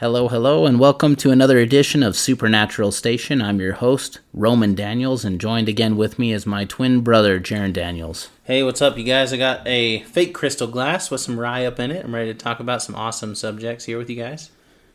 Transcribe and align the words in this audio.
Hello, 0.00 0.28
hello, 0.28 0.64
and 0.64 0.80
welcome 0.80 1.14
to 1.16 1.30
another 1.30 1.58
edition 1.58 2.02
of 2.02 2.16
Supernatural 2.16 2.90
Station. 2.90 3.42
I'm 3.42 3.60
your 3.60 3.74
host, 3.74 4.20
Roman 4.32 4.74
Daniels, 4.74 5.26
and 5.26 5.38
joined 5.38 5.68
again 5.68 5.94
with 5.94 6.18
me 6.18 6.32
is 6.32 6.46
my 6.46 6.64
twin 6.64 7.02
brother, 7.02 7.38
Jaron 7.38 7.74
Daniels. 7.74 8.30
Hey, 8.44 8.62
what's 8.62 8.80
up, 8.80 8.96
you 8.96 9.04
guys? 9.04 9.30
I 9.30 9.36
got 9.36 9.60
a 9.68 10.02
fake 10.04 10.32
crystal 10.32 10.68
glass 10.68 11.10
with 11.10 11.20
some 11.20 11.38
rye 11.38 11.66
up 11.66 11.78
in 11.78 11.90
it. 11.90 12.02
I'm 12.02 12.14
ready 12.14 12.32
to 12.32 12.38
talk 12.38 12.60
about 12.60 12.80
some 12.80 12.94
awesome 12.94 13.34
subjects 13.34 13.84
here 13.84 13.98
with 13.98 14.08
you 14.08 14.16
guys. 14.16 14.50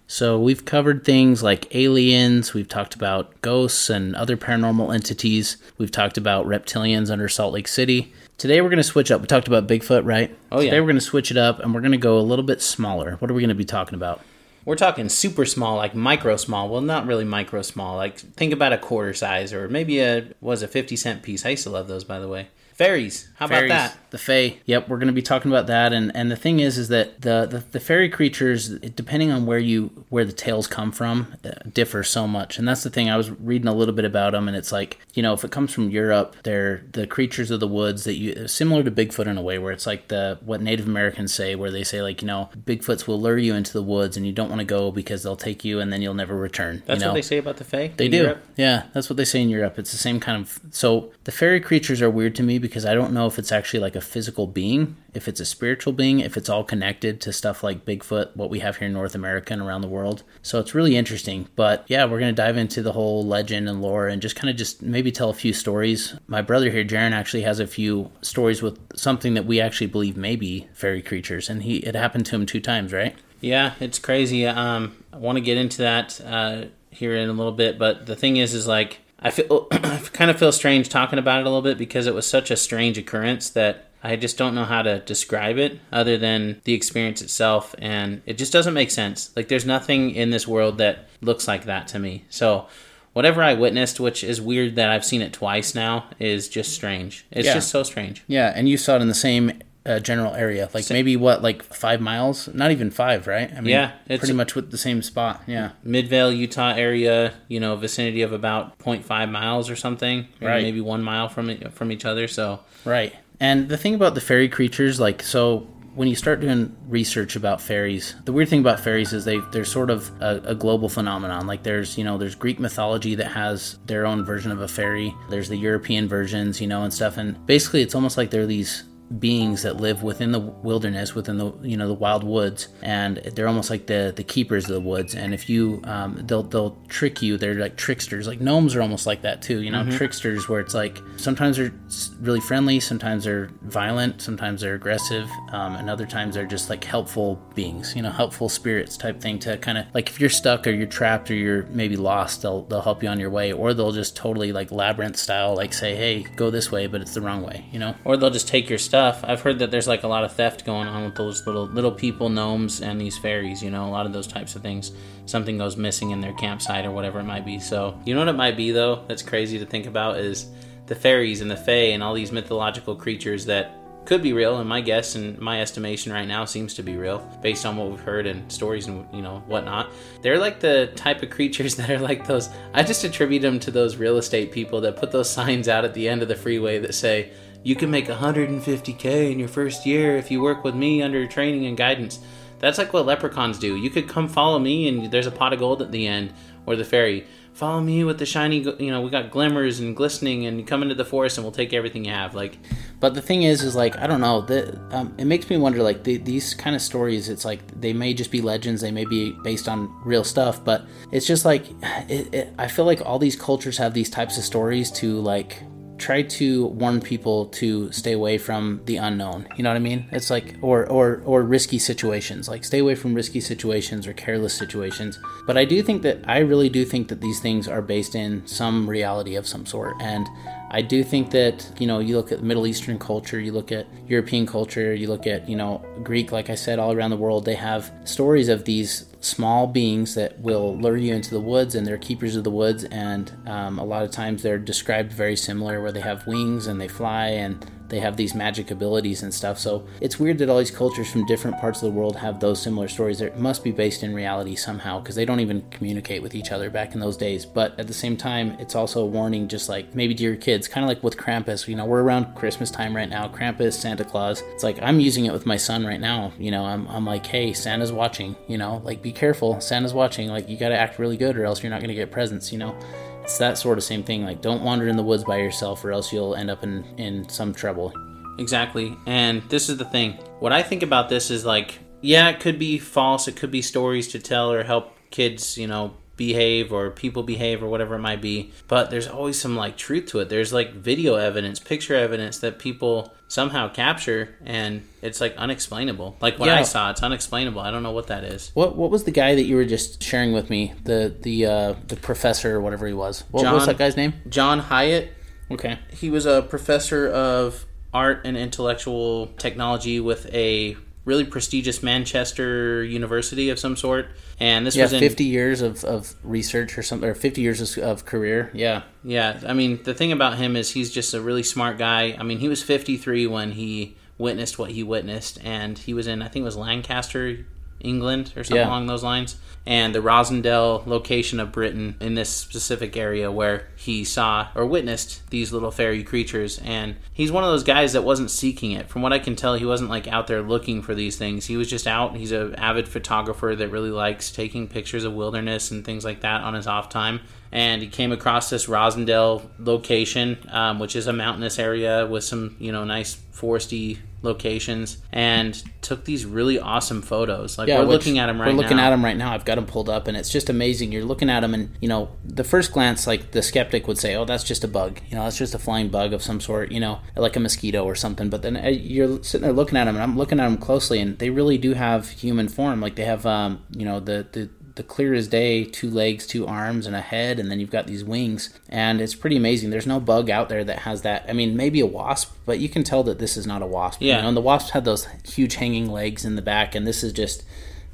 So, 0.07 0.39
we've 0.39 0.65
covered 0.65 1.05
things 1.05 1.43
like 1.43 1.75
aliens, 1.75 2.55
we've 2.55 2.67
talked 2.67 2.95
about 2.95 3.39
ghosts 3.41 3.91
and 3.91 4.15
other 4.15 4.35
paranormal 4.35 4.91
entities, 4.91 5.57
we've 5.77 5.91
talked 5.91 6.17
about 6.17 6.47
reptilians 6.47 7.11
under 7.11 7.29
Salt 7.29 7.53
Lake 7.53 7.67
City. 7.67 8.11
Today, 8.39 8.59
we're 8.59 8.69
going 8.69 8.77
to 8.77 8.83
switch 8.83 9.11
up. 9.11 9.21
We 9.21 9.27
talked 9.27 9.47
about 9.47 9.67
Bigfoot, 9.67 10.03
right? 10.03 10.35
Oh, 10.51 10.61
yeah. 10.61 10.71
Today, 10.71 10.79
we're 10.79 10.87
going 10.87 10.95
to 10.95 11.01
switch 11.01 11.29
it 11.29 11.37
up 11.37 11.59
and 11.59 11.75
we're 11.75 11.81
going 11.81 11.91
to 11.91 11.97
go 11.99 12.17
a 12.17 12.21
little 12.21 12.43
bit 12.43 12.59
smaller. 12.59 13.17
What 13.17 13.29
are 13.29 13.35
we 13.35 13.41
going 13.43 13.49
to 13.49 13.53
be 13.53 13.65
talking 13.65 13.93
about? 13.93 14.21
We're 14.65 14.75
talking 14.75 15.09
super 15.09 15.45
small, 15.45 15.77
like 15.77 15.93
micro 15.93 16.37
small. 16.37 16.69
Well, 16.69 16.81
not 16.81 17.05
really 17.05 17.23
micro 17.23 17.61
small. 17.61 17.95
Like 17.95 18.17
think 18.17 18.51
about 18.51 18.73
a 18.73 18.79
quarter 18.79 19.13
size, 19.13 19.53
or 19.53 19.69
maybe 19.69 19.99
a 19.99 20.29
was 20.41 20.63
a 20.63 20.67
fifty 20.67 20.95
cent 20.95 21.21
piece. 21.21 21.45
I 21.45 21.49
used 21.49 21.63
to 21.63 21.69
love 21.69 21.87
those, 21.87 22.03
by 22.03 22.19
the 22.19 22.27
way. 22.27 22.47
Fairies. 22.75 23.29
How 23.35 23.47
Fairies, 23.47 23.71
about 23.71 23.91
that? 23.91 24.11
The 24.11 24.17
Fae. 24.17 24.57
Yep, 24.65 24.89
we're 24.89 24.97
going 24.97 25.07
to 25.07 25.13
be 25.13 25.21
talking 25.21 25.49
about 25.49 25.67
that. 25.67 25.93
And 25.93 26.13
and 26.13 26.29
the 26.29 26.35
thing 26.35 26.59
is, 26.59 26.77
is 26.77 26.89
that 26.89 27.21
the 27.21 27.47
the, 27.49 27.63
the 27.71 27.79
fairy 27.79 28.09
creatures, 28.09 28.69
depending 28.79 29.31
on 29.31 29.45
where 29.45 29.59
you 29.59 30.05
where 30.09 30.25
the 30.25 30.33
tales 30.33 30.67
come 30.67 30.91
from, 30.91 31.35
uh, 31.45 31.51
differ 31.71 32.03
so 32.03 32.27
much. 32.27 32.59
And 32.59 32.67
that's 32.67 32.83
the 32.83 32.89
thing. 32.89 33.09
I 33.09 33.15
was 33.15 33.31
reading 33.31 33.69
a 33.69 33.73
little 33.73 33.93
bit 33.93 34.03
about 34.03 34.33
them, 34.33 34.49
and 34.49 34.57
it's 34.57 34.73
like 34.73 34.99
you 35.13 35.23
know, 35.23 35.33
if 35.33 35.45
it 35.45 35.51
comes 35.51 35.73
from 35.73 35.89
Europe, 35.89 36.35
they're 36.43 36.83
the 36.91 37.07
creatures 37.07 37.49
of 37.49 37.61
the 37.61 37.67
woods 37.67 38.03
that 38.03 38.15
you 38.15 38.45
similar 38.49 38.83
to 38.83 38.91
Bigfoot 38.91 39.27
in 39.27 39.37
a 39.37 39.41
way, 39.41 39.57
where 39.57 39.71
it's 39.71 39.87
like 39.87 40.09
the 40.09 40.37
what 40.43 40.61
Native 40.61 40.85
Americans 40.85 41.33
say, 41.33 41.55
where 41.55 41.71
they 41.71 41.85
say 41.85 42.01
like 42.01 42.21
you 42.21 42.27
know, 42.27 42.49
Bigfoots 42.57 43.07
will 43.07 43.21
lure 43.21 43.37
you 43.37 43.53
into 43.55 43.71
the 43.71 43.83
woods, 43.83 44.17
and 44.17 44.25
you 44.25 44.33
don't 44.33 44.49
want 44.49 44.59
to 44.59 44.65
go 44.65 44.91
because 44.91 45.23
they'll 45.23 45.37
take 45.37 45.63
you, 45.63 45.79
and 45.79 45.93
then 45.93 46.01
you'll 46.01 46.13
never 46.13 46.35
return. 46.35 46.83
That's 46.85 46.99
you 46.99 47.05
know? 47.05 47.11
what 47.11 47.15
they 47.15 47.21
say 47.21 47.37
about 47.37 47.55
the 47.55 47.63
Fae. 47.63 47.93
They 47.95 48.09
do. 48.09 48.17
Europe? 48.17 48.43
Yeah, 48.57 48.83
that's 48.93 49.09
what 49.09 49.15
they 49.15 49.25
say 49.25 49.41
in 49.41 49.47
Europe. 49.47 49.79
It's 49.79 49.91
the 49.91 49.97
same 49.97 50.19
kind 50.19 50.41
of. 50.41 50.59
So 50.71 51.13
the 51.23 51.31
fairy 51.31 51.61
creatures 51.61 52.01
are 52.01 52.09
weird 52.09 52.35
to 52.35 52.43
me 52.43 52.59
because 52.67 52.85
I 52.85 52.93
don't 52.93 53.13
know 53.13 53.27
if 53.27 53.37
it's 53.37 53.51
actually 53.51 53.79
like 53.79 53.95
a 53.95 54.01
physical 54.01 54.47
being, 54.47 54.95
if 55.13 55.27
it's 55.27 55.39
a 55.39 55.45
spiritual 55.45 55.93
being, 55.93 56.19
if 56.19 56.35
it's 56.35 56.49
all 56.49 56.63
connected 56.63 57.21
to 57.21 57.31
stuff 57.31 57.63
like 57.63 57.85
Bigfoot, 57.85 58.35
what 58.35 58.49
we 58.49 58.59
have 58.59 58.77
here 58.77 58.87
in 58.87 58.93
North 58.93 59.13
America 59.13 59.53
and 59.53 59.61
around 59.61 59.81
the 59.81 59.87
world. 59.87 60.23
So 60.41 60.59
it's 60.59 60.73
really 60.73 60.97
interesting. 60.97 61.47
But 61.55 61.85
yeah, 61.87 62.05
we're 62.05 62.19
going 62.19 62.33
to 62.35 62.41
dive 62.41 62.57
into 62.57 62.81
the 62.81 62.93
whole 62.93 63.25
legend 63.25 63.69
and 63.69 63.81
lore 63.81 64.07
and 64.07 64.21
just 64.21 64.35
kind 64.35 64.49
of 64.49 64.55
just 64.55 64.81
maybe 64.81 65.11
tell 65.11 65.29
a 65.29 65.33
few 65.33 65.53
stories. 65.53 66.15
My 66.27 66.41
brother 66.41 66.71
here, 66.71 66.83
Jaron, 66.83 67.11
actually 67.11 67.43
has 67.43 67.59
a 67.59 67.67
few 67.67 68.11
stories 68.21 68.61
with 68.61 68.79
something 68.95 69.35
that 69.35 69.45
we 69.45 69.61
actually 69.61 69.87
believe 69.87 70.17
may 70.17 70.35
be 70.35 70.67
fairy 70.73 71.01
creatures. 71.01 71.49
And 71.49 71.63
he 71.63 71.77
it 71.77 71.95
happened 71.95 72.25
to 72.27 72.35
him 72.35 72.45
two 72.45 72.61
times, 72.61 72.91
right? 72.91 73.15
Yeah, 73.41 73.73
it's 73.79 73.99
crazy. 73.99 74.47
Um, 74.47 75.03
I 75.13 75.17
want 75.17 75.37
to 75.37 75.41
get 75.41 75.57
into 75.57 75.79
that 75.83 76.19
uh, 76.25 76.65
here 76.89 77.15
in 77.15 77.29
a 77.29 77.33
little 77.33 77.51
bit, 77.51 77.77
but 77.77 78.05
the 78.05 78.15
thing 78.15 78.37
is, 78.37 78.53
is 78.53 78.65
like 78.67 78.99
I 79.25 79.31
feel 79.31 79.67
I 79.71 80.01
kind 80.13 80.29
of 80.31 80.37
feel 80.39 80.51
strange 80.51 80.87
talking 80.87 81.19
about 81.19 81.39
it 81.39 81.45
a 81.45 81.49
little 81.49 81.61
bit 81.61 81.77
because 81.77 82.07
it 82.07 82.13
was 82.13 82.25
such 82.27 82.51
a 82.51 82.55
strange 82.55 82.97
occurrence 82.97 83.49
that 83.49 83.89
I 84.03 84.15
just 84.15 84.37
don't 84.37 84.53
know 84.55 84.65
how 84.65 84.83
to 84.83 84.99
describe 84.99 85.57
it 85.57 85.79
other 85.91 86.15
than 86.17 86.61
the 86.63 86.73
experience 86.73 87.21
itself, 87.23 87.73
and 87.79 88.21
it 88.27 88.37
just 88.37 88.53
doesn't 88.53 88.73
make 88.75 88.91
sense. 88.91 89.31
Like 89.35 89.47
there's 89.47 89.65
nothing 89.65 90.11
in 90.11 90.29
this 90.29 90.47
world 90.47 90.77
that 90.77 91.09
looks 91.21 91.47
like 91.47 91.65
that 91.65 91.87
to 91.89 91.99
me. 91.99 92.25
So. 92.29 92.67
Whatever 93.13 93.41
I 93.41 93.53
witnessed, 93.53 93.97
which 93.97 94.25
is 94.25 94.41
weird 94.41 94.75
that 94.75 94.89
I've 94.89 95.05
seen 95.05 95.21
it 95.21 95.31
twice 95.31 95.73
now, 95.73 96.03
is 96.19 96.49
just 96.49 96.73
strange. 96.73 97.25
It's 97.31 97.45
Yeah. 97.45 97.53
just 97.53 97.69
so 97.69 97.81
strange. 97.83 98.23
Yeah, 98.27 98.51
and 98.53 98.67
you 98.67 98.75
saw 98.75 98.97
it 98.97 99.01
in 99.01 99.07
the 99.07 99.13
same 99.13 99.53
uh, 99.85 99.99
general 99.99 100.33
area, 100.33 100.69
like 100.73 100.89
maybe 100.89 101.15
what, 101.15 101.41
like 101.43 101.61
five 101.63 102.01
miles? 102.01 102.47
Not 102.53 102.71
even 102.71 102.89
five, 102.91 103.27
right? 103.27 103.51
I 103.51 103.61
mean, 103.61 103.71
Yeah, 103.71 103.91
it's- 104.05 104.19
pretty 104.19 104.33
much 104.33 104.55
with 104.55 104.71
the 104.71 104.77
same 104.77 105.01
spot. 105.01 105.43
Yeah, 105.47 105.71
Midvale, 105.83 106.31
Utah 106.31 106.73
area, 106.75 107.33
you 107.47 107.59
know, 107.59 107.75
vicinity 107.75 108.21
of 108.23 108.33
about 108.33 108.77
0.5 108.79 109.29
miles 109.29 109.69
or 109.69 109.75
something, 109.75 110.27
or 110.41 110.47
Right. 110.47 110.63
maybe 110.63 110.81
one 110.81 111.03
mile 111.03 111.29
from 111.29 111.49
it, 111.49 111.71
from 111.73 111.91
each 111.91 112.05
other. 112.05 112.27
So 112.27 112.61
right. 112.83 113.13
And 113.39 113.69
the 113.69 113.77
thing 113.77 113.93
about 113.95 114.15
the 114.15 114.21
fairy 114.21 114.47
creatures, 114.49 114.99
like, 114.99 115.21
so 115.21 115.67
when 115.93 116.07
you 116.09 116.15
start 116.15 116.41
doing 116.41 116.75
research 116.89 117.35
about 117.35 117.61
fairies, 117.61 118.15
the 118.25 118.33
weird 118.33 118.49
thing 118.49 118.59
about 118.59 118.79
fairies 118.81 119.13
is 119.13 119.23
they 119.23 119.39
they're 119.51 119.63
sort 119.65 119.89
of 119.89 120.09
a, 120.21 120.41
a 120.45 120.55
global 120.55 120.89
phenomenon. 120.89 121.45
Like, 121.47 121.63
there's 121.63 121.97
you 121.97 122.03
know 122.03 122.17
there's 122.17 122.35
Greek 122.35 122.59
mythology 122.59 123.15
that 123.15 123.27
has 123.31 123.77
their 123.85 124.05
own 124.05 124.25
version 124.25 124.51
of 124.51 124.59
a 124.61 124.67
fairy. 124.67 125.13
There's 125.29 125.47
the 125.49 125.57
European 125.57 126.07
versions, 126.09 126.59
you 126.59 126.67
know, 126.67 126.83
and 126.83 126.93
stuff. 126.93 127.17
And 127.17 127.45
basically, 127.45 127.81
it's 127.81 127.93
almost 127.95 128.17
like 128.17 128.29
they're 128.31 128.45
these 128.47 128.83
beings 129.19 129.61
that 129.61 129.77
live 129.77 130.01
within 130.01 130.31
the 130.31 130.39
wilderness, 130.39 131.13
within 131.13 131.37
the 131.37 131.53
you 131.61 131.77
know 131.77 131.87
the 131.87 131.93
wild 131.93 132.23
woods, 132.23 132.69
and 132.81 133.17
they're 133.17 133.47
almost 133.47 133.69
like 133.69 133.85
the 133.85 134.13
the 134.15 134.23
keepers 134.23 134.65
of 134.65 134.71
the 134.71 134.81
woods. 134.81 135.13
And 135.13 135.33
if 135.33 135.49
you 135.49 135.81
um, 135.83 136.19
they'll 136.25 136.43
they'll 136.43 136.77
trick 136.87 137.21
you. 137.21 137.37
They're 137.37 137.55
like 137.55 137.75
tricksters. 137.75 138.27
Like 138.27 138.41
gnomes 138.41 138.75
are 138.75 138.81
almost 138.81 139.05
like 139.05 139.21
that 139.21 139.41
too. 139.41 139.61
You 139.61 139.71
know, 139.71 139.81
mm-hmm. 139.81 139.95
tricksters 139.97 140.49
where 140.49 140.59
it's 140.59 140.73
like 140.73 140.99
sometimes 141.17 141.57
they're 141.57 141.73
really 142.19 142.39
friendly, 142.39 142.79
sometimes 142.79 143.25
they're 143.25 143.49
violent, 143.61 144.21
sometimes 144.21 144.61
they're 144.61 144.75
aggressive, 144.75 145.29
um, 145.51 145.75
and 145.75 145.89
other 145.89 146.05
times 146.05 146.35
they're 146.35 146.45
just 146.45 146.69
like 146.69 146.83
helpful 146.83 147.39
beings. 147.53 147.95
You 147.95 148.01
know, 148.01 148.11
helpful 148.11 148.49
spirits 148.49 148.97
type 148.97 149.21
thing 149.21 149.39
to 149.39 149.57
kind 149.57 149.77
of 149.77 149.85
like 149.93 150.09
if 150.09 150.19
you're 150.19 150.29
stuck 150.29 150.65
or 150.65 150.71
you're 150.71 150.87
trapped 150.87 151.29
or 151.29 151.35
you're 151.35 151.63
maybe 151.67 151.95
lost, 151.95 152.41
they'll 152.41 152.63
they'll 152.63 152.81
help 152.81 153.03
you 153.03 153.09
on 153.09 153.19
your 153.19 153.29
way, 153.29 153.53
or 153.53 153.73
they'll 153.73 153.91
just 153.91 154.15
totally 154.15 154.51
like 154.51 154.71
labyrinth 154.71 155.17
style, 155.17 155.55
like 155.55 155.73
say, 155.73 155.95
hey, 155.95 156.23
go 156.35 156.49
this 156.49 156.71
way, 156.71 156.87
but 156.87 157.01
it's 157.01 157.13
the 157.13 157.21
wrong 157.21 157.43
way. 157.43 157.65
You 157.71 157.79
know, 157.79 157.95
or 158.03 158.17
they'll 158.17 158.31
just 158.31 158.47
take 158.47 158.67
your 158.67 158.79
stuff 158.79 158.94
stuff. 158.95 159.25
I've 159.25 159.41
heard 159.41 159.59
that 159.59 159.71
there's 159.71 159.89
like 159.89 160.03
a 160.03 160.07
lot 160.07 160.23
of 160.23 160.31
theft 160.31 160.63
going 160.63 160.87
on 160.87 161.03
with 161.03 161.15
those 161.15 161.45
little 161.45 161.65
little 161.67 161.91
people, 161.91 162.29
gnomes, 162.29 162.81
and 162.81 162.99
these 162.99 163.17
fairies. 163.17 163.61
You 163.61 163.69
know, 163.69 163.85
a 163.85 163.91
lot 163.91 164.05
of 164.05 164.13
those 164.13 164.25
types 164.25 164.55
of 164.55 164.61
things. 164.61 164.93
Something 165.25 165.57
goes 165.57 165.75
missing 165.75 166.11
in 166.11 166.21
their 166.21 166.31
campsite 166.31 166.85
or 166.85 166.91
whatever 166.91 167.19
it 167.19 167.25
might 167.25 167.43
be. 167.43 167.59
So 167.59 167.99
you 168.05 168.13
know 168.13 168.21
what 168.21 168.29
it 168.29 168.37
might 168.37 168.55
be 168.55 168.71
though. 168.71 169.03
That's 169.09 169.21
crazy 169.21 169.59
to 169.59 169.65
think 169.65 169.85
about 169.85 170.19
is 170.19 170.47
the 170.85 170.95
fairies 170.95 171.41
and 171.41 171.51
the 171.51 171.57
fae 171.57 171.91
and 171.91 172.01
all 172.01 172.13
these 172.13 172.31
mythological 172.31 172.95
creatures 172.95 173.45
that 173.47 173.73
could 174.05 174.21
be 174.23 174.31
real 174.31 174.59
and 174.59 174.69
my 174.69 174.79
guess 174.79 175.15
and 175.15 175.37
my 175.39 175.61
estimation 175.61 176.13
right 176.13 176.27
now 176.27 176.45
seems 176.45 176.75
to 176.75 176.83
be 176.83 176.95
real 176.95 177.19
based 177.41 177.65
on 177.65 177.75
what 177.75 177.89
we've 177.89 177.99
heard 177.99 178.27
and 178.27 178.49
stories 178.51 178.85
and 178.85 179.03
you 179.11 179.23
know 179.23 179.41
whatnot 179.47 179.89
they're 180.21 180.37
like 180.37 180.59
the 180.59 180.91
type 180.95 181.23
of 181.23 181.31
creatures 181.31 181.75
that 181.77 181.89
are 181.89 181.97
like 181.97 182.27
those 182.27 182.49
i 182.75 182.83
just 182.83 183.03
attribute 183.03 183.41
them 183.41 183.59
to 183.59 183.71
those 183.71 183.95
real 183.95 184.17
estate 184.17 184.51
people 184.51 184.79
that 184.79 184.95
put 184.95 185.11
those 185.11 185.27
signs 185.27 185.67
out 185.67 185.83
at 185.83 185.95
the 185.95 186.07
end 186.07 186.21
of 186.21 186.27
the 186.27 186.35
freeway 186.35 186.77
that 186.77 186.93
say 186.93 187.31
you 187.65 187.75
can 187.75 187.89
make 187.89 188.05
150k 188.05 189.31
in 189.31 189.39
your 189.39 189.47
first 189.47 189.87
year 189.87 190.17
if 190.17 190.29
you 190.29 190.39
work 190.39 190.63
with 190.63 190.75
me 190.75 191.01
under 191.01 191.25
training 191.25 191.65
and 191.65 191.75
guidance. 191.75 192.19
That's 192.59 192.77
like 192.77 192.93
what 192.93 193.07
leprechauns 193.07 193.57
do. 193.57 193.75
You 193.75 193.89
could 193.89 194.07
come 194.07 194.27
follow 194.27 194.59
me, 194.59 194.87
and 194.87 195.11
there's 195.11 195.25
a 195.25 195.31
pot 195.31 195.51
of 195.51 195.57
gold 195.57 195.81
at 195.81 195.91
the 195.91 196.05
end, 196.05 196.31
or 196.67 196.75
the 196.75 196.85
fairy. 196.85 197.25
Follow 197.53 197.81
me 197.81 198.03
with 198.03 198.19
the 198.19 198.25
shiny, 198.25 198.59
you 198.59 198.91
know, 198.91 199.01
we 199.01 199.09
got 199.09 199.31
glimmers 199.31 199.79
and 199.79 199.95
glistening, 199.95 200.45
and 200.45 200.67
come 200.67 200.83
into 200.83 200.93
the 200.93 201.03
forest, 201.03 201.39
and 201.39 201.43
we'll 201.43 201.51
take 201.51 201.73
everything 201.73 202.05
you 202.05 202.11
have. 202.11 202.35
Like, 202.35 202.59
but 202.99 203.15
the 203.15 203.21
thing 203.21 203.41
is, 203.41 203.63
is 203.63 203.75
like 203.75 203.97
I 203.97 204.05
don't 204.05 204.21
know. 204.21 204.41
The, 204.41 204.79
um, 204.91 205.15
it 205.17 205.25
makes 205.25 205.49
me 205.49 205.57
wonder. 205.57 205.81
Like 205.81 206.03
the, 206.03 206.17
these 206.17 206.53
kind 206.53 206.75
of 206.75 206.83
stories, 206.83 207.29
it's 207.29 207.45
like 207.45 207.81
they 207.81 207.93
may 207.93 208.13
just 208.13 208.29
be 208.29 208.41
legends. 208.41 208.79
They 208.81 208.91
may 208.91 209.05
be 209.05 209.31
based 209.43 209.67
on 209.67 209.91
real 210.05 210.23
stuff, 210.23 210.63
but 210.63 210.85
it's 211.11 211.25
just 211.25 211.45
like 211.45 211.65
it, 212.07 212.31
it, 212.31 212.53
I 212.59 212.67
feel 212.67 212.85
like 212.85 213.01
all 213.03 213.17
these 213.17 213.35
cultures 213.35 213.79
have 213.79 213.95
these 213.95 214.11
types 214.11 214.37
of 214.37 214.43
stories 214.43 214.91
to 214.91 215.19
like 215.19 215.63
try 215.97 216.21
to 216.21 216.67
warn 216.67 216.99
people 217.01 217.45
to 217.47 217.91
stay 217.91 218.11
away 218.11 218.37
from 218.37 218.81
the 218.85 218.97
unknown. 218.97 219.47
You 219.55 219.63
know 219.63 219.69
what 219.69 219.77
i 219.77 219.79
mean? 219.79 220.07
It's 220.11 220.29
like 220.29 220.55
or 220.61 220.85
or 220.89 221.21
or 221.25 221.43
risky 221.43 221.79
situations. 221.79 222.49
Like 222.49 222.65
stay 222.65 222.79
away 222.79 222.95
from 222.95 223.13
risky 223.13 223.39
situations 223.41 224.07
or 224.07 224.13
careless 224.13 224.53
situations. 224.53 225.19
But 225.47 225.57
i 225.57 225.65
do 225.65 225.81
think 225.81 226.01
that 226.03 226.19
i 226.27 226.39
really 226.39 226.69
do 226.69 226.85
think 226.85 227.07
that 227.07 227.21
these 227.21 227.39
things 227.39 227.67
are 227.67 227.81
based 227.81 228.15
in 228.15 228.45
some 228.45 228.89
reality 228.89 229.35
of 229.35 229.47
some 229.47 229.65
sort. 229.65 229.95
And 230.01 230.27
I 230.71 230.81
do 230.81 231.03
think 231.03 231.31
that, 231.31 231.71
you 231.79 231.87
know, 231.87 231.99
you 231.99 232.17
look 232.17 232.31
at 232.31 232.43
Middle 232.43 232.67
Eastern 232.67 232.97
culture, 232.97 233.39
you 233.39 233.51
look 233.51 233.71
at 233.71 233.87
European 234.07 234.45
culture, 234.45 234.93
you 234.93 235.07
look 235.07 235.27
at, 235.27 235.47
you 235.47 235.55
know, 235.55 235.85
Greek, 236.03 236.31
like 236.31 236.49
I 236.49 236.55
said, 236.55 236.79
all 236.79 236.91
around 236.91 237.11
the 237.11 237.17
world, 237.17 237.45
they 237.45 237.55
have 237.55 237.91
stories 238.03 238.49
of 238.49 238.65
these 238.65 239.05
small 239.19 239.67
beings 239.67 240.15
that 240.15 240.39
will 240.39 240.77
lure 240.77 240.97
you 240.97 241.13
into 241.13 241.31
the 241.31 241.39
woods 241.39 241.75
and 241.75 241.85
they're 241.85 241.97
keepers 241.97 242.35
of 242.35 242.43
the 242.43 242.51
woods. 242.51 242.83
And 242.85 243.31
um, 243.47 243.79
a 243.79 243.85
lot 243.85 244.03
of 244.03 244.11
times 244.11 244.43
they're 244.43 244.57
described 244.57 245.13
very 245.13 245.35
similar, 245.35 245.81
where 245.81 245.91
they 245.91 246.01
have 246.01 246.27
wings 246.27 246.67
and 246.67 246.81
they 246.81 246.87
fly 246.87 247.27
and 247.27 247.65
they 247.87 247.99
have 247.99 248.17
these 248.17 248.33
magic 248.33 248.71
abilities 248.71 249.23
and 249.23 249.33
stuff. 249.33 249.59
So 249.59 249.85
it's 250.01 250.19
weird 250.19 250.37
that 250.39 250.49
all 250.49 250.59
these 250.59 250.71
cultures 250.71 251.11
from 251.11 251.25
different 251.25 251.59
parts 251.59 251.81
of 251.81 251.91
the 251.91 251.97
world 251.97 252.15
have 252.15 252.39
those 252.39 252.61
similar 252.61 252.87
stories. 252.87 253.21
It 253.21 253.37
must 253.37 253.63
be 253.63 253.71
based 253.71 254.03
in 254.03 254.13
reality 254.13 254.55
somehow 254.55 254.99
because 254.99 255.15
they 255.15 255.25
don't 255.25 255.39
even 255.39 255.63
communicate 255.69 256.21
with 256.21 256.35
each 256.35 256.51
other 256.51 256.69
back 256.69 256.93
in 256.93 256.99
those 256.99 257.17
days. 257.17 257.45
But 257.45 257.79
at 257.79 257.87
the 257.87 257.93
same 257.93 258.17
time, 258.17 258.57
it's 258.59 258.75
also 258.75 259.01
a 259.01 259.05
warning, 259.05 259.47
just 259.47 259.69
like 259.69 259.93
maybe 259.93 260.15
to 260.15 260.23
your 260.23 260.35
kids, 260.35 260.67
kind 260.67 260.83
of 260.83 260.87
like 260.87 261.03
with 261.03 261.17
Krampus. 261.17 261.67
You 261.67 261.75
know, 261.75 261.85
we're 261.85 262.03
around 262.03 262.35
Christmas 262.35 262.71
time 262.71 262.95
right 262.95 263.09
now. 263.09 263.27
Krampus, 263.27 263.73
Santa 263.73 264.03
Claus. 264.03 264.41
It's 264.53 264.63
like 264.63 264.81
I'm 264.81 264.99
using 264.99 265.25
it 265.25 265.33
with 265.33 265.45
my 265.45 265.57
son 265.57 265.85
right 265.85 266.01
now. 266.01 266.31
You 266.39 266.51
know, 266.51 266.65
I'm, 266.65 266.87
I'm 266.87 267.05
like, 267.05 267.25
hey, 267.25 267.53
Santa's 267.53 267.91
watching. 267.91 268.35
You 268.47 268.57
know, 268.57 268.81
like 268.83 269.01
be 269.01 269.11
careful, 269.11 269.61
Santa's 269.61 269.93
watching. 269.93 270.29
Like 270.29 270.49
you 270.49 270.57
got 270.57 270.69
to 270.69 270.77
act 270.77 270.99
really 270.99 271.17
good 271.17 271.37
or 271.37 271.45
else 271.45 271.61
you're 271.61 271.69
not 271.69 271.81
going 271.81 271.89
to 271.89 271.95
get 271.95 272.11
presents. 272.11 272.51
You 272.51 272.59
know 272.59 272.75
it's 273.25 273.39
that 273.39 273.57
sort 273.57 273.79
of 273.79 273.83
same 273.83 274.03
thing. 274.03 274.23
Like, 274.23 274.43
don't 274.43 274.61
wander 274.61 274.87
in 274.87 274.95
the 274.95 275.03
woods 275.03 275.23
by 275.23 275.37
yourself, 275.37 275.83
or 275.83 275.91
else 275.91 276.13
you'll 276.13 276.35
end 276.35 276.51
up 276.51 276.63
in 276.63 276.85
in 276.97 277.27
some 277.27 277.55
trouble. 277.55 277.91
Exactly. 278.37 278.95
And 279.07 279.41
this 279.49 279.67
is 279.67 279.77
the 279.77 279.85
thing. 279.85 280.11
What 280.39 280.53
I 280.53 280.61
think 280.61 280.83
about 280.83 281.09
this 281.09 281.31
is 281.31 281.43
like, 281.43 281.79
yeah, 282.01 282.29
it 282.29 282.39
could 282.39 282.59
be 282.59 282.77
false. 282.77 283.27
It 283.27 283.35
could 283.35 283.49
be 283.49 283.63
stories 283.63 284.07
to 284.09 284.19
tell 284.19 284.51
or 284.51 284.63
help 284.63 284.91
kids, 285.09 285.57
you 285.57 285.65
know, 285.65 285.95
behave 286.17 286.71
or 286.71 286.89
people 286.91 287.23
behave 287.23 287.61
or 287.61 287.67
whatever 287.67 287.95
it 287.95 287.99
might 287.99 288.21
be. 288.21 288.51
But 288.67 288.89
there's 288.89 289.07
always 289.07 289.39
some 289.39 289.55
like 289.55 289.77
truth 289.77 290.07
to 290.07 290.19
it. 290.19 290.29
There's 290.29 290.53
like 290.53 290.73
video 290.73 291.15
evidence, 291.15 291.59
picture 291.59 291.95
evidence 291.95 292.39
that 292.39 292.59
people 292.59 293.13
somehow 293.27 293.67
capture 293.67 294.35
and 294.45 294.83
it's 295.01 295.19
like 295.19 295.35
unexplainable. 295.35 296.17
Like 296.21 296.39
what 296.39 296.47
yeah. 296.47 296.59
I 296.59 296.63
saw, 296.63 296.91
it's 296.91 297.03
unexplainable. 297.03 297.61
I 297.61 297.71
don't 297.71 297.83
know 297.83 297.91
what 297.91 298.07
that 298.07 298.23
is. 298.23 298.51
What 298.53 298.75
what 298.75 298.91
was 298.91 299.03
the 299.03 299.11
guy 299.11 299.35
that 299.35 299.43
you 299.43 299.55
were 299.55 299.65
just 299.65 300.01
sharing 300.01 300.33
with 300.33 300.49
me? 300.49 300.73
The 300.83 301.15
the 301.21 301.45
uh 301.45 301.75
the 301.87 301.95
professor 301.95 302.55
or 302.55 302.61
whatever 302.61 302.87
he 302.87 302.93
was. 302.93 303.23
What 303.31 303.43
John, 303.43 303.53
was 303.53 303.65
that 303.65 303.77
guy's 303.77 303.97
name? 303.97 304.13
John 304.29 304.59
Hyatt. 304.59 305.11
Okay. 305.51 305.79
He 305.91 306.09
was 306.09 306.25
a 306.25 306.41
professor 306.41 307.07
of 307.07 307.65
art 307.93 308.21
and 308.25 308.35
intellectual 308.35 309.27
technology 309.37 309.99
with 309.99 310.33
a 310.33 310.75
really 311.05 311.23
prestigious 311.23 311.81
Manchester 311.81 312.83
University 312.83 313.49
of 313.49 313.59
some 313.59 313.77
sort. 313.77 314.07
And 314.39 314.65
this 314.65 314.75
yeah, 314.75 314.83
was 314.83 314.93
in 314.93 314.99
50 314.99 315.23
years 315.23 315.61
of, 315.61 315.83
of 315.83 316.15
research 316.23 316.77
or 316.77 316.83
something, 316.83 317.07
or 317.07 317.15
50 317.15 317.41
years 317.41 317.77
of 317.77 318.05
career. 318.05 318.51
Yeah. 318.53 318.81
Yeah. 319.03 319.39
I 319.47 319.53
mean, 319.53 319.81
the 319.83 319.93
thing 319.93 320.11
about 320.11 320.37
him 320.37 320.55
is 320.55 320.71
he's 320.71 320.91
just 320.91 321.13
a 321.13 321.21
really 321.21 321.43
smart 321.43 321.77
guy. 321.77 322.15
I 322.19 322.23
mean, 322.23 322.39
he 322.39 322.49
was 322.49 322.61
53 322.63 323.27
when 323.27 323.51
he 323.51 323.95
witnessed 324.17 324.57
what 324.57 324.71
he 324.71 324.81
witnessed, 324.81 325.39
and 325.43 325.77
he 325.77 325.93
was 325.93 326.07
in, 326.07 326.21
I 326.21 326.27
think 326.27 326.43
it 326.43 326.45
was 326.45 326.57
Lancaster, 326.57 327.45
England, 327.79 328.33
or 328.35 328.43
something 328.43 328.57
yeah. 328.57 328.67
along 328.67 328.87
those 328.87 329.03
lines 329.03 329.37
and 329.65 329.95
the 329.95 329.99
Rossendale 329.99 330.85
location 330.85 331.39
of 331.39 331.51
Britain 331.51 331.95
in 331.99 332.13
this 332.13 332.29
specific 332.29 332.95
area 332.95 333.31
where 333.31 333.67
he 333.75 334.03
saw 334.03 334.47
or 334.53 334.65
witnessed 334.65 335.27
these 335.31 335.51
little 335.51 335.71
fairy 335.71 336.03
creatures. 336.03 336.59
And 336.59 336.95
he's 337.11 337.31
one 337.31 337.43
of 337.43 337.49
those 337.49 337.63
guys 337.63 337.93
that 337.93 338.03
wasn't 338.03 338.29
seeking 338.29 338.73
it. 338.73 338.89
From 338.89 339.01
what 339.01 339.13
I 339.13 339.19
can 339.19 339.35
tell, 339.35 339.55
he 339.55 339.65
wasn't 339.65 339.89
like 339.89 340.07
out 340.07 340.27
there 340.27 340.43
looking 340.43 340.83
for 340.83 340.93
these 340.93 341.17
things. 341.17 341.47
He 341.47 341.57
was 341.57 341.67
just 341.67 341.87
out. 341.87 342.15
He's 342.15 342.31
an 342.31 342.53
avid 342.55 342.87
photographer 342.87 343.55
that 343.55 343.69
really 343.69 343.89
likes 343.89 344.31
taking 344.31 344.67
pictures 344.67 345.03
of 345.03 345.13
wilderness 345.13 345.71
and 345.71 345.83
things 345.83 346.05
like 346.05 346.21
that 346.21 346.41
on 346.41 346.53
his 346.53 346.67
off 346.67 346.89
time. 346.89 347.21
And 347.51 347.81
he 347.81 347.87
came 347.87 348.11
across 348.11 348.49
this 348.49 348.67
Rossendale 348.67 349.49
location, 349.57 350.37
um, 350.51 350.77
which 350.77 350.95
is 350.95 351.07
a 351.07 351.13
mountainous 351.13 351.57
area 351.57 352.05
with 352.05 352.23
some, 352.23 352.55
you 352.59 352.71
know, 352.71 352.83
nice 352.83 353.15
foresty 353.15 353.97
locations 354.25 354.97
and 355.13 355.63
took 355.81 356.03
these 356.03 356.25
really 356.25 356.59
awesome 356.59 357.01
photos. 357.01 357.57
Like 357.57 357.69
yeah, 357.69 357.79
we're 357.79 357.85
looking 357.85 358.19
at 358.19 358.25
them 358.25 358.41
right 358.41 358.47
now. 358.47 358.51
We're 358.51 358.61
looking 358.61 358.77
now. 358.77 358.87
at 358.87 358.89
them 358.89 359.05
right 359.05 359.15
now. 359.15 359.33
I've 359.33 359.45
got 359.45 359.55
them 359.55 359.65
pulled 359.65 359.89
up, 359.89 360.07
and 360.07 360.17
it's 360.17 360.29
just 360.29 360.49
amazing. 360.49 360.91
You're 360.91 361.05
looking 361.05 361.29
at 361.29 361.39
them, 361.39 361.53
and 361.53 361.73
you 361.79 361.87
know, 361.87 362.09
the 362.25 362.43
first 362.43 362.73
glance, 362.73 363.07
like 363.07 363.31
the 363.31 363.41
skeptic 363.41 363.87
would 363.87 363.97
say, 363.97 364.15
"Oh, 364.15 364.25
that's 364.25 364.43
just 364.43 364.63
a 364.63 364.67
bug. 364.67 364.99
You 365.09 365.15
know, 365.15 365.23
that's 365.23 365.37
just 365.37 365.55
a 365.55 365.59
flying 365.59 365.89
bug 365.89 366.11
of 366.11 366.21
some 366.21 366.41
sort. 366.41 366.71
You 366.71 366.79
know, 366.79 366.99
like 367.15 367.35
a 367.35 367.39
mosquito 367.39 367.85
or 367.85 367.95
something." 367.95 368.29
But 368.29 368.41
then 368.41 368.57
uh, 368.57 368.67
you're 368.67 369.23
sitting 369.23 369.43
there 369.43 369.53
looking 369.53 369.77
at 369.77 369.85
them, 369.85 369.95
and 369.95 370.03
I'm 370.03 370.17
looking 370.17 370.39
at 370.39 370.45
them 370.45 370.57
closely, 370.57 370.99
and 370.99 371.17
they 371.19 371.29
really 371.29 371.57
do 371.57 371.73
have 371.73 372.09
human 372.09 372.49
form. 372.49 372.81
Like 372.81 372.95
they 372.95 373.05
have, 373.05 373.25
um, 373.25 373.63
you 373.71 373.85
know, 373.85 373.99
the 373.99 374.27
the 374.31 374.49
the 374.75 374.83
clear 374.83 375.13
as 375.13 375.27
day 375.27 375.63
two 375.63 375.89
legs, 375.89 376.27
two 376.27 376.45
arms, 376.45 376.85
and 376.85 376.95
a 376.95 377.01
head, 377.01 377.39
and 377.39 377.49
then 377.49 377.59
you've 377.59 377.71
got 377.71 377.87
these 377.87 378.03
wings. 378.03 378.49
And 378.69 379.01
it's 379.01 379.15
pretty 379.15 379.37
amazing. 379.37 379.69
There's 379.69 379.87
no 379.87 379.99
bug 379.99 380.29
out 380.29 380.49
there 380.49 380.63
that 380.63 380.79
has 380.79 381.01
that. 381.01 381.25
I 381.27 381.33
mean, 381.33 381.55
maybe 381.55 381.79
a 381.79 381.85
wasp, 381.85 382.35
but 382.45 382.59
you 382.59 382.69
can 382.69 382.83
tell 382.83 383.03
that 383.03 383.19
this 383.19 383.37
is 383.37 383.47
not 383.47 383.61
a 383.61 383.67
wasp. 383.67 384.01
Yeah. 384.01 384.17
You 384.17 384.21
know? 384.21 384.27
And 384.29 384.37
the 384.37 384.41
wasps 384.41 384.71
had 384.71 384.85
those 384.85 385.07
huge 385.23 385.55
hanging 385.55 385.89
legs 385.89 386.25
in 386.25 386.35
the 386.35 386.41
back, 386.41 386.75
and 386.75 386.85
this 386.85 387.03
is 387.03 387.13
just 387.13 387.43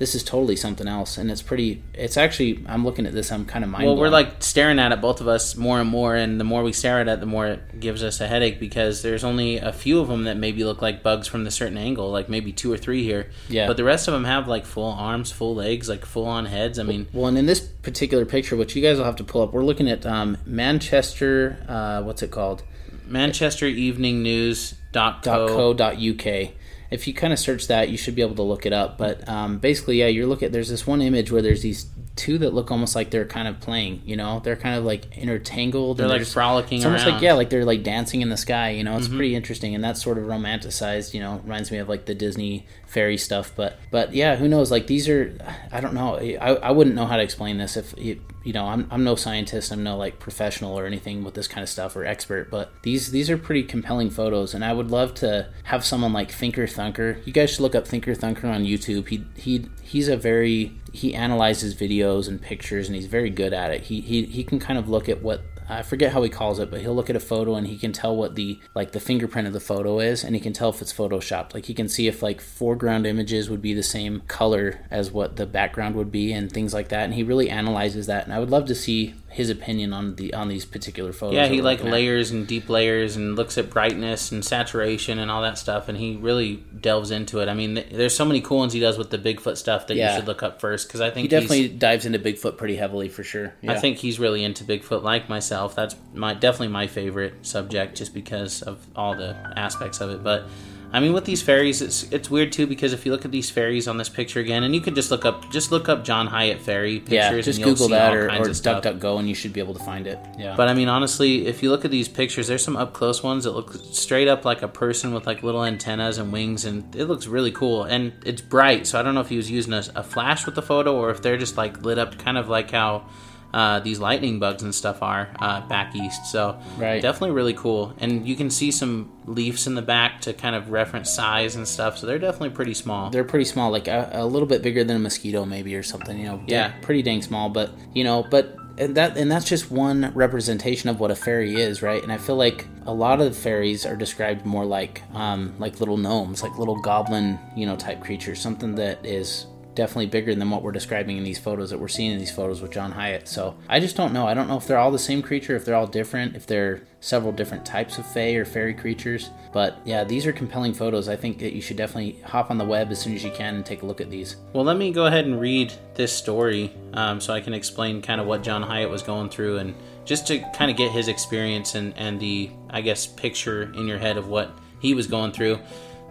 this 0.01 0.15
is 0.15 0.24
totally 0.24 0.55
something 0.55 0.88
else 0.88 1.20
and 1.20 1.29
it's 1.29 1.43
pretty 1.43 1.84
it's 1.93 2.17
actually 2.17 2.65
i'm 2.65 2.84
looking 2.84 3.05
at 3.05 3.13
this 3.13 3.31
i'm 3.31 3.46
kind 3.46 3.63
of 3.63 3.70
mind 3.70 3.86
well 3.86 3.96
we're 3.96 4.10
like 4.10 4.41
staring 4.41 4.79
at 4.79 4.91
it 4.91 5.00
both 5.00 5.22
of 5.22 5.27
us 5.27 5.55
more 5.55 5.79
and 5.79 5.88
more 5.88 6.15
and 6.15 6.39
the 6.39 6.43
more 6.43 6.63
we 6.63 6.74
stare 6.74 7.00
at 7.00 7.08
it 7.08 7.20
the 7.20 7.25
more 7.27 7.46
it 7.46 7.79
gives 7.79 8.01
us 8.03 8.20
a 8.20 8.27
headache 8.27 8.60
because 8.60 9.03
there's 9.03 9.24
only 9.24 9.58
a 9.58 9.72
few 9.72 10.00
of 10.00 10.08
them 10.08 10.24
that 10.24 10.38
maybe 10.38 10.63
look 10.63 10.81
like 10.81 11.03
bugs 11.03 11.27
from 11.27 11.43
the 11.43 11.51
certain 11.51 11.77
angle 11.77 12.10
like 12.10 12.29
maybe 12.29 12.51
two 12.51 12.74
or 12.74 12.77
three 12.77 13.03
here. 13.03 13.29
Yeah. 13.48 13.67
But 13.67 13.77
the 13.77 13.84
rest 13.84 14.08
of 14.08 14.15
them 14.15 14.24
have 14.24 14.48
like 14.48 14.65
full 14.65 14.91
arms 14.91 15.31
full 15.31 15.53
legs 15.53 15.88
like 15.88 16.03
full 16.03 16.25
on 16.25 16.48
heads 16.48 16.79
i 16.79 16.84
mean 16.84 17.05
well 17.13 17.27
and 17.27 17.38
in 17.38 17.46
this 17.46 17.60
particular 17.60 18.25
picture 18.25 18.55
which 18.55 18.75
you 18.75 18.81
guys 18.81 18.98
will 18.98 19.05
have 19.05 19.17
to 19.17 19.24
pull 19.24 19.43
up 19.43 19.53
we're 19.53 19.63
looking 19.63 19.88
at 19.88 20.03
um, 20.08 20.36
manchester 20.48 21.63
uh, 21.67 22.01
what's 22.01 22.24
it 22.24 22.31
called? 22.31 22.63
Manchester 23.05 23.67
evening 23.67 24.24
news 24.24 24.74
dot 24.91 25.22
co. 25.22 25.75
dot 25.75 26.01
uk 26.01 26.53
if 26.91 27.07
you 27.07 27.13
kind 27.13 27.31
of 27.31 27.39
search 27.39 27.67
that, 27.67 27.89
you 27.89 27.98
should 27.98 28.15
be 28.15 28.21
able 28.21 28.36
to 28.36 28.41
look 28.43 28.65
it 28.65 28.74
up. 28.74 28.98
But 28.98 29.27
um, 29.27 29.57
basically, 29.60 29.98
yeah, 30.00 30.07
you're 30.07 30.27
looking. 30.27 30.51
There's 30.51 30.69
this 30.69 30.86
one 30.86 31.01
image 31.01 31.31
where 31.31 31.41
there's 31.41 31.62
these 31.62 31.86
two 32.17 32.38
that 32.39 32.53
look 32.53 32.69
almost 32.69 32.95
like 32.95 33.10
they're 33.10 33.25
kind 33.25 33.48
of 33.48 33.62
playing. 33.62 34.01
You 34.05 34.17
know, 34.17 34.41
they're 34.43 34.57
kind 34.57 34.75
of 34.75 34.83
like 34.83 35.17
intertangled. 35.17 35.98
They're 35.98 36.07
like 36.07 36.25
frolicking 36.25 36.79
It's 36.79 36.86
almost 36.86 37.05
around. 37.05 37.13
like 37.15 37.21
yeah, 37.24 37.33
like 37.33 37.50
they're 37.50 37.65
like 37.65 37.83
dancing 37.83 38.21
in 38.21 38.29
the 38.29 38.38
sky. 38.38 38.71
You 38.71 38.83
know, 38.83 38.98
it's 38.98 39.07
pretty 39.07 39.33
interesting, 39.36 39.74
and 39.74 39.83
that's 39.83 40.03
sort 40.03 40.17
of 40.17 40.25
romanticized. 40.25 41.13
You 41.13 41.21
know, 41.21 41.39
reminds 41.43 41.71
me 41.71 41.77
of 41.77 41.88
like 41.88 42.05
the 42.05 42.13
Disney 42.15 42.67
fairy 42.91 43.17
stuff. 43.17 43.53
But 43.55 43.79
but 43.89 44.13
yeah, 44.13 44.36
who 44.36 44.48
knows? 44.48 44.69
Like 44.69 44.88
these 44.88 45.07
are, 45.07 45.36
I 45.71 45.79
don't 45.81 45.93
know. 45.93 46.17
I, 46.17 46.55
I 46.55 46.71
wouldn't 46.71 46.95
know 46.95 47.05
how 47.05 47.15
to 47.15 47.24
explain 47.24 47.57
this 47.57 47.77
if 47.77 47.93
you, 47.98 48.21
you 48.43 48.53
know 48.53 48.65
I'm, 48.65 48.88
I'm 48.91 49.03
no 49.03 49.15
scientist. 49.15 49.71
I'm 49.71 49.83
no 49.83 49.98
like 49.98 50.19
professional 50.19 50.77
or 50.77 50.86
anything 50.86 51.24
with 51.24 51.33
this 51.33 51.48
kind 51.48 51.63
of 51.63 51.69
stuff 51.69 51.95
or 51.95 52.05
expert. 52.05 52.51
But 52.51 52.71
these 52.83 53.12
these 53.12 53.29
are 53.29 53.38
pretty 53.38 53.63
compelling 53.63 54.10
photos, 54.10 54.53
and 54.53 54.63
I 54.63 54.74
would 54.74 54.91
love 54.91 55.13
to 55.15 55.50
have 55.63 55.86
someone 55.86 56.13
like 56.13 56.31
Thinker 56.31 56.67
Thunker. 56.67 57.25
You 57.25 57.33
guys 57.33 57.51
should 57.51 57.62
look 57.62 57.75
up 57.75 57.88
Thinker 57.88 58.13
Thunker 58.13 58.45
on 58.53 58.65
YouTube. 58.65 59.07
He 59.07 59.25
he 59.36 59.67
he's 59.81 60.07
a 60.07 60.17
very 60.17 60.74
he 60.91 61.13
analyzes 61.15 61.74
videos 61.74 62.27
and 62.27 62.41
pictures, 62.41 62.88
and 62.88 62.95
he's 62.95 63.07
very 63.07 63.29
good 63.29 63.53
at 63.53 63.71
it. 63.71 63.83
He 63.83 64.01
he 64.01 64.25
he 64.25 64.43
can 64.43 64.60
kind 64.60 64.77
of 64.77 64.89
look 64.89 65.07
at 65.07 65.21
what 65.21 65.41
I 65.71 65.83
forget 65.83 66.11
how 66.11 66.21
he 66.21 66.29
calls 66.29 66.59
it, 66.59 66.69
but 66.69 66.81
he'll 66.81 66.93
look 66.93 67.09
at 67.09 67.15
a 67.15 67.21
photo 67.21 67.55
and 67.55 67.65
he 67.65 67.77
can 67.77 67.93
tell 67.93 68.13
what 68.15 68.35
the 68.35 68.59
like 68.75 68.91
the 68.91 68.99
fingerprint 68.99 69.47
of 69.47 69.53
the 69.53 69.61
photo 69.61 69.99
is, 69.99 70.23
and 70.23 70.35
he 70.35 70.41
can 70.41 70.51
tell 70.51 70.69
if 70.69 70.81
it's 70.81 70.91
photoshopped. 70.91 71.53
Like 71.53 71.65
he 71.65 71.73
can 71.73 71.87
see 71.87 72.07
if 72.07 72.21
like 72.21 72.41
foreground 72.41 73.07
images 73.07 73.49
would 73.49 73.61
be 73.61 73.73
the 73.73 73.81
same 73.81 74.21
color 74.27 74.81
as 74.91 75.11
what 75.11 75.37
the 75.37 75.45
background 75.45 75.95
would 75.95 76.11
be, 76.11 76.33
and 76.33 76.51
things 76.51 76.73
like 76.73 76.89
that. 76.89 77.05
And 77.05 77.13
he 77.13 77.23
really 77.23 77.49
analyzes 77.49 78.05
that. 78.07 78.25
And 78.25 78.33
I 78.33 78.39
would 78.39 78.49
love 78.49 78.65
to 78.65 78.75
see 78.75 79.15
his 79.31 79.50
opinion 79.50 79.93
on 79.93 80.15
the 80.15 80.33
on 80.33 80.50
these 80.50 80.65
particular 80.65 81.13
photos. 81.13 81.35
Yeah, 81.35 81.47
he 81.47 81.61
like 81.61 81.77
looking 81.79 81.88
at. 81.88 81.93
layers 81.93 82.31
and 82.31 82.45
deep 82.45 82.67
layers 82.69 83.15
and 83.15 83.35
looks 83.38 83.57
at 83.57 83.69
brightness 83.69 84.29
and 84.31 84.43
saturation 84.43 85.19
and 85.19 85.31
all 85.31 85.41
that 85.41 85.57
stuff, 85.57 85.88
and 85.88 85.97
he 85.97 86.17
really 86.17 86.57
delves 86.79 87.11
into 87.11 87.39
it. 87.39 87.47
I 87.47 87.53
mean, 87.53 87.75
th- 87.75 87.89
there's 87.91 88.13
so 88.13 88.25
many 88.25 88.41
cool 88.41 88.57
ones 88.57 88.73
he 88.73 88.79
does 88.81 88.97
with 88.97 89.09
the 89.09 89.17
Bigfoot 89.17 89.55
stuff 89.55 89.88
that 89.88 89.95
Yeah. 89.95 90.11
you 90.11 90.19
should 90.19 90.27
look 90.27 90.43
up 90.43 90.59
first 90.59 90.88
because 90.88 91.00
I 91.00 91.09
think 91.11 91.23
He 91.23 91.27
definitely 91.29 91.69
dives 91.69 92.05
into 92.05 92.19
Bigfoot 92.19 92.57
pretty 92.57 92.75
heavily 92.75 93.07
for 93.07 93.23
sure. 93.23 93.53
I 93.65 93.79
think 93.79 93.97
he's 94.00 94.19
really 94.19 94.43
into 94.43 94.63
Bigfoot, 94.65 95.01
like 95.01 95.29
myself. 95.29 95.75
That's 95.75 95.95
my 96.13 96.33
definitely 96.33 96.67
my 96.69 96.88
favorite 96.88 97.45
subject, 97.45 97.95
just 97.97 98.13
because 98.13 98.61
of 98.61 98.85
all 98.97 99.15
the 99.15 99.35
aspects 99.55 100.01
of 100.01 100.09
it. 100.09 100.23
But 100.23 100.45
I 100.93 101.00
mean, 101.00 101.13
with 101.13 101.24
these 101.24 101.41
fairies, 101.41 101.81
it's 101.81 102.03
it's 102.12 102.29
weird 102.29 102.51
too 102.51 102.67
because 102.67 102.91
if 102.91 103.05
you 103.05 103.12
look 103.12 103.24
at 103.24 103.31
these 103.31 103.50
fairies 103.50 103.88
on 103.88 103.98
this 103.98 104.10
picture 104.10 104.39
again, 104.39 104.63
and 104.63 104.75
you 104.75 104.81
could 104.81 104.95
just 104.95 105.10
look 105.10 105.24
up 105.24 105.50
just 105.50 105.71
look 105.71 105.88
up 105.88 106.03
John 106.03 106.27
Hyatt 106.27 106.60
fairy 106.62 107.00
pictures, 107.00 107.12
yeah, 107.12 107.41
just 107.41 107.62
Google 107.62 107.88
that 107.89 108.13
or, 108.13 108.29
or. 108.29 108.51
DuckDuckGo 108.62 109.19
and 109.19 109.29
you 109.29 109.36
should 109.36 109.53
be 109.53 109.62
able 109.62 109.74
to 109.74 109.83
find 109.83 110.05
it. 110.05 110.19
Yeah. 110.38 110.55
But 110.55 110.67
I 110.67 110.74
mean, 110.74 110.89
honestly, 110.89 111.48
if 111.48 111.63
you 111.63 111.69
look 111.69 111.86
at 111.86 111.91
these 111.91 112.07
pictures, 112.07 112.48
there's 112.48 112.63
some 112.63 112.75
up 112.75 112.93
close 112.93 113.24
ones 113.24 113.45
that 113.45 113.51
look 113.51 113.74
straight 113.91 114.27
up 114.27 114.43
like 114.43 114.62
a 114.62 114.67
person 114.67 115.13
with 115.13 115.25
like 115.25 115.43
little 115.43 115.63
antennas 115.63 116.17
and 116.17 116.33
wings, 116.33 116.65
and 116.65 116.93
it 116.95 117.05
looks 117.05 117.25
really 117.25 117.51
cool. 117.51 117.83
And 117.83 118.12
it's 118.25 118.41
bright, 118.41 118.86
so 118.86 119.00
I 119.00 119.01
don't 119.01 119.15
know 119.15 119.21
if 119.21 119.29
he 119.29 119.38
was 119.38 119.50
using 119.50 119.74
a, 119.74 119.83
a 119.95 120.03
flash 120.03 120.45
with 120.45 120.55
the 120.55 120.62
photo 120.62 120.95
or 120.95 121.10
if 121.10 121.21
they're 121.21 121.38
just 121.38 121.55
like 121.55 121.83
lit 121.83 121.98
up, 121.98 122.17
kind 122.17 122.38
of 122.38 122.50
like 122.50 122.71
how 122.71 123.05
uh, 123.53 123.79
these 123.81 124.00
lightning 124.00 124.39
bugs 124.39 124.63
and 124.63 124.74
stuff 124.74 125.01
are 125.03 125.29
uh, 125.39 125.62
back 125.67 125.96
east. 125.96 126.25
So 126.27 126.58
Right. 126.77 127.01
definitely 127.01 127.31
really 127.36 127.53
cool. 127.53 127.93
And 128.00 128.27
you 128.27 128.36
can 128.36 128.50
see 128.50 128.72
some 128.72 129.12
leaves 129.25 129.67
in 129.67 129.75
the 129.75 129.81
back 129.81 130.22
to 130.22 130.34
kind 130.34 130.55
of 130.55 130.70
reference 130.72 131.10
size 131.12 131.55
and 131.55 131.67
stuff. 131.67 131.98
So 131.98 132.08
they're 132.08 132.20
definitely 132.20 132.51
pretty 132.51 132.74
small. 132.74 133.10
they're 133.10 133.24
pretty 133.24 133.46
small, 133.46 133.72
like 133.72 133.88
a, 133.88 134.10
a 134.13 134.25
little 134.25 134.48
bit 134.48 134.62
bigger 134.62 134.84
than 134.84 134.96
a 134.96 135.00
mosquito, 135.00 135.46
maybe 135.46 135.75
or 135.75 135.84
something. 135.84 136.17
You 136.17 136.25
know, 136.25 136.43
Yeah. 136.48 136.72
pretty 136.81 137.01
dang 137.01 137.22
small. 137.22 137.50
But 137.50 137.72
you 137.93 138.03
know, 138.03 138.25
but 138.29 138.55
and 138.77 138.96
that 138.96 139.17
and 139.17 139.29
that's 139.29 139.46
just 139.48 139.70
one 139.70 140.12
representation 140.15 140.89
of 140.89 141.00
what 141.00 141.12
a 141.12 141.15
fairy 141.15 141.55
is, 141.55 141.81
right? 141.81 142.01
And 142.01 142.12
I 142.12 142.17
feel 142.17 142.38
like 142.38 142.65
a 142.86 142.93
lot 142.93 143.20
of 143.22 143.36
fairies 143.36 143.86
are 143.86 143.98
described 143.98 144.46
more 144.46 144.65
like 144.65 145.03
um, 145.13 145.53
like 145.60 145.79
little 145.81 145.98
gnomes, 145.98 146.41
like 146.41 146.58
little 146.58 146.79
goblin, 146.79 147.38
you 147.55 147.65
know, 147.65 147.75
type 147.75 148.00
creatures, 148.01 148.39
something 148.39 148.75
that 148.75 149.05
is 149.05 149.46
definitely 149.81 150.05
bigger 150.05 150.35
than 150.35 150.47
what 150.51 150.61
we're 150.61 150.71
describing 150.71 151.17
in 151.17 151.23
these 151.23 151.39
photos 151.39 151.71
that 151.71 151.79
we're 151.79 151.88
seeing 151.88 152.11
in 152.11 152.19
these 152.19 152.31
photos 152.31 152.61
with 152.61 152.69
John 152.69 152.91
Hyatt. 152.91 153.27
So 153.27 153.55
I 153.67 153.79
just 153.79 153.95
don't 153.95 154.13
know. 154.13 154.27
I 154.27 154.35
don't 154.35 154.47
know 154.47 154.57
if 154.57 154.67
they're 154.67 154.77
all 154.77 154.91
the 154.91 155.00
same 155.00 155.23
creature, 155.23 155.55
if 155.55 155.65
they're 155.65 155.73
all 155.73 155.88
different, 155.88 156.35
if 156.35 156.45
they're 156.45 156.83
several 157.00 157.31
different 157.31 157.65
types 157.65 157.97
of 157.97 158.05
fae 158.05 158.33
or 158.33 158.45
fairy 158.45 158.75
creatures. 158.75 159.31
But 159.51 159.79
yeah, 159.83 160.03
these 160.03 160.27
are 160.27 160.31
compelling 160.31 160.75
photos. 160.75 161.09
I 161.09 161.15
think 161.15 161.39
that 161.39 161.53
you 161.53 161.63
should 161.63 161.77
definitely 161.77 162.21
hop 162.21 162.51
on 162.51 162.59
the 162.59 162.63
web 162.63 162.91
as 162.91 163.01
soon 163.01 163.15
as 163.15 163.23
you 163.23 163.31
can 163.31 163.55
and 163.55 163.65
take 163.65 163.81
a 163.81 163.88
look 163.88 164.01
at 164.01 164.11
these. 164.11 164.35
Well, 164.53 164.63
let 164.63 164.77
me 164.77 164.91
go 164.91 165.07
ahead 165.07 165.25
and 165.25 165.41
read 165.41 165.73
this 165.95 166.13
story 166.13 166.71
um, 166.93 167.19
so 167.19 167.33
I 167.33 167.41
can 167.41 167.55
explain 167.55 168.03
kind 168.03 168.21
of 168.21 168.27
what 168.27 168.43
John 168.43 168.61
Hyatt 168.61 168.91
was 168.91 169.01
going 169.01 169.29
through 169.29 169.57
and 169.57 169.73
just 170.05 170.27
to 170.27 170.38
kind 170.53 170.69
of 170.69 170.77
get 170.77 170.91
his 170.91 171.07
experience 171.07 171.73
and, 171.73 171.97
and 171.97 172.19
the, 172.19 172.51
I 172.69 172.81
guess, 172.81 173.07
picture 173.07 173.73
in 173.73 173.88
your 173.88 173.97
head 173.97 174.17
of 174.17 174.27
what 174.27 174.51
he 174.79 174.93
was 174.93 175.07
going 175.07 175.31
through. 175.31 175.57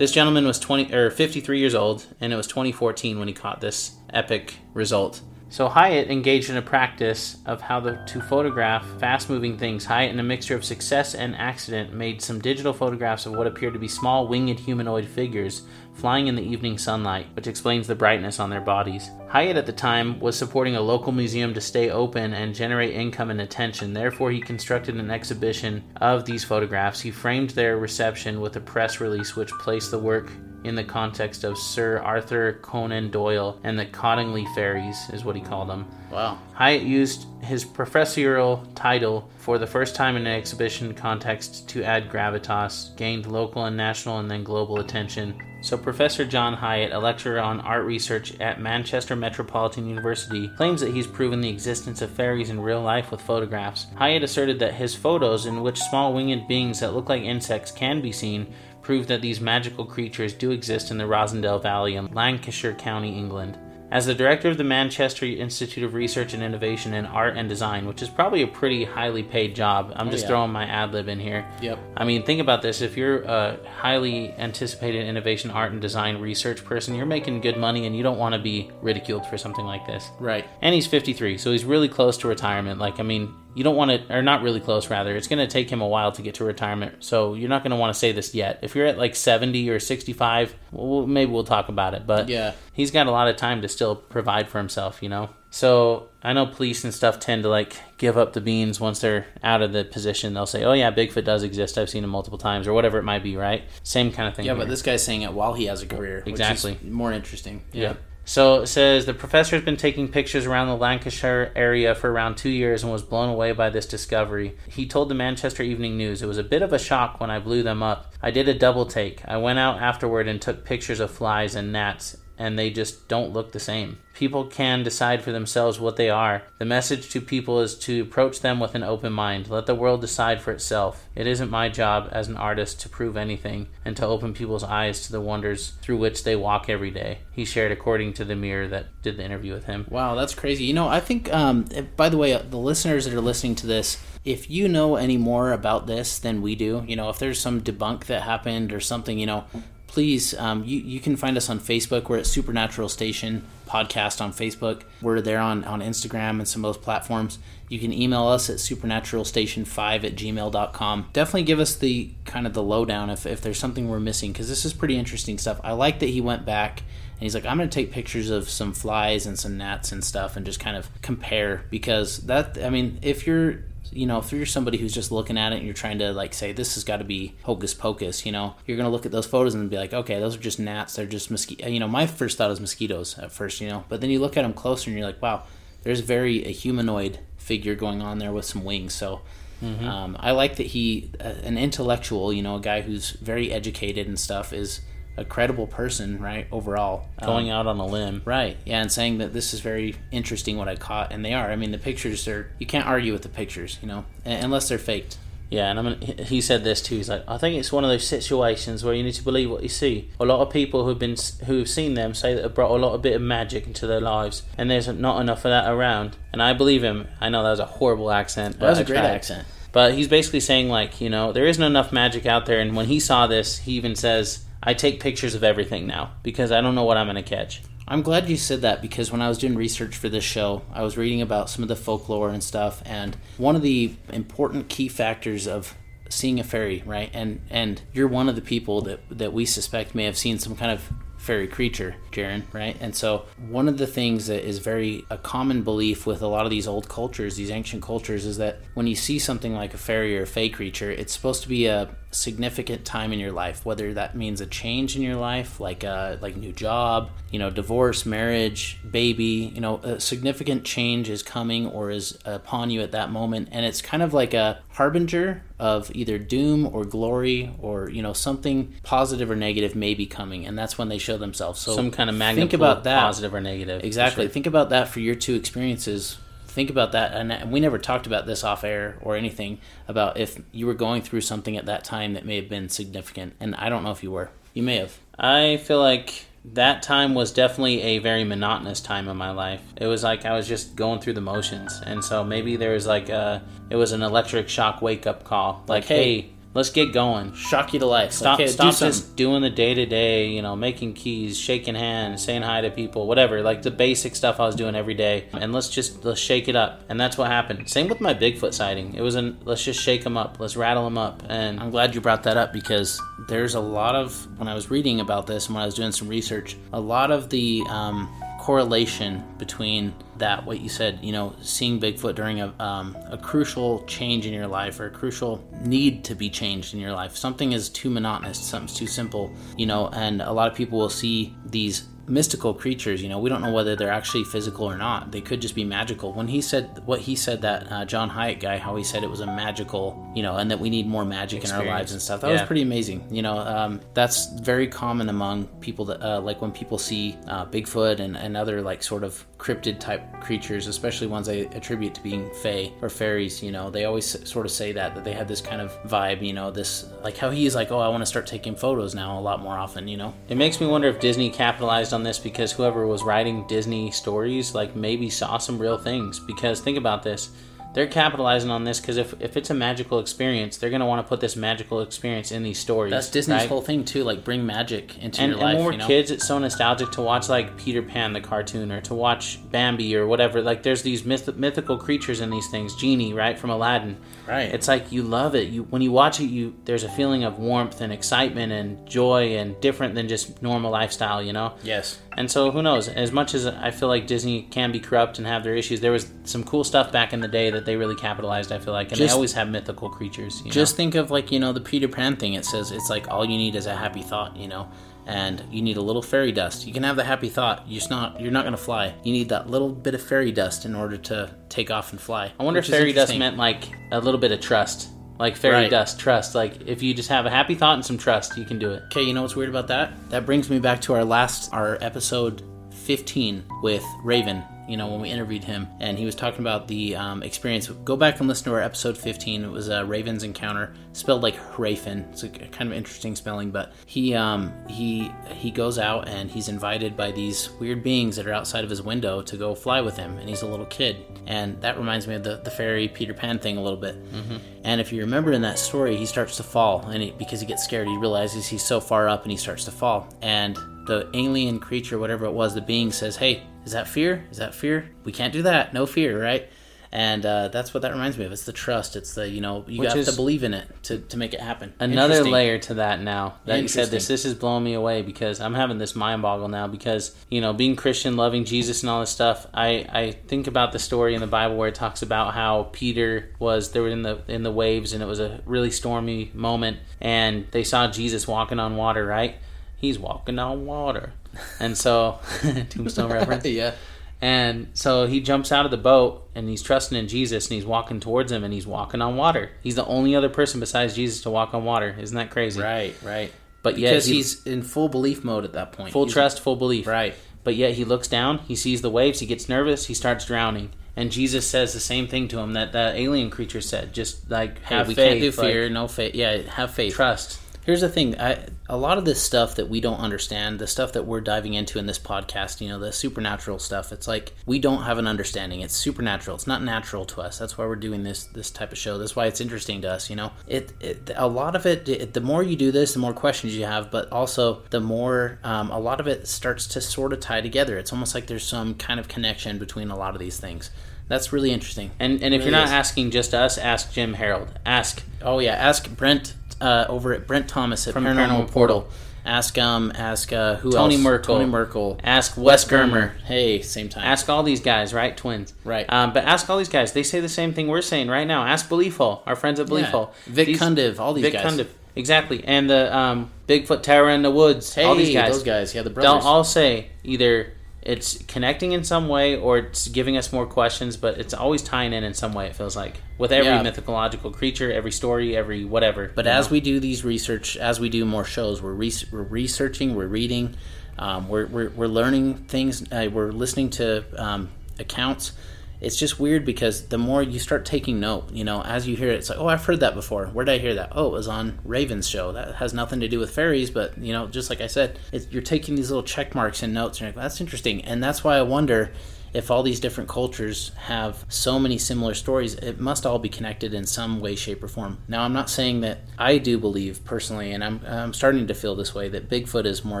This 0.00 0.12
gentleman 0.12 0.46
was 0.46 0.58
20 0.58 0.94
or 0.94 1.10
53 1.10 1.58
years 1.58 1.74
old, 1.74 2.06
and 2.22 2.32
it 2.32 2.36
was 2.36 2.46
2014 2.46 3.18
when 3.18 3.28
he 3.28 3.34
caught 3.34 3.60
this 3.60 3.96
epic 4.14 4.54
result. 4.72 5.20
So 5.50 5.68
Hyatt 5.68 6.10
engaged 6.10 6.48
in 6.48 6.56
a 6.56 6.62
practice 6.62 7.36
of 7.44 7.60
how 7.60 7.80
the, 7.80 8.02
to 8.06 8.22
photograph 8.22 8.86
fast-moving 8.98 9.58
things. 9.58 9.84
Hyatt, 9.84 10.10
in 10.10 10.18
a 10.18 10.22
mixture 10.22 10.54
of 10.54 10.64
success 10.64 11.14
and 11.14 11.36
accident, 11.36 11.92
made 11.92 12.22
some 12.22 12.40
digital 12.40 12.72
photographs 12.72 13.26
of 13.26 13.34
what 13.34 13.46
appeared 13.46 13.74
to 13.74 13.78
be 13.78 13.88
small 13.88 14.26
winged 14.26 14.58
humanoid 14.58 15.04
figures 15.04 15.64
flying 16.00 16.26
in 16.26 16.34
the 16.34 16.42
evening 16.42 16.78
sunlight, 16.78 17.26
which 17.36 17.46
explains 17.46 17.86
the 17.86 17.94
brightness 17.94 18.40
on 18.40 18.48
their 18.48 18.60
bodies. 18.60 19.10
Hyatt 19.28 19.56
at 19.56 19.66
the 19.66 19.72
time 19.72 20.18
was 20.18 20.36
supporting 20.36 20.74
a 20.74 20.80
local 20.80 21.12
museum 21.12 21.52
to 21.54 21.60
stay 21.60 21.90
open 21.90 22.32
and 22.32 22.54
generate 22.54 22.94
income 22.94 23.30
and 23.30 23.40
attention. 23.40 23.92
Therefore, 23.92 24.30
he 24.30 24.40
constructed 24.40 24.96
an 24.96 25.10
exhibition 25.10 25.84
of 26.00 26.24
these 26.24 26.42
photographs. 26.42 27.00
He 27.00 27.10
framed 27.10 27.50
their 27.50 27.76
reception 27.78 28.40
with 28.40 28.56
a 28.56 28.60
press 28.60 29.00
release 29.00 29.36
which 29.36 29.50
placed 29.52 29.90
the 29.90 29.98
work 29.98 30.32
in 30.64 30.74
the 30.74 30.84
context 30.84 31.44
of 31.44 31.56
Sir 31.56 31.98
Arthur 31.98 32.54
Conan 32.62 33.10
Doyle 33.10 33.58
and 33.64 33.78
the 33.78 33.86
Cottingley 33.86 34.46
Fairies, 34.54 35.08
is 35.12 35.24
what 35.24 35.36
he 35.36 35.42
called 35.42 35.68
them. 35.68 35.86
Wow. 36.10 36.38
Hyatt 36.52 36.82
used 36.82 37.26
his 37.42 37.64
professorial 37.64 38.66
title 38.74 39.30
for 39.38 39.58
the 39.58 39.66
first 39.66 39.94
time 39.94 40.16
in 40.16 40.26
an 40.26 40.34
exhibition 40.34 40.92
context 40.92 41.68
to 41.70 41.82
add 41.82 42.10
gravitas, 42.10 42.94
gained 42.96 43.26
local 43.26 43.64
and 43.64 43.76
national 43.76 44.18
and 44.18 44.30
then 44.30 44.44
global 44.44 44.80
attention. 44.80 45.40
So, 45.62 45.76
Professor 45.76 46.24
John 46.24 46.54
Hyatt, 46.54 46.92
a 46.92 46.98
lecturer 46.98 47.38
on 47.38 47.60
art 47.60 47.84
research 47.84 48.38
at 48.40 48.60
Manchester 48.60 49.14
Metropolitan 49.14 49.86
University, 49.86 50.48
claims 50.56 50.80
that 50.80 50.94
he's 50.94 51.06
proven 51.06 51.42
the 51.42 51.50
existence 51.50 52.00
of 52.00 52.10
fairies 52.10 52.48
in 52.48 52.60
real 52.60 52.80
life 52.80 53.10
with 53.10 53.20
photographs. 53.20 53.86
Hyatt 53.96 54.22
asserted 54.22 54.58
that 54.60 54.74
his 54.74 54.94
photos, 54.94 55.44
in 55.44 55.62
which 55.62 55.78
small 55.78 56.14
winged 56.14 56.48
beings 56.48 56.80
that 56.80 56.94
look 56.94 57.10
like 57.10 57.22
insects 57.22 57.70
can 57.70 58.00
be 58.00 58.10
seen, 58.10 58.52
prove 58.80 59.06
that 59.08 59.20
these 59.20 59.40
magical 59.40 59.84
creatures 59.84 60.32
do 60.32 60.50
exist 60.50 60.90
in 60.90 60.96
the 60.96 61.04
Rossendale 61.04 61.62
Valley 61.62 61.96
in 61.96 62.06
Lancashire 62.06 62.74
County, 62.74 63.16
England. 63.16 63.58
As 63.90 64.06
the 64.06 64.14
director 64.14 64.48
of 64.48 64.56
the 64.56 64.64
Manchester 64.64 65.26
Institute 65.26 65.82
of 65.82 65.94
Research 65.94 66.32
and 66.32 66.44
Innovation 66.44 66.94
in 66.94 67.06
Art 67.06 67.36
and 67.36 67.48
Design, 67.48 67.86
which 67.86 68.02
is 68.02 68.08
probably 68.08 68.42
a 68.42 68.46
pretty 68.46 68.84
highly 68.84 69.24
paid 69.24 69.56
job, 69.56 69.92
I'm 69.96 70.06
oh, 70.06 70.10
just 70.12 70.22
yeah. 70.22 70.28
throwing 70.28 70.52
my 70.52 70.64
ad 70.64 70.92
lib 70.92 71.08
in 71.08 71.18
here. 71.18 71.44
Yep. 71.60 71.78
I 71.96 72.04
mean, 72.04 72.22
think 72.22 72.40
about 72.40 72.62
this. 72.62 72.82
If 72.82 72.96
you're 72.96 73.22
a 73.22 73.58
highly 73.68 74.30
anticipated 74.34 75.08
innovation, 75.08 75.50
art, 75.50 75.72
and 75.72 75.80
design 75.80 76.18
research 76.18 76.64
person, 76.64 76.94
you're 76.94 77.04
making 77.04 77.40
good 77.40 77.56
money 77.56 77.84
and 77.84 77.96
you 77.96 78.04
don't 78.04 78.18
want 78.18 78.34
to 78.36 78.40
be 78.40 78.70
ridiculed 78.80 79.26
for 79.26 79.36
something 79.36 79.64
like 79.64 79.84
this. 79.88 80.08
Right. 80.20 80.46
And 80.62 80.72
he's 80.72 80.86
53, 80.86 81.36
so 81.38 81.50
he's 81.50 81.64
really 81.64 81.88
close 81.88 82.16
to 82.18 82.28
retirement. 82.28 82.78
Like, 82.78 83.00
I 83.00 83.02
mean, 83.02 83.34
you 83.54 83.64
don't 83.64 83.76
want 83.76 83.90
to, 83.90 84.14
or 84.16 84.22
not 84.22 84.42
really 84.42 84.60
close, 84.60 84.90
rather. 84.90 85.16
It's 85.16 85.26
going 85.28 85.38
to 85.38 85.46
take 85.46 85.70
him 85.70 85.80
a 85.80 85.88
while 85.88 86.12
to 86.12 86.22
get 86.22 86.34
to 86.36 86.44
retirement, 86.44 87.02
so 87.04 87.34
you're 87.34 87.48
not 87.48 87.62
going 87.62 87.70
to 87.72 87.76
want 87.76 87.92
to 87.92 87.98
say 87.98 88.12
this 88.12 88.34
yet. 88.34 88.60
If 88.62 88.74
you're 88.76 88.86
at 88.86 88.96
like 88.98 89.16
70 89.16 89.68
or 89.70 89.80
65, 89.80 90.54
well, 90.72 91.06
maybe 91.06 91.30
we'll 91.32 91.44
talk 91.44 91.68
about 91.68 91.94
it. 91.94 92.06
But 92.06 92.28
Yeah. 92.28 92.52
he's 92.72 92.90
got 92.90 93.06
a 93.06 93.10
lot 93.10 93.28
of 93.28 93.36
time 93.36 93.62
to 93.62 93.68
still 93.68 93.96
provide 93.96 94.48
for 94.48 94.58
himself, 94.58 95.02
you 95.02 95.08
know? 95.08 95.30
So 95.52 96.08
I 96.22 96.32
know 96.32 96.46
police 96.46 96.84
and 96.84 96.94
stuff 96.94 97.18
tend 97.18 97.42
to 97.42 97.48
like 97.48 97.74
give 97.98 98.16
up 98.16 98.34
the 98.34 98.40
beans 98.40 98.78
once 98.78 99.00
they're 99.00 99.26
out 99.42 99.62
of 99.62 99.72
the 99.72 99.84
position. 99.84 100.32
They'll 100.32 100.46
say, 100.46 100.62
oh, 100.62 100.74
yeah, 100.74 100.92
Bigfoot 100.92 101.24
does 101.24 101.42
exist. 101.42 101.76
I've 101.76 101.90
seen 101.90 102.04
him 102.04 102.10
multiple 102.10 102.38
times, 102.38 102.68
or 102.68 102.72
whatever 102.72 102.98
it 102.98 103.02
might 103.02 103.24
be, 103.24 103.36
right? 103.36 103.64
Same 103.82 104.12
kind 104.12 104.28
of 104.28 104.36
thing. 104.36 104.44
Yeah, 104.46 104.52
here. 104.52 104.60
but 104.60 104.68
this 104.68 104.80
guy's 104.82 105.02
saying 105.02 105.22
it 105.22 105.32
while 105.32 105.54
he 105.54 105.64
has 105.66 105.82
a 105.82 105.86
career. 105.86 106.22
which 106.24 106.34
is 106.34 106.40
Exactly. 106.40 106.78
more 106.88 107.12
interesting. 107.12 107.64
Yeah. 107.72 107.94
So 108.24 108.62
it 108.62 108.66
says 108.68 109.06
the 109.06 109.14
professor 109.14 109.56
has 109.56 109.64
been 109.64 109.76
taking 109.76 110.08
pictures 110.08 110.46
around 110.46 110.68
the 110.68 110.76
Lancashire 110.76 111.52
area 111.56 111.94
for 111.94 112.12
around 112.12 112.36
two 112.36 112.50
years 112.50 112.82
and 112.82 112.92
was 112.92 113.02
blown 113.02 113.28
away 113.28 113.52
by 113.52 113.70
this 113.70 113.86
discovery. 113.86 114.56
He 114.68 114.86
told 114.86 115.08
the 115.08 115.14
Manchester 115.14 115.62
Evening 115.62 115.96
News, 115.96 116.22
It 116.22 116.26
was 116.26 116.38
a 116.38 116.44
bit 116.44 116.62
of 116.62 116.72
a 116.72 116.78
shock 116.78 117.18
when 117.20 117.30
I 117.30 117.40
blew 117.40 117.62
them 117.62 117.82
up. 117.82 118.12
I 118.22 118.30
did 118.30 118.48
a 118.48 118.54
double 118.54 118.86
take. 118.86 119.22
I 119.26 119.38
went 119.38 119.58
out 119.58 119.80
afterward 119.80 120.28
and 120.28 120.40
took 120.40 120.64
pictures 120.64 121.00
of 121.00 121.10
flies 121.10 121.54
and 121.54 121.72
gnats, 121.72 122.16
and 122.40 122.58
they 122.58 122.70
just 122.70 123.06
don't 123.06 123.34
look 123.34 123.52
the 123.52 123.60
same. 123.60 123.98
People 124.14 124.46
can 124.46 124.82
decide 124.82 125.22
for 125.22 125.30
themselves 125.30 125.78
what 125.78 125.96
they 125.96 126.08
are. 126.08 126.42
The 126.58 126.64
message 126.64 127.10
to 127.10 127.20
people 127.20 127.60
is 127.60 127.78
to 127.80 128.00
approach 128.00 128.40
them 128.40 128.58
with 128.58 128.74
an 128.74 128.82
open 128.82 129.12
mind. 129.12 129.50
Let 129.50 129.66
the 129.66 129.74
world 129.74 130.00
decide 130.00 130.40
for 130.40 130.50
itself. 130.50 131.06
It 131.14 131.26
isn't 131.26 131.50
my 131.50 131.68
job 131.68 132.08
as 132.10 132.28
an 132.28 132.38
artist 132.38 132.80
to 132.80 132.88
prove 132.88 133.18
anything 133.18 133.68
and 133.84 133.94
to 133.98 134.06
open 134.06 134.32
people's 134.32 134.64
eyes 134.64 135.04
to 135.04 135.12
the 135.12 135.20
wonders 135.20 135.74
through 135.82 135.98
which 135.98 136.24
they 136.24 136.34
walk 136.34 136.70
every 136.70 136.90
day. 136.90 137.18
He 137.30 137.44
shared 137.44 137.72
according 137.72 138.14
to 138.14 138.24
the 138.24 138.36
mirror 138.36 138.66
that 138.68 138.86
did 139.02 139.18
the 139.18 139.24
interview 139.24 139.52
with 139.52 139.66
him. 139.66 139.86
Wow, 139.90 140.14
that's 140.14 140.34
crazy. 140.34 140.64
You 140.64 140.72
know, 140.72 140.88
I 140.88 141.00
think, 141.00 141.30
um, 141.34 141.66
by 141.94 142.08
the 142.08 142.16
way, 142.16 142.32
uh, 142.32 142.42
the 142.48 142.56
listeners 142.56 143.04
that 143.04 143.12
are 143.12 143.20
listening 143.20 143.54
to 143.56 143.66
this, 143.66 144.02
if 144.24 144.50
you 144.50 144.66
know 144.66 144.96
any 144.96 145.18
more 145.18 145.52
about 145.52 145.86
this 145.86 146.18
than 146.18 146.40
we 146.40 146.54
do, 146.54 146.84
you 146.88 146.96
know, 146.96 147.10
if 147.10 147.18
there's 147.18 147.38
some 147.38 147.60
debunk 147.60 148.06
that 148.06 148.22
happened 148.22 148.72
or 148.72 148.80
something, 148.80 149.18
you 149.18 149.26
know, 149.26 149.44
please, 149.90 150.34
um, 150.34 150.62
you, 150.62 150.78
you 150.78 151.00
can 151.00 151.16
find 151.16 151.36
us 151.36 151.50
on 151.50 151.58
Facebook. 151.58 152.08
We're 152.08 152.18
at 152.18 152.26
Supernatural 152.26 152.88
Station 152.88 153.44
Podcast 153.66 154.20
on 154.20 154.32
Facebook. 154.32 154.82
We're 155.02 155.20
there 155.20 155.40
on, 155.40 155.64
on 155.64 155.80
Instagram 155.80 156.38
and 156.38 156.46
some 156.46 156.64
of 156.64 156.72
those 156.72 156.82
platforms. 156.82 157.40
You 157.68 157.80
can 157.80 157.92
email 157.92 158.28
us 158.28 158.48
at 158.48 158.58
supernaturalstation5 158.58 160.04
at 160.04 160.14
gmail.com. 160.14 161.08
Definitely 161.12 161.42
give 161.42 161.58
us 161.58 161.74
the 161.74 162.10
kind 162.24 162.46
of 162.46 162.54
the 162.54 162.62
lowdown 162.62 163.10
if, 163.10 163.26
if 163.26 163.40
there's 163.40 163.58
something 163.58 163.88
we're 163.88 163.98
missing, 163.98 164.32
because 164.32 164.48
this 164.48 164.64
is 164.64 164.72
pretty 164.72 164.96
interesting 164.96 165.38
stuff. 165.38 165.60
I 165.64 165.72
like 165.72 165.98
that 165.98 166.08
he 166.08 166.20
went 166.20 166.46
back 166.46 166.80
and 166.80 167.22
he's 167.22 167.34
like, 167.34 167.44
I'm 167.44 167.56
going 167.56 167.68
to 167.68 167.74
take 167.74 167.90
pictures 167.90 168.30
of 168.30 168.48
some 168.48 168.72
flies 168.72 169.26
and 169.26 169.36
some 169.36 169.58
gnats 169.58 169.90
and 169.90 170.04
stuff 170.04 170.36
and 170.36 170.46
just 170.46 170.60
kind 170.60 170.76
of 170.76 170.88
compare, 171.02 171.64
because 171.68 172.18
that, 172.26 172.62
I 172.62 172.70
mean, 172.70 173.00
if 173.02 173.26
you're 173.26 173.64
you 173.92 174.06
know, 174.06 174.18
if 174.18 174.32
you're 174.32 174.46
somebody 174.46 174.78
who's 174.78 174.92
just 174.92 175.10
looking 175.10 175.38
at 175.38 175.52
it 175.52 175.56
and 175.56 175.64
you're 175.64 175.74
trying 175.74 175.98
to 175.98 176.12
like 176.12 176.34
say 176.34 176.52
this 176.52 176.74
has 176.74 176.84
got 176.84 176.98
to 176.98 177.04
be 177.04 177.34
hocus 177.42 177.74
pocus, 177.74 178.24
you 178.24 178.32
know, 178.32 178.54
you're 178.66 178.76
gonna 178.76 178.90
look 178.90 179.06
at 179.06 179.12
those 179.12 179.26
photos 179.26 179.54
and 179.54 179.68
be 179.70 179.76
like, 179.76 179.92
okay, 179.92 180.20
those 180.20 180.36
are 180.36 180.40
just 180.40 180.58
gnats. 180.58 180.94
They're 180.96 181.06
just 181.06 181.30
mosquito. 181.30 181.68
You 181.68 181.80
know, 181.80 181.88
my 181.88 182.06
first 182.06 182.38
thought 182.38 182.50
was 182.50 182.60
mosquitoes 182.60 183.18
at 183.18 183.32
first, 183.32 183.60
you 183.60 183.68
know, 183.68 183.84
but 183.88 184.00
then 184.00 184.10
you 184.10 184.20
look 184.20 184.36
at 184.36 184.42
them 184.42 184.52
closer 184.52 184.90
and 184.90 184.98
you're 184.98 185.06
like, 185.06 185.20
wow, 185.20 185.44
there's 185.82 186.00
very 186.00 186.44
a 186.44 186.50
humanoid 186.50 187.18
figure 187.36 187.74
going 187.74 188.02
on 188.02 188.18
there 188.18 188.32
with 188.32 188.44
some 188.44 188.64
wings. 188.64 188.94
So. 188.94 189.22
Mm-hmm. 189.62 189.86
Um, 189.86 190.16
I 190.18 190.30
like 190.30 190.56
that 190.56 190.68
he, 190.68 191.10
uh, 191.20 191.34
an 191.44 191.58
intellectual, 191.58 192.32
you 192.32 192.40
know, 192.40 192.56
a 192.56 192.60
guy 192.60 192.80
who's 192.80 193.10
very 193.10 193.52
educated 193.52 194.08
and 194.08 194.18
stuff, 194.18 194.54
is 194.54 194.80
a 195.20 195.24
credible 195.24 195.66
person, 195.66 196.20
right? 196.20 196.46
Overall, 196.50 197.06
going 197.22 197.50
um, 197.50 197.56
out 197.56 197.66
on 197.66 197.78
a 197.78 197.86
limb, 197.86 198.22
right? 198.24 198.56
Yeah, 198.64 198.80
and 198.80 198.90
saying 198.90 199.18
that 199.18 199.32
this 199.32 199.52
is 199.54 199.60
very 199.60 199.96
interesting 200.10 200.56
what 200.56 200.68
I 200.68 200.76
caught, 200.76 201.12
and 201.12 201.24
they 201.24 201.34
are. 201.34 201.50
I 201.50 201.56
mean, 201.56 201.72
the 201.72 201.78
pictures 201.78 202.26
are 202.26 202.50
you 202.58 202.66
can't 202.66 202.86
argue 202.86 203.12
with 203.12 203.22
the 203.22 203.28
pictures, 203.28 203.78
you 203.82 203.88
know, 203.88 204.04
unless 204.24 204.68
they're 204.68 204.78
faked. 204.78 205.18
Yeah, 205.50 205.68
and 205.68 205.80
I 205.80 205.82
mean, 205.82 206.18
he 206.18 206.40
said 206.40 206.62
this 206.62 206.80
too. 206.80 206.96
He's 206.96 207.08
like, 207.08 207.24
I 207.26 207.36
think 207.36 207.58
it's 207.58 207.72
one 207.72 207.82
of 207.82 207.90
those 207.90 208.06
situations 208.06 208.84
where 208.84 208.94
you 208.94 209.02
need 209.02 209.14
to 209.14 209.24
believe 209.24 209.50
what 209.50 209.64
you 209.64 209.68
see. 209.68 210.08
A 210.20 210.24
lot 210.24 210.40
of 210.40 210.50
people 210.50 210.84
who've 210.84 210.98
been 210.98 211.16
who've 211.46 211.68
seen 211.68 211.94
them 211.94 212.14
say 212.14 212.34
that 212.34 212.44
have 212.44 212.54
brought 212.54 212.70
a 212.70 212.74
lot 212.74 212.94
of 212.94 213.02
bit 213.02 213.16
of 213.16 213.22
magic 213.22 213.66
into 213.66 213.86
their 213.86 214.00
lives, 214.00 214.44
and 214.56 214.70
there's 214.70 214.86
not 214.86 215.20
enough 215.20 215.38
of 215.38 215.50
that 215.50 215.68
around. 215.68 216.16
And 216.32 216.40
I 216.40 216.52
believe 216.52 216.84
him. 216.84 217.08
I 217.20 217.28
know 217.28 217.42
that 217.42 217.50
was 217.50 217.58
a 217.58 217.66
horrible 217.66 218.12
accent. 218.12 218.60
But 218.60 218.66
that 218.66 218.70
was 218.70 218.78
a 218.78 218.84
great 218.84 218.98
accent. 218.98 219.46
But 219.72 219.94
he's 219.94 220.08
basically 220.08 220.40
saying 220.40 220.68
like, 220.68 221.00
you 221.00 221.10
know, 221.10 221.32
there 221.32 221.46
isn't 221.46 221.62
enough 221.62 221.92
magic 221.92 222.26
out 222.26 222.46
there. 222.46 222.60
And 222.60 222.76
when 222.76 222.86
he 222.86 223.00
saw 223.00 223.26
this, 223.26 223.58
he 223.58 223.72
even 223.72 223.94
says, 223.94 224.44
I 224.62 224.74
take 224.74 225.00
pictures 225.00 225.34
of 225.34 225.42
everything 225.42 225.86
now 225.86 226.12
because 226.22 226.52
I 226.52 226.60
don't 226.60 226.74
know 226.74 226.84
what 226.84 226.96
I'm 226.96 227.06
going 227.06 227.16
to 227.16 227.22
catch. 227.22 227.62
I'm 227.88 228.02
glad 228.02 228.28
you 228.28 228.36
said 228.36 228.60
that 228.60 228.82
because 228.82 229.10
when 229.10 229.20
I 229.20 229.28
was 229.28 229.38
doing 229.38 229.56
research 229.56 229.96
for 229.96 230.08
this 230.08 230.22
show, 230.22 230.62
I 230.72 230.82
was 230.82 230.96
reading 230.96 231.22
about 231.22 231.50
some 231.50 231.62
of 231.62 231.68
the 231.68 231.76
folklore 231.76 232.30
and 232.30 232.42
stuff, 232.42 232.82
and 232.86 233.16
one 233.36 233.56
of 233.56 233.62
the 233.62 233.96
important 234.10 234.68
key 234.68 234.88
factors 234.88 235.48
of 235.48 235.74
seeing 236.08 236.38
a 236.38 236.44
fairy, 236.44 236.84
right? 236.86 237.10
And 237.12 237.40
and 237.50 237.82
you're 237.92 238.06
one 238.06 238.28
of 238.28 238.36
the 238.36 238.42
people 238.42 238.82
that 238.82 239.00
that 239.10 239.32
we 239.32 239.44
suspect 239.44 239.94
may 239.94 240.04
have 240.04 240.16
seen 240.16 240.38
some 240.38 240.54
kind 240.54 240.70
of 240.70 240.88
fairy 241.16 241.48
creature, 241.48 241.96
Jaron, 242.12 242.42
right? 242.52 242.76
And 242.80 242.94
so 242.94 243.26
one 243.48 243.68
of 243.68 243.76
the 243.76 243.86
things 243.86 244.28
that 244.28 244.46
is 244.46 244.58
very 244.58 245.04
a 245.10 245.18
common 245.18 245.62
belief 245.62 246.06
with 246.06 246.22
a 246.22 246.26
lot 246.26 246.44
of 246.44 246.50
these 246.50 246.66
old 246.66 246.88
cultures, 246.88 247.36
these 247.36 247.50
ancient 247.50 247.82
cultures, 247.82 248.24
is 248.24 248.38
that 248.38 248.60
when 248.74 248.86
you 248.86 248.94
see 248.94 249.18
something 249.18 249.54
like 249.54 249.74
a 249.74 249.78
fairy 249.78 250.16
or 250.18 250.22
a 250.22 250.26
fey 250.26 250.48
creature, 250.48 250.90
it's 250.90 251.12
supposed 251.12 251.42
to 251.42 251.48
be 251.48 251.66
a 251.66 251.94
significant 252.10 252.84
time 252.84 253.12
in 253.12 253.18
your 253.18 253.32
life, 253.32 253.64
whether 253.64 253.94
that 253.94 254.16
means 254.16 254.40
a 254.40 254.46
change 254.46 254.96
in 254.96 255.02
your 255.02 255.16
life, 255.16 255.60
like 255.60 255.84
a 255.84 256.18
like 256.20 256.36
new 256.36 256.52
job, 256.52 257.10
you 257.30 257.38
know, 257.38 257.50
divorce, 257.50 258.04
marriage, 258.04 258.78
baby, 258.88 259.52
you 259.54 259.60
know, 259.60 259.76
a 259.78 260.00
significant 260.00 260.64
change 260.64 261.08
is 261.08 261.22
coming 261.22 261.66
or 261.66 261.90
is 261.90 262.18
upon 262.24 262.70
you 262.70 262.80
at 262.80 262.92
that 262.92 263.10
moment, 263.10 263.48
and 263.52 263.64
it's 263.64 263.80
kind 263.80 264.02
of 264.02 264.12
like 264.12 264.34
a 264.34 264.60
harbinger 264.70 265.42
of 265.58 265.90
either 265.94 266.18
doom 266.18 266.66
or 266.74 266.84
glory 266.84 267.54
or 267.60 267.90
you 267.90 268.02
know 268.02 268.12
something 268.12 268.74
positive 268.82 269.30
or 269.30 269.36
negative 269.36 269.76
may 269.76 269.94
be 269.94 270.06
coming, 270.06 270.46
and 270.46 270.58
that's 270.58 270.76
when 270.76 270.88
they 270.88 270.98
show 270.98 271.16
themselves. 271.16 271.60
So 271.60 271.74
some 271.74 271.90
kind 271.90 272.10
of 272.10 272.16
magnet 272.16 272.42
think 272.42 272.54
about 272.54 272.84
that 272.84 273.00
positive 273.02 273.34
or 273.34 273.40
negative. 273.40 273.84
Exactly. 273.84 274.24
Sure. 274.24 274.32
Think 274.32 274.46
about 274.46 274.70
that 274.70 274.88
for 274.88 275.00
your 275.00 275.14
two 275.14 275.34
experiences 275.34 276.18
think 276.50 276.70
about 276.70 276.92
that 276.92 277.12
and 277.12 277.50
we 277.50 277.60
never 277.60 277.78
talked 277.78 278.06
about 278.06 278.26
this 278.26 278.44
off 278.44 278.64
air 278.64 278.98
or 279.00 279.16
anything 279.16 279.58
about 279.88 280.18
if 280.18 280.40
you 280.52 280.66
were 280.66 280.74
going 280.74 281.02
through 281.02 281.20
something 281.20 281.56
at 281.56 281.66
that 281.66 281.84
time 281.84 282.14
that 282.14 282.24
may 282.24 282.36
have 282.36 282.48
been 282.48 282.68
significant 282.68 283.34
and 283.40 283.54
i 283.56 283.68
don't 283.68 283.82
know 283.82 283.90
if 283.90 284.02
you 284.02 284.10
were. 284.10 284.30
You 284.52 284.64
may 284.64 284.76
have. 284.76 284.98
I 285.16 285.58
feel 285.58 285.78
like 285.78 286.26
that 286.44 286.82
time 286.82 287.14
was 287.14 287.32
definitely 287.32 287.82
a 287.82 287.98
very 287.98 288.24
monotonous 288.24 288.80
time 288.80 289.08
in 289.08 289.16
my 289.16 289.30
life. 289.30 289.62
It 289.76 289.86
was 289.86 290.02
like 290.02 290.24
i 290.24 290.34
was 290.34 290.48
just 290.48 290.74
going 290.74 291.00
through 291.00 291.12
the 291.14 291.20
motions 291.20 291.80
and 291.84 292.04
so 292.04 292.24
maybe 292.24 292.56
there 292.56 292.72
was 292.72 292.86
like 292.86 293.08
a 293.08 293.42
it 293.68 293.76
was 293.76 293.92
an 293.92 294.02
electric 294.02 294.48
shock 294.48 294.82
wake 294.82 295.06
up 295.06 295.24
call. 295.24 295.64
Like, 295.68 295.68
like 295.68 295.84
hey, 295.84 296.20
hey 296.20 296.30
let's 296.54 296.70
get 296.70 296.92
going. 296.92 297.32
Shock 297.34 297.72
you 297.72 297.80
to 297.80 297.86
life. 297.86 298.12
Stop, 298.12 298.40
okay, 298.40 298.48
stop 298.48 298.74
do 298.74 298.78
just 298.78 299.16
doing 299.16 299.42
the 299.42 299.50
day 299.50 299.74
to 299.74 299.86
day, 299.86 300.28
you 300.28 300.42
know, 300.42 300.56
making 300.56 300.94
keys, 300.94 301.38
shaking 301.38 301.74
hands, 301.74 302.24
saying 302.24 302.42
hi 302.42 302.60
to 302.60 302.70
people, 302.70 303.06
whatever, 303.06 303.42
like 303.42 303.62
the 303.62 303.70
basic 303.70 304.16
stuff 304.16 304.40
I 304.40 304.46
was 304.46 304.56
doing 304.56 304.74
every 304.74 304.94
day. 304.94 305.28
And 305.32 305.52
let's 305.52 305.68
just 305.68 306.04
let's 306.04 306.20
shake 306.20 306.48
it 306.48 306.56
up. 306.56 306.82
And 306.88 307.00
that's 307.00 307.16
what 307.16 307.28
happened. 307.28 307.68
Same 307.68 307.88
with 307.88 308.00
my 308.00 308.14
Bigfoot 308.14 308.54
sighting. 308.54 308.94
It 308.94 309.02
was 309.02 309.14
an 309.14 309.38
let's 309.44 309.64
just 309.64 309.80
shake 309.80 310.04
them 310.04 310.16
up, 310.16 310.40
let's 310.40 310.56
rattle 310.56 310.84
them 310.84 310.98
up. 310.98 311.22
And 311.28 311.60
I'm 311.60 311.70
glad 311.70 311.94
you 311.94 312.00
brought 312.00 312.24
that 312.24 312.36
up 312.36 312.52
because 312.52 313.00
there's 313.28 313.54
a 313.54 313.60
lot 313.60 313.94
of 313.94 314.26
when 314.38 314.48
I 314.48 314.54
was 314.54 314.70
reading 314.70 315.00
about 315.00 315.26
this 315.26 315.46
and 315.46 315.54
when 315.54 315.62
I 315.62 315.66
was 315.66 315.74
doing 315.74 315.92
some 315.92 316.08
research, 316.08 316.56
a 316.72 316.80
lot 316.80 317.10
of 317.10 317.30
the 317.30 317.62
um, 317.68 318.08
correlation 318.40 319.22
between 319.36 319.92
that 320.16 320.46
what 320.46 320.60
you 320.60 320.68
said 320.68 320.98
you 321.02 321.12
know 321.12 321.34
seeing 321.42 321.78
bigfoot 321.78 322.14
during 322.14 322.40
a, 322.40 322.54
um, 322.58 322.96
a 323.10 323.18
crucial 323.18 323.84
change 323.84 324.24
in 324.24 324.32
your 324.32 324.46
life 324.46 324.80
or 324.80 324.86
a 324.86 324.90
crucial 324.90 325.44
need 325.60 326.02
to 326.04 326.14
be 326.14 326.30
changed 326.30 326.72
in 326.72 326.80
your 326.80 326.92
life. 326.92 327.14
Something 327.16 327.52
is 327.52 327.68
too 327.68 327.90
monotonous 327.90 328.38
something's 328.38 328.74
too 328.74 328.86
simple 328.86 329.30
you 329.58 329.66
know 329.66 329.88
and 329.92 330.22
a 330.22 330.32
lot 330.32 330.50
of 330.50 330.56
people 330.56 330.78
will 330.78 330.88
see 330.88 331.34
these 331.44 331.86
mystical 332.06 332.54
creatures. 332.54 333.02
You 333.02 333.08
know, 333.08 333.18
we 333.18 333.28
don't 333.28 333.42
know 333.42 333.52
whether 333.52 333.76
they're 333.76 333.90
actually 333.90 334.24
physical 334.24 334.66
or 334.66 334.76
not. 334.76 335.12
They 335.12 335.20
could 335.20 335.40
just 335.40 335.54
be 335.54 335.64
magical. 335.64 336.12
When 336.12 336.28
he 336.28 336.40
said 336.40 336.82
what 336.86 337.00
he 337.00 337.16
said 337.16 337.42
that 337.42 337.70
uh, 337.70 337.84
John 337.84 338.08
Hyatt 338.08 338.40
guy, 338.40 338.58
how 338.58 338.76
he 338.76 338.84
said 338.84 339.02
it 339.02 339.10
was 339.10 339.20
a 339.20 339.26
magical, 339.26 340.10
you 340.14 340.22
know, 340.22 340.36
and 340.36 340.50
that 340.50 340.58
we 340.58 340.70
need 340.70 340.86
more 340.86 341.04
magic 341.04 341.42
Experience. 341.42 341.62
in 341.62 341.68
our 341.68 341.78
lives 341.78 341.92
and 341.92 342.02
stuff. 342.02 342.20
That 342.20 342.28
yeah. 342.28 342.34
was 342.34 342.42
pretty 342.42 342.62
amazing. 342.62 343.06
You 343.10 343.22
know, 343.22 343.38
um, 343.38 343.80
that's 343.94 344.26
very 344.40 344.66
common 344.68 345.08
among 345.08 345.46
people 345.60 345.84
that 345.86 346.02
uh, 346.02 346.20
like 346.20 346.40
when 346.40 346.52
people 346.52 346.78
see 346.78 347.16
uh, 347.26 347.46
Bigfoot 347.46 348.00
and, 348.00 348.16
and 348.16 348.36
other 348.36 348.62
like 348.62 348.82
sort 348.82 349.04
of 349.04 349.24
cryptid 349.38 349.78
type 349.80 350.02
creatures, 350.20 350.66
especially 350.66 351.06
ones 351.06 351.26
they 351.26 351.46
attribute 351.46 351.94
to 351.94 352.02
being 352.02 352.30
fae 352.42 352.72
or 352.82 352.88
fairies. 352.88 353.42
You 353.42 353.52
know, 353.52 353.70
they 353.70 353.84
always 353.84 354.28
sort 354.28 354.46
of 354.46 354.52
say 354.52 354.72
that 354.72 354.94
that 354.94 355.04
they 355.04 355.12
have 355.12 355.28
this 355.28 355.40
kind 355.40 355.60
of 355.60 355.72
vibe. 355.84 356.24
You 356.24 356.32
know, 356.32 356.50
this 356.50 356.88
like 357.02 357.16
how 357.16 357.30
he's 357.30 357.54
like, 357.54 357.70
oh, 357.70 357.78
I 357.78 357.88
want 357.88 358.02
to 358.02 358.06
start 358.06 358.26
taking 358.26 358.54
photos 358.54 358.94
now 358.94 359.18
a 359.18 359.22
lot 359.22 359.40
more 359.40 359.56
often. 359.56 359.88
You 359.88 359.96
know, 359.96 360.14
it 360.28 360.36
makes 360.36 360.60
me 360.60 360.66
wonder 360.66 360.88
if 360.88 361.00
Disney 361.00 361.30
capitalized 361.30 361.92
on 361.92 361.99
on 362.00 362.04
this 362.04 362.18
because 362.18 362.52
whoever 362.52 362.86
was 362.86 363.02
writing 363.02 363.46
Disney 363.46 363.90
stories 363.90 364.54
like 364.54 364.74
maybe 364.74 365.10
saw 365.10 365.36
some 365.36 365.58
real 365.58 365.76
things. 365.76 366.18
Because 366.18 366.58
think 366.58 366.78
about 366.78 367.02
this 367.02 367.28
they're 367.72 367.86
capitalizing 367.86 368.50
on 368.50 368.64
this 368.64 368.80
because 368.80 368.96
if, 368.96 369.14
if 369.20 369.36
it's 369.36 369.50
a 369.50 369.54
magical 369.54 370.00
experience, 370.00 370.56
they're 370.56 370.70
going 370.70 370.80
to 370.80 370.86
want 370.86 371.04
to 371.04 371.08
put 371.08 371.20
this 371.20 371.36
magical 371.36 371.80
experience 371.80 372.32
in 372.32 372.42
these 372.42 372.58
stories. 372.58 372.90
That's 372.90 373.10
Disney's 373.10 373.42
right? 373.42 373.48
whole 373.48 373.62
thing 373.62 373.84
too, 373.84 374.02
like 374.02 374.24
bring 374.24 374.44
magic 374.44 374.98
into 374.98 375.22
and, 375.22 375.32
your 375.32 375.40
life. 375.40 375.50
And 375.50 375.58
when 375.58 375.66
we're 375.66 375.72
you 375.72 375.78
know? 375.78 375.86
kids, 375.86 376.10
it's 376.10 376.26
so 376.26 376.38
nostalgic 376.38 376.90
to 376.92 377.02
watch 377.02 377.28
like 377.28 377.56
Peter 377.56 377.82
Pan 377.82 378.12
the 378.12 378.20
cartoon 378.20 378.72
or 378.72 378.80
to 378.82 378.94
watch 378.94 379.38
Bambi 379.50 379.94
or 379.94 380.06
whatever. 380.06 380.42
Like 380.42 380.62
there's 380.62 380.82
these 380.82 381.04
myth- 381.04 381.36
mythical 381.36 381.78
creatures 381.78 382.20
in 382.20 382.30
these 382.30 382.48
things, 382.48 382.74
genie, 382.74 383.14
right 383.14 383.38
from 383.38 383.50
Aladdin. 383.50 383.96
Right. 384.26 384.52
It's 384.52 384.66
like 384.66 384.90
you 384.90 385.02
love 385.02 385.34
it. 385.36 385.48
You 385.48 385.62
when 385.64 385.82
you 385.82 385.92
watch 385.92 386.20
it, 386.20 386.26
you 386.26 386.54
there's 386.64 386.84
a 386.84 386.90
feeling 386.90 387.22
of 387.22 387.38
warmth 387.38 387.80
and 387.80 387.92
excitement 387.92 388.52
and 388.52 388.84
joy 388.88 389.36
and 389.36 389.60
different 389.60 389.94
than 389.94 390.08
just 390.08 390.42
normal 390.42 390.72
lifestyle. 390.72 391.22
You 391.22 391.32
know. 391.32 391.54
Yes. 391.62 392.00
And 392.16 392.30
so 392.30 392.50
who 392.50 392.62
knows? 392.62 392.88
As 392.88 393.12
much 393.12 393.34
as 393.34 393.46
I 393.46 393.70
feel 393.70 393.88
like 393.88 394.06
Disney 394.06 394.42
can 394.42 394.72
be 394.72 394.80
corrupt 394.80 395.18
and 395.18 395.26
have 395.26 395.44
their 395.44 395.54
issues, 395.54 395.80
there 395.80 395.92
was 395.92 396.10
some 396.24 396.44
cool 396.44 396.64
stuff 396.64 396.90
back 396.92 397.12
in 397.12 397.20
the 397.20 397.28
day 397.28 397.50
that 397.50 397.64
they 397.64 397.76
really 397.76 397.94
capitalized. 397.94 398.52
I 398.52 398.58
feel 398.58 398.72
like, 398.72 398.88
and 398.88 398.98
just, 398.98 399.10
they 399.10 399.14
always 399.14 399.32
have 399.34 399.48
mythical 399.48 399.88
creatures. 399.88 400.42
just 400.42 400.74
know? 400.74 400.76
think 400.76 400.94
of 400.96 401.10
like 401.10 401.30
you 401.30 401.38
know 401.38 401.52
the 401.52 401.60
Peter 401.60 401.88
Pan 401.88 402.16
thing. 402.16 402.34
It 402.34 402.44
says 402.44 402.72
it's 402.72 402.90
like 402.90 403.08
all 403.08 403.24
you 403.24 403.38
need 403.38 403.54
is 403.54 403.66
a 403.66 403.76
happy 403.76 404.02
thought. 404.02 404.36
You 404.36 404.48
know, 404.48 404.68
and 405.06 405.42
you 405.50 405.62
need 405.62 405.76
a 405.76 405.80
little 405.80 406.02
fairy 406.02 406.32
dust. 406.32 406.66
You 406.66 406.72
can 406.72 406.82
have 406.82 406.96
the 406.96 407.04
happy 407.04 407.28
thought. 407.28 407.64
You're 407.66 407.78
just 407.78 407.90
not 407.90 408.20
you're 408.20 408.32
not 408.32 408.42
going 408.42 408.56
to 408.56 408.62
fly. 408.62 408.94
You 409.04 409.12
need 409.12 409.28
that 409.28 409.48
little 409.48 409.70
bit 409.70 409.94
of 409.94 410.02
fairy 410.02 410.32
dust 410.32 410.64
in 410.64 410.74
order 410.74 410.96
to 410.96 411.34
take 411.48 411.70
off 411.70 411.92
and 411.92 412.00
fly. 412.00 412.32
I 412.38 412.44
wonder 412.44 412.60
if 412.60 412.66
fairy 412.66 412.92
dust 412.92 413.16
meant 413.16 413.36
like 413.36 413.64
a 413.92 414.00
little 414.00 414.20
bit 414.20 414.32
of 414.32 414.40
trust 414.40 414.90
like 415.20 415.36
fairy 415.36 415.54
right. 415.54 415.70
dust, 415.70 416.00
trust. 416.00 416.34
Like 416.34 416.66
if 416.66 416.82
you 416.82 416.94
just 416.94 417.10
have 417.10 417.26
a 417.26 417.30
happy 417.30 417.54
thought 417.54 417.74
and 417.74 417.84
some 417.84 417.98
trust, 417.98 418.36
you 418.38 418.44
can 418.44 418.58
do 418.58 418.72
it. 418.72 418.82
Okay, 418.86 419.02
you 419.02 419.12
know 419.12 419.22
what's 419.22 419.36
weird 419.36 419.50
about 419.50 419.68
that? 419.68 419.92
That 420.08 420.26
brings 420.26 420.48
me 420.48 420.58
back 420.58 420.80
to 420.82 420.94
our 420.94 421.04
last 421.04 421.52
our 421.52 421.78
episode 421.82 422.42
15 422.72 423.44
with 423.62 423.84
Raven. 424.02 424.42
You 424.70 424.76
know, 424.76 424.86
when 424.86 425.00
we 425.00 425.10
interviewed 425.10 425.42
him, 425.42 425.66
and 425.80 425.98
he 425.98 426.04
was 426.04 426.14
talking 426.14 426.40
about 426.40 426.68
the 426.68 426.94
um, 426.94 427.22
experience. 427.22 427.66
Go 427.68 427.96
back 427.96 428.20
and 428.20 428.28
listen 428.28 428.44
to 428.44 428.54
our 428.54 428.60
episode 428.60 428.96
15. 428.96 429.44
It 429.44 429.50
was 429.50 429.68
a 429.68 429.84
Raven's 429.84 430.22
Encounter, 430.22 430.72
spelled 430.92 431.22
like 431.22 431.36
Rafen. 431.56 432.10
It's 432.12 432.22
a 432.22 432.28
kind 432.28 432.70
of 432.70 432.72
interesting 432.72 433.16
spelling, 433.16 433.50
but 433.50 433.72
he 433.86 434.14
um, 434.14 434.52
he 434.68 435.10
he 435.34 435.50
goes 435.50 435.78
out 435.78 436.08
and 436.08 436.30
he's 436.30 436.48
invited 436.48 436.96
by 436.96 437.10
these 437.10 437.50
weird 437.58 437.82
beings 437.82 438.16
that 438.16 438.26
are 438.26 438.32
outside 438.32 438.62
of 438.62 438.70
his 438.70 438.80
window 438.80 439.22
to 439.22 439.36
go 439.36 439.54
fly 439.54 439.80
with 439.80 439.96
him, 439.96 440.18
and 440.18 440.28
he's 440.28 440.42
a 440.42 440.46
little 440.46 440.66
kid, 440.66 440.96
and 441.26 441.60
that 441.62 441.76
reminds 441.76 442.06
me 442.06 442.14
of 442.14 442.22
the 442.22 442.36
the 442.36 442.50
fairy 442.50 442.86
Peter 442.86 443.12
Pan 443.12 443.38
thing 443.38 443.56
a 443.56 443.62
little 443.62 443.80
bit. 443.80 444.00
Mm-hmm. 444.12 444.36
And 444.62 444.80
if 444.80 444.92
you 444.92 445.00
remember 445.00 445.32
in 445.32 445.42
that 445.42 445.58
story, 445.58 445.96
he 445.96 446.06
starts 446.06 446.36
to 446.36 446.42
fall, 446.42 446.86
and 446.86 447.02
he, 447.02 447.10
because 447.12 447.40
he 447.40 447.46
gets 447.46 447.64
scared, 447.64 447.88
he 447.88 447.96
realizes 447.96 448.46
he's 448.46 448.64
so 448.64 448.80
far 448.80 449.08
up, 449.08 449.22
and 449.22 449.32
he 449.32 449.36
starts 449.36 449.64
to 449.64 449.72
fall, 449.72 450.08
and 450.22 450.56
the 450.90 451.08
alien 451.14 451.60
creature, 451.60 452.00
whatever 452.00 452.26
it 452.26 452.32
was, 452.32 452.54
the 452.54 452.60
being 452.60 452.90
says, 452.90 453.16
"Hey, 453.16 453.44
is 453.64 453.72
that 453.72 453.86
fear? 453.86 454.26
Is 454.32 454.38
that 454.38 454.56
fear? 454.56 454.90
We 455.04 455.12
can't 455.12 455.32
do 455.32 455.42
that. 455.42 455.72
No 455.72 455.86
fear, 455.86 456.20
right?" 456.20 456.48
And 456.92 457.24
uh, 457.24 457.48
that's 457.48 457.72
what 457.72 457.82
that 457.82 457.92
reminds 457.92 458.18
me 458.18 458.24
of. 458.24 458.32
It's 458.32 458.44
the 458.44 458.52
trust. 458.52 458.96
It's 458.96 459.14
the 459.14 459.28
you 459.28 459.40
know 459.40 459.64
you 459.68 459.78
Which 459.78 459.90
have 459.90 459.98
is 459.98 460.08
to 460.08 460.16
believe 460.16 460.42
in 460.42 460.52
it 460.52 460.68
to, 460.84 460.98
to 460.98 461.16
make 461.16 461.32
it 461.32 461.40
happen. 461.40 461.72
Another 461.78 462.24
layer 462.24 462.58
to 462.58 462.74
that 462.74 463.00
now 463.00 463.36
that 463.44 463.62
you 463.62 463.68
said 463.68 463.88
this. 463.88 464.08
This 464.08 464.24
is 464.24 464.34
blowing 464.34 464.64
me 464.64 464.74
away 464.74 465.02
because 465.02 465.40
I'm 465.40 465.54
having 465.54 465.78
this 465.78 465.94
mind 465.94 466.22
boggle 466.22 466.48
now 466.48 466.66
because 466.66 467.14
you 467.30 467.40
know 467.40 467.52
being 467.52 467.76
Christian, 467.76 468.16
loving 468.16 468.44
Jesus, 468.44 468.82
and 468.82 468.90
all 468.90 468.98
this 468.98 469.10
stuff. 469.10 469.46
I 469.54 469.86
I 469.88 470.10
think 470.26 470.48
about 470.48 470.72
the 470.72 470.80
story 470.80 471.14
in 471.14 471.20
the 471.20 471.28
Bible 471.28 471.56
where 471.56 471.68
it 471.68 471.76
talks 471.76 472.02
about 472.02 472.34
how 472.34 472.64
Peter 472.72 473.30
was 473.38 473.70
they 473.70 473.78
were 473.78 473.88
in 473.88 474.02
the 474.02 474.22
in 474.26 474.42
the 474.42 474.50
waves 474.50 474.92
and 474.92 475.00
it 475.00 475.06
was 475.06 475.20
a 475.20 475.40
really 475.46 475.70
stormy 475.70 476.32
moment 476.34 476.78
and 477.00 477.46
they 477.52 477.62
saw 477.62 477.86
Jesus 477.86 478.26
walking 478.26 478.58
on 478.58 478.74
water. 478.74 479.06
Right, 479.06 479.36
he's 479.80 479.98
walking 479.98 480.38
on 480.38 480.66
water, 480.66 481.12
and 481.58 481.76
so 481.76 482.18
Tombstone 482.70 483.10
reference. 483.12 483.44
yeah. 483.46 483.74
And 484.22 484.68
so 484.74 485.06
he 485.06 485.20
jumps 485.20 485.50
out 485.50 485.64
of 485.64 485.70
the 485.70 485.78
boat 485.78 486.28
and 486.34 486.46
he's 486.46 486.62
trusting 486.62 486.98
in 486.98 487.08
Jesus 487.08 487.46
and 487.46 487.54
he's 487.54 487.64
walking 487.64 488.00
towards 488.00 488.30
him 488.30 488.44
and 488.44 488.52
he's 488.52 488.66
walking 488.66 489.00
on 489.00 489.16
water. 489.16 489.48
He's 489.62 489.76
the 489.76 489.86
only 489.86 490.14
other 490.14 490.28
person 490.28 490.60
besides 490.60 490.94
Jesus 490.94 491.22
to 491.22 491.30
walk 491.30 491.54
on 491.54 491.64
water. 491.64 491.96
Isn't 491.98 492.16
that 492.18 492.28
crazy? 492.30 492.60
Right, 492.60 492.94
right. 493.02 493.32
But 493.62 493.78
yet 493.78 493.92
Because 493.92 494.04
he- 494.04 494.16
he's 494.16 494.46
in 494.46 494.60
full 494.60 494.90
belief 494.90 495.24
mode 495.24 495.44
at 495.44 495.54
that 495.54 495.72
point. 495.72 495.92
Full 495.92 496.04
He's- 496.04 496.12
trust, 496.12 496.40
full 496.40 496.56
belief. 496.56 496.86
Right. 496.86 497.14
But 497.44 497.56
yet 497.56 497.72
he 497.72 497.84
looks 497.86 498.08
down, 498.08 498.40
he 498.40 498.56
sees 498.56 498.82
the 498.82 498.90
waves, 498.90 499.20
he 499.20 499.26
gets 499.26 499.48
nervous, 499.48 499.86
he 499.86 499.94
starts 499.94 500.26
drowning. 500.26 500.68
And 500.96 501.10
Jesus 501.10 501.46
says 501.46 501.72
the 501.72 501.80
same 501.80 502.06
thing 502.06 502.28
to 502.28 502.38
him 502.40 502.52
that 502.52 502.72
the 502.72 502.92
alien 502.94 503.30
creature 503.30 503.62
said, 503.62 503.94
just 503.94 504.30
like 504.30 504.58
Hey, 504.66 504.74
have 504.74 504.88
we 504.88 504.94
faith, 504.94 505.08
can't 505.08 505.20
do 505.34 505.40
like, 505.40 505.50
fear, 505.50 505.70
no 505.70 505.88
faith. 505.88 506.14
Yeah, 506.14 506.42
have 506.42 506.72
faith. 506.74 506.94
trust. 506.94 507.38
Here's 507.64 507.80
the 507.80 507.88
thing: 507.88 508.18
I, 508.20 508.46
a 508.68 508.76
lot 508.76 508.98
of 508.98 509.04
this 509.04 509.22
stuff 509.22 509.56
that 509.56 509.68
we 509.68 509.80
don't 509.80 509.98
understand, 509.98 510.58
the 510.58 510.66
stuff 510.66 510.92
that 510.92 511.06
we're 511.06 511.20
diving 511.20 511.54
into 511.54 511.78
in 511.78 511.86
this 511.86 511.98
podcast, 511.98 512.60
you 512.60 512.68
know, 512.68 512.78
the 512.78 512.92
supernatural 512.92 513.58
stuff. 513.58 513.92
It's 513.92 514.08
like 514.08 514.32
we 514.46 514.58
don't 514.58 514.82
have 514.82 514.98
an 514.98 515.06
understanding. 515.06 515.60
It's 515.60 515.74
supernatural. 515.74 516.36
It's 516.36 516.46
not 516.46 516.62
natural 516.62 517.04
to 517.06 517.20
us. 517.20 517.38
That's 517.38 517.58
why 517.58 517.66
we're 517.66 517.76
doing 517.76 518.02
this 518.02 518.24
this 518.24 518.50
type 518.50 518.72
of 518.72 518.78
show. 518.78 518.98
That's 518.98 519.14
why 519.14 519.26
it's 519.26 519.40
interesting 519.40 519.82
to 519.82 519.90
us. 519.90 520.08
You 520.10 520.16
know, 520.16 520.32
it, 520.46 520.72
it 520.80 521.10
a 521.14 521.28
lot 521.28 521.54
of 521.54 521.66
it, 521.66 521.88
it. 521.88 522.14
The 522.14 522.20
more 522.20 522.42
you 522.42 522.56
do 522.56 522.72
this, 522.72 522.92
the 522.92 522.98
more 522.98 523.12
questions 523.12 523.56
you 523.56 523.66
have, 523.66 523.90
but 523.90 524.10
also 524.10 524.62
the 524.70 524.80
more 524.80 525.38
um, 525.44 525.70
a 525.70 525.78
lot 525.78 526.00
of 526.00 526.06
it 526.06 526.28
starts 526.28 526.66
to 526.68 526.80
sort 526.80 527.12
of 527.12 527.20
tie 527.20 527.40
together. 527.40 527.76
It's 527.78 527.92
almost 527.92 528.14
like 528.14 528.26
there's 528.26 528.46
some 528.46 528.74
kind 528.74 528.98
of 528.98 529.08
connection 529.08 529.58
between 529.58 529.90
a 529.90 529.96
lot 529.96 530.14
of 530.14 530.20
these 530.20 530.40
things. 530.40 530.70
That's 531.08 531.32
really 531.32 531.50
interesting. 531.50 531.90
And 531.98 532.22
and 532.22 532.32
if 532.34 532.40
Really 532.40 532.44
you're 532.44 532.52
not 532.52 532.66
is. 532.68 532.72
asking 532.72 533.10
just 533.10 533.34
us, 533.34 533.58
ask 533.58 533.92
Jim 533.92 534.14
Harold. 534.14 534.48
Ask 534.64 535.02
Oh 535.20 535.40
yeah, 535.40 535.54
ask 535.54 535.90
Brent 535.96 536.34
uh, 536.60 536.86
over 536.88 537.12
at 537.12 537.26
Brent 537.26 537.48
Thomas 537.48 537.86
at 537.86 537.92
From 537.94 538.04
Paranormal, 538.04 538.16
Paranormal 538.46 538.50
Portal. 538.50 538.80
Portal. 538.82 538.92
Ask 539.22 539.58
um 539.58 539.92
ask 539.94 540.32
uh, 540.32 540.56
who 540.56 540.72
Tony 540.72 540.94
else? 540.94 541.04
Merkel. 541.04 541.34
Tony 541.36 541.46
Merkel. 541.50 542.00
Ask 542.02 542.38
Wes 542.38 542.64
Germer. 542.64 543.18
Hey, 543.20 543.60
same 543.60 543.90
time. 543.90 544.04
Ask 544.04 544.30
all 544.30 544.42
these 544.42 544.60
guys, 544.60 544.94
right? 544.94 545.14
Twins. 545.14 545.52
Right. 545.62 545.84
Um, 545.92 546.14
but 546.14 546.24
ask 546.24 546.48
all 546.48 546.56
these 546.56 546.70
guys. 546.70 546.94
They 546.94 547.02
say 547.02 547.20
the 547.20 547.28
same 547.28 547.52
thing 547.52 547.68
we're 547.68 547.82
saying 547.82 548.08
right 548.08 548.26
now. 548.26 548.46
Ask 548.46 548.70
Belief 548.70 548.96
Hole, 548.96 549.22
our 549.26 549.36
friends 549.36 549.60
at 549.60 549.66
Belief 549.66 549.84
Yeah. 549.84 549.90
Hole. 549.90 550.12
Vic 550.24 550.46
These- 550.46 550.58
Cundiff, 550.60 550.98
all 550.98 551.12
these 551.12 551.22
Vic 551.24 551.34
guys. 551.34 551.44
Cundiff. 551.52 551.66
Exactly. 551.96 552.42
And 552.44 552.70
the 552.70 552.96
um, 552.96 553.30
Bigfoot 553.46 553.82
Terror 553.82 554.08
in 554.10 554.22
the 554.22 554.30
Woods. 554.30 554.72
Hey, 554.74 554.84
all 554.84 554.94
these 554.94 555.12
guys. 555.12 555.32
those 555.32 555.42
guys. 555.42 555.74
Yeah, 555.74 555.82
the 555.82 555.90
brothers. 555.90 556.22
They'll 556.22 556.26
all 556.28 556.44
say 556.44 556.88
either 557.04 557.52
it's 557.82 558.22
connecting 558.24 558.72
in 558.72 558.84
some 558.84 559.08
way 559.08 559.36
or 559.36 559.58
it's 559.58 559.88
giving 559.88 560.16
us 560.16 560.32
more 560.32 560.46
questions, 560.46 560.96
but 560.96 561.18
it's 561.18 561.32
always 561.32 561.62
tying 561.62 561.92
in 561.92 562.04
in 562.04 562.12
some 562.12 562.32
way, 562.34 562.46
it 562.46 562.54
feels 562.56 562.76
like. 562.76 563.00
With 563.16 563.32
every 563.32 563.50
Yeah. 563.50 563.62
mythological 563.62 564.30
creature, 564.30 564.70
every 564.70 564.92
story, 564.92 565.36
every 565.36 565.64
whatever. 565.64 566.10
But 566.14 566.26
as 566.26 566.46
know? 566.46 566.52
we 566.52 566.60
do 566.60 566.78
these 566.80 567.04
research, 567.04 567.56
as 567.56 567.80
we 567.80 567.88
do 567.88 568.04
more 568.04 568.24
shows, 568.24 568.60
we're, 568.60 568.72
re- 568.74 568.92
we're 569.10 569.22
researching, 569.22 569.94
we're 569.94 570.06
reading, 570.06 570.56
um, 570.98 571.28
we're, 571.28 571.46
we're, 571.46 571.70
we're 571.70 571.86
learning 571.86 572.34
things, 572.48 572.84
uh, 572.92 573.08
we're 573.10 573.32
listening 573.32 573.70
to 573.70 574.04
um, 574.22 574.50
accounts. 574.78 575.32
It's 575.80 575.96
just 575.96 576.20
weird 576.20 576.44
because 576.44 576.88
the 576.88 576.98
more 576.98 577.22
you 577.22 577.38
start 577.38 577.64
taking 577.64 578.00
note, 578.00 578.30
you 578.32 578.44
know, 578.44 578.62
as 578.62 578.86
you 578.86 578.96
hear 578.96 579.08
it, 579.08 579.14
it's 579.14 579.30
like, 579.30 579.38
oh, 579.38 579.48
I've 579.48 579.64
heard 579.64 579.80
that 579.80 579.94
before. 579.94 580.26
Where 580.26 580.44
did 580.44 580.54
I 580.54 580.58
hear 580.58 580.74
that? 580.74 580.92
Oh, 580.92 581.06
it 581.06 581.12
was 581.12 581.28
on 581.28 581.58
Raven's 581.64 582.08
show. 582.08 582.32
That 582.32 582.56
has 582.56 582.74
nothing 582.74 583.00
to 583.00 583.08
do 583.08 583.18
with 583.18 583.30
fairies, 583.30 583.70
but 583.70 583.96
you 583.96 584.12
know, 584.12 584.26
just 584.26 584.50
like 584.50 584.60
I 584.60 584.66
said, 584.66 584.98
you're 585.30 585.42
taking 585.42 585.76
these 585.76 585.90
little 585.90 586.02
check 586.02 586.34
marks 586.34 586.62
and 586.62 586.74
notes, 586.74 586.98
and 586.98 587.06
you're 587.06 587.08
like, 587.16 587.22
that's 587.22 587.40
interesting. 587.40 587.82
And 587.84 588.02
that's 588.02 588.22
why 588.22 588.36
I 588.36 588.42
wonder 588.42 588.92
if 589.32 589.50
all 589.50 589.62
these 589.62 589.80
different 589.80 590.08
cultures 590.08 590.72
have 590.76 591.24
so 591.28 591.58
many 591.58 591.78
similar 591.78 592.14
stories, 592.14 592.54
it 592.54 592.80
must 592.80 593.06
all 593.06 593.18
be 593.18 593.28
connected 593.28 593.74
in 593.74 593.86
some 593.86 594.20
way, 594.20 594.34
shape, 594.34 594.62
or 594.62 594.68
form. 594.68 594.98
Now, 595.08 595.22
I'm 595.22 595.32
not 595.32 595.50
saying 595.50 595.80
that 595.82 596.00
I 596.18 596.38
do 596.38 596.58
believe 596.58 597.04
personally, 597.04 597.52
and 597.52 597.62
I'm, 597.62 597.80
I'm 597.86 598.12
starting 598.12 598.46
to 598.46 598.54
feel 598.54 598.74
this 598.74 598.94
way, 598.94 599.08
that 599.08 599.28
Bigfoot 599.28 599.66
is 599.66 599.84
more 599.84 600.00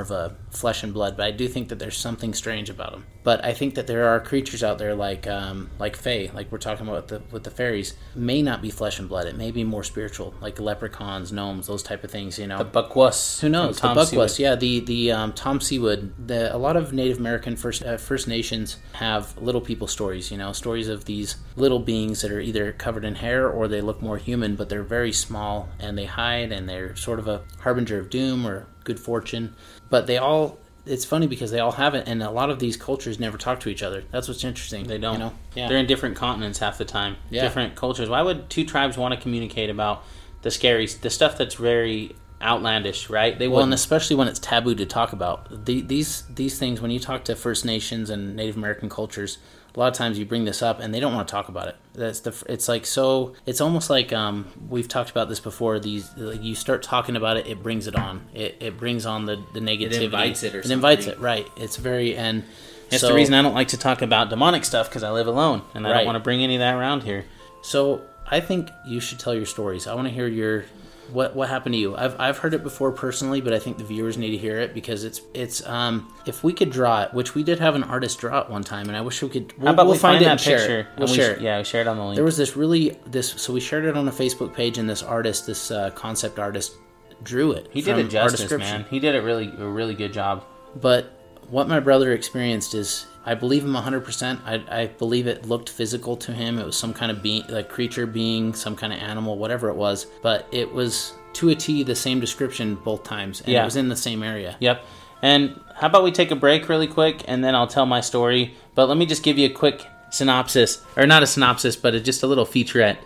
of 0.00 0.10
a 0.10 0.36
flesh 0.50 0.82
and 0.82 0.92
blood, 0.92 1.16
but 1.16 1.26
I 1.26 1.30
do 1.30 1.48
think 1.48 1.68
that 1.68 1.78
there's 1.78 1.96
something 1.96 2.34
strange 2.34 2.70
about 2.70 2.92
him. 2.92 3.06
But 3.22 3.44
I 3.44 3.52
think 3.52 3.74
that 3.74 3.86
there 3.86 4.08
are 4.08 4.18
creatures 4.18 4.62
out 4.64 4.78
there 4.78 4.94
like 4.94 5.26
um, 5.26 5.70
like 5.78 5.94
Fae, 5.94 6.30
like 6.32 6.50
we're 6.50 6.56
talking 6.58 6.88
about 6.88 7.02
with 7.02 7.08
the, 7.08 7.34
with 7.34 7.44
the 7.44 7.50
fairies, 7.50 7.94
may 8.14 8.40
not 8.40 8.62
be 8.62 8.70
flesh 8.70 8.98
and 8.98 9.10
blood. 9.10 9.26
It 9.26 9.36
may 9.36 9.50
be 9.50 9.62
more 9.62 9.84
spiritual, 9.84 10.32
like 10.40 10.58
leprechauns, 10.58 11.30
gnomes, 11.30 11.66
those 11.66 11.82
type 11.82 12.02
of 12.02 12.10
things. 12.10 12.38
You 12.38 12.46
know, 12.46 12.56
The 12.56 12.64
Buckwus. 12.64 13.40
who 13.40 13.50
knows? 13.50 13.74
The 13.76 13.80
from 13.82 13.88
Tom 13.88 13.96
Buckwus, 13.96 14.36
Sewid. 14.36 14.38
yeah. 14.38 14.54
The 14.54 14.80
the 14.80 15.12
um, 15.12 15.32
Tom 15.34 15.58
Sewid. 15.58 16.12
The 16.26 16.54
a 16.54 16.56
lot 16.56 16.76
of 16.78 16.94
Native 16.94 17.18
American 17.18 17.56
First 17.56 17.84
uh, 17.84 17.98
First 17.98 18.26
Nations 18.26 18.78
have 18.94 19.19
little 19.40 19.60
people 19.60 19.86
stories. 19.86 20.30
You 20.30 20.38
know, 20.38 20.52
stories 20.52 20.88
of 20.88 21.04
these 21.04 21.36
little 21.56 21.78
beings 21.78 22.22
that 22.22 22.30
are 22.32 22.40
either 22.40 22.72
covered 22.72 23.04
in 23.04 23.16
hair 23.16 23.48
or 23.48 23.68
they 23.68 23.80
look 23.80 24.02
more 24.02 24.18
human, 24.18 24.56
but 24.56 24.68
they're 24.68 24.82
very 24.82 25.12
small 25.12 25.68
and 25.78 25.96
they 25.96 26.06
hide 26.06 26.52
and 26.52 26.68
they're 26.68 26.96
sort 26.96 27.18
of 27.18 27.28
a 27.28 27.42
harbinger 27.60 27.98
of 27.98 28.10
doom 28.10 28.46
or 28.46 28.66
good 28.84 29.00
fortune. 29.00 29.54
But 29.88 30.06
they 30.06 30.18
all. 30.18 30.58
It's 30.86 31.04
funny 31.04 31.26
because 31.26 31.50
they 31.50 31.60
all 31.60 31.72
have 31.72 31.94
it, 31.94 32.08
and 32.08 32.22
a 32.22 32.30
lot 32.30 32.48
of 32.48 32.58
these 32.58 32.76
cultures 32.76 33.20
never 33.20 33.36
talk 33.36 33.60
to 33.60 33.68
each 33.68 33.82
other. 33.82 34.02
That's 34.10 34.28
what's 34.28 34.42
interesting. 34.42 34.86
They 34.86 34.96
don't. 34.96 35.12
You 35.12 35.18
know? 35.18 35.32
Yeah. 35.54 35.68
They're 35.68 35.76
in 35.76 35.86
different 35.86 36.16
continents 36.16 36.58
half 36.58 36.78
the 36.78 36.86
time. 36.86 37.16
Yeah. 37.28 37.42
Different 37.42 37.76
cultures. 37.76 38.08
Why 38.08 38.22
would 38.22 38.48
two 38.48 38.64
tribes 38.64 38.96
want 38.96 39.12
to 39.14 39.20
communicate 39.20 39.68
about 39.68 40.04
the 40.40 40.50
scary, 40.50 40.86
the 40.86 41.10
stuff 41.10 41.36
that's 41.36 41.54
very 41.54 42.16
outlandish, 42.42 43.10
right? 43.10 43.38
They 43.38 43.48
Well, 43.48 43.62
and 43.62 43.74
especially 43.74 44.16
when 44.16 44.28
it's 44.28 44.38
taboo 44.38 44.74
to 44.74 44.86
talk 44.86 45.12
about 45.12 45.64
the, 45.66 45.80
these 45.80 46.22
these 46.34 46.58
things. 46.58 46.80
When 46.80 46.90
you 46.90 47.00
talk 47.00 47.24
to 47.24 47.36
First 47.36 47.64
Nations 47.64 48.10
and 48.10 48.34
Native 48.36 48.56
American 48.56 48.88
cultures, 48.88 49.38
a 49.74 49.78
lot 49.78 49.88
of 49.88 49.94
times 49.94 50.18
you 50.18 50.24
bring 50.24 50.44
this 50.44 50.62
up 50.62 50.80
and 50.80 50.92
they 50.92 51.00
don't 51.00 51.14
want 51.14 51.28
to 51.28 51.32
talk 51.32 51.48
about 51.48 51.68
it. 51.68 51.76
That's 51.94 52.20
the. 52.20 52.44
It's 52.48 52.68
like 52.68 52.86
so. 52.86 53.34
It's 53.46 53.60
almost 53.60 53.90
like 53.90 54.12
um, 54.12 54.48
we've 54.68 54.88
talked 54.88 55.10
about 55.10 55.28
this 55.28 55.40
before. 55.40 55.78
These 55.78 56.16
like 56.16 56.42
you 56.42 56.54
start 56.54 56.82
talking 56.82 57.16
about 57.16 57.36
it, 57.36 57.46
it 57.46 57.62
brings 57.62 57.86
it 57.86 57.94
on. 57.94 58.26
It, 58.34 58.56
it 58.60 58.78
brings 58.78 59.06
on 59.06 59.26
the 59.26 59.36
the 59.54 59.60
negativity. 59.60 60.02
invites 60.04 60.42
it 60.42 60.54
or 60.54 60.60
it 60.60 60.70
invites 60.70 61.06
it. 61.06 61.18
Right. 61.18 61.46
It's 61.56 61.76
very 61.76 62.16
and. 62.16 62.44
That's 62.88 63.02
so, 63.02 63.08
the 63.10 63.14
reason 63.14 63.34
I 63.34 63.42
don't 63.42 63.54
like 63.54 63.68
to 63.68 63.76
talk 63.76 64.02
about 64.02 64.30
demonic 64.30 64.64
stuff 64.64 64.88
because 64.88 65.04
I 65.04 65.12
live 65.12 65.28
alone 65.28 65.62
and 65.74 65.86
I 65.86 65.90
Right. 65.90 65.96
don't 65.98 66.06
want 66.06 66.16
to 66.16 66.20
bring 66.24 66.42
any 66.42 66.56
of 66.56 66.58
that 66.58 66.74
around 66.74 67.04
here. 67.04 67.24
So 67.62 68.02
I 68.26 68.40
think 68.40 68.68
you 68.84 68.98
should 68.98 69.20
tell 69.20 69.32
your 69.32 69.46
stories. 69.46 69.86
I 69.86 69.94
want 69.94 70.08
to 70.08 70.12
hear 70.14 70.26
your 70.26 70.64
what 71.12 71.34
what 71.34 71.48
happened 71.48 71.74
to 71.74 71.78
you. 71.78 71.96
I've 71.96 72.18
I've 72.18 72.38
heard 72.38 72.54
it 72.54 72.62
before 72.62 72.92
personally, 72.92 73.40
but 73.40 73.52
I 73.52 73.58
think 73.58 73.78
the 73.78 73.84
viewers 73.84 74.16
need 74.16 74.30
to 74.30 74.36
hear 74.36 74.58
it 74.60 74.74
because 74.74 75.04
it's 75.04 75.20
it's 75.34 75.66
um 75.66 76.12
if 76.26 76.42
we 76.42 76.52
could 76.52 76.70
draw 76.70 77.02
it, 77.02 77.14
which 77.14 77.34
we 77.34 77.42
did 77.42 77.58
have 77.60 77.74
an 77.74 77.84
artist 77.84 78.18
draw 78.18 78.40
it 78.40 78.50
one 78.50 78.64
time, 78.64 78.88
and 78.88 78.96
I 78.96 79.00
wish 79.00 79.22
we 79.22 79.28
could. 79.28 79.56
We'll, 79.58 79.66
How 79.66 79.72
about 79.74 79.86
we'll 79.86 79.94
we 79.94 79.98
find, 79.98 80.22
it 80.22 80.24
that 80.24 80.30
and 80.32 80.40
share 80.40 80.58
picture? 80.58 80.80
It. 80.80 80.86
We'll 80.98 81.08
we 81.08 81.14
share 81.14 81.34
it. 81.34 81.40
Yeah, 81.40 81.58
we 81.58 81.64
shared 81.64 81.86
on 81.86 81.96
the 81.96 82.04
link. 82.04 82.16
There 82.16 82.24
was 82.24 82.36
this 82.36 82.56
really 82.56 82.98
this 83.06 83.30
so 83.30 83.52
we 83.52 83.60
shared 83.60 83.84
it 83.84 83.96
on 83.96 84.08
a 84.08 84.12
Facebook 84.12 84.54
page, 84.54 84.78
and 84.78 84.88
this 84.88 85.02
artist, 85.02 85.46
this 85.46 85.70
uh, 85.70 85.90
concept 85.90 86.38
artist, 86.38 86.74
drew 87.22 87.52
it. 87.52 87.68
he 87.70 87.82
did 87.82 87.98
it 87.98 88.08
justice, 88.08 88.50
man. 88.50 88.86
He 88.90 88.98
did 88.98 89.14
it 89.14 89.20
really 89.20 89.52
a 89.58 89.66
really 89.66 89.94
good 89.94 90.12
job. 90.12 90.44
But 90.74 91.19
what 91.50 91.68
my 91.68 91.80
brother 91.80 92.12
experienced 92.12 92.74
is, 92.74 93.06
I 93.26 93.34
believe 93.34 93.64
him 93.64 93.72
100%. 93.74 94.40
I, 94.44 94.82
I 94.82 94.86
believe 94.86 95.26
it 95.26 95.46
looked 95.46 95.68
physical 95.68 96.16
to 96.18 96.32
him. 96.32 96.58
It 96.58 96.64
was 96.64 96.76
some 96.78 96.94
kind 96.94 97.10
of 97.10 97.22
being, 97.22 97.44
like 97.48 97.68
creature 97.68 98.06
being, 98.06 98.54
some 98.54 98.76
kind 98.76 98.92
of 98.92 98.98
animal, 99.00 99.36
whatever 99.38 99.68
it 99.68 99.76
was. 99.76 100.06
But 100.22 100.46
it 100.52 100.72
was 100.72 101.12
to 101.34 101.50
a 101.50 101.54
T 101.54 101.82
the 101.82 101.94
same 101.94 102.18
description 102.20 102.76
both 102.76 103.04
times, 103.04 103.40
and 103.40 103.50
Yeah. 103.50 103.62
it 103.62 103.64
was 103.64 103.76
in 103.76 103.88
the 103.88 103.96
same 103.96 104.22
area. 104.22 104.56
Yep. 104.60 104.82
And 105.22 105.60
how 105.76 105.88
about 105.88 106.02
we 106.02 106.12
take 106.12 106.30
a 106.30 106.36
break 106.36 106.68
really 106.68 106.86
quick 106.86 107.22
and 107.28 107.44
then 107.44 107.54
I'll 107.54 107.66
tell 107.66 107.84
my 107.86 108.00
story. 108.00 108.54
But 108.74 108.88
let 108.88 108.96
me 108.96 109.04
just 109.04 109.22
give 109.22 109.36
you 109.38 109.46
a 109.46 109.52
quick 109.52 109.86
synopsis, 110.10 110.82
or 110.96 111.06
not 111.06 111.22
a 111.22 111.26
synopsis, 111.26 111.76
but 111.76 111.94
a, 111.94 112.00
just 112.00 112.22
a 112.22 112.26
little 112.26 112.46
featurette. 112.46 112.96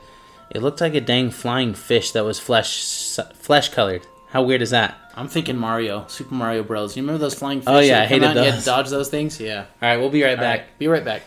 It 0.50 0.62
looked 0.62 0.80
like 0.80 0.94
a 0.94 1.00
dang 1.00 1.30
flying 1.30 1.74
fish 1.74 2.12
that 2.12 2.24
was 2.24 2.38
flesh 2.38 3.16
flesh 3.34 3.68
colored. 3.70 4.06
How 4.34 4.42
weird 4.42 4.62
is 4.62 4.70
that? 4.70 4.98
I'm 5.14 5.28
thinking 5.28 5.56
Mario, 5.56 6.06
Super 6.08 6.34
Mario 6.34 6.64
Bros. 6.64 6.96
You 6.96 7.04
remember 7.04 7.20
those 7.20 7.34
flying 7.36 7.60
fish? 7.60 7.68
Oh, 7.68 7.78
yeah, 7.78 8.02
I 8.02 8.06
hated 8.06 8.24
out 8.24 8.30
and 8.36 8.40
You 8.40 8.44
had 8.46 8.54
those. 8.54 8.64
to 8.64 8.66
dodge 8.68 8.90
those 8.90 9.08
things. 9.08 9.38
Yeah. 9.40 9.60
All 9.80 9.88
right, 9.88 9.96
we'll 9.96 10.10
be 10.10 10.24
right 10.24 10.30
All 10.36 10.42
back. 10.42 10.58
right, 10.62 10.78
be 10.80 10.88
right 10.88 11.04
back. 11.04 11.22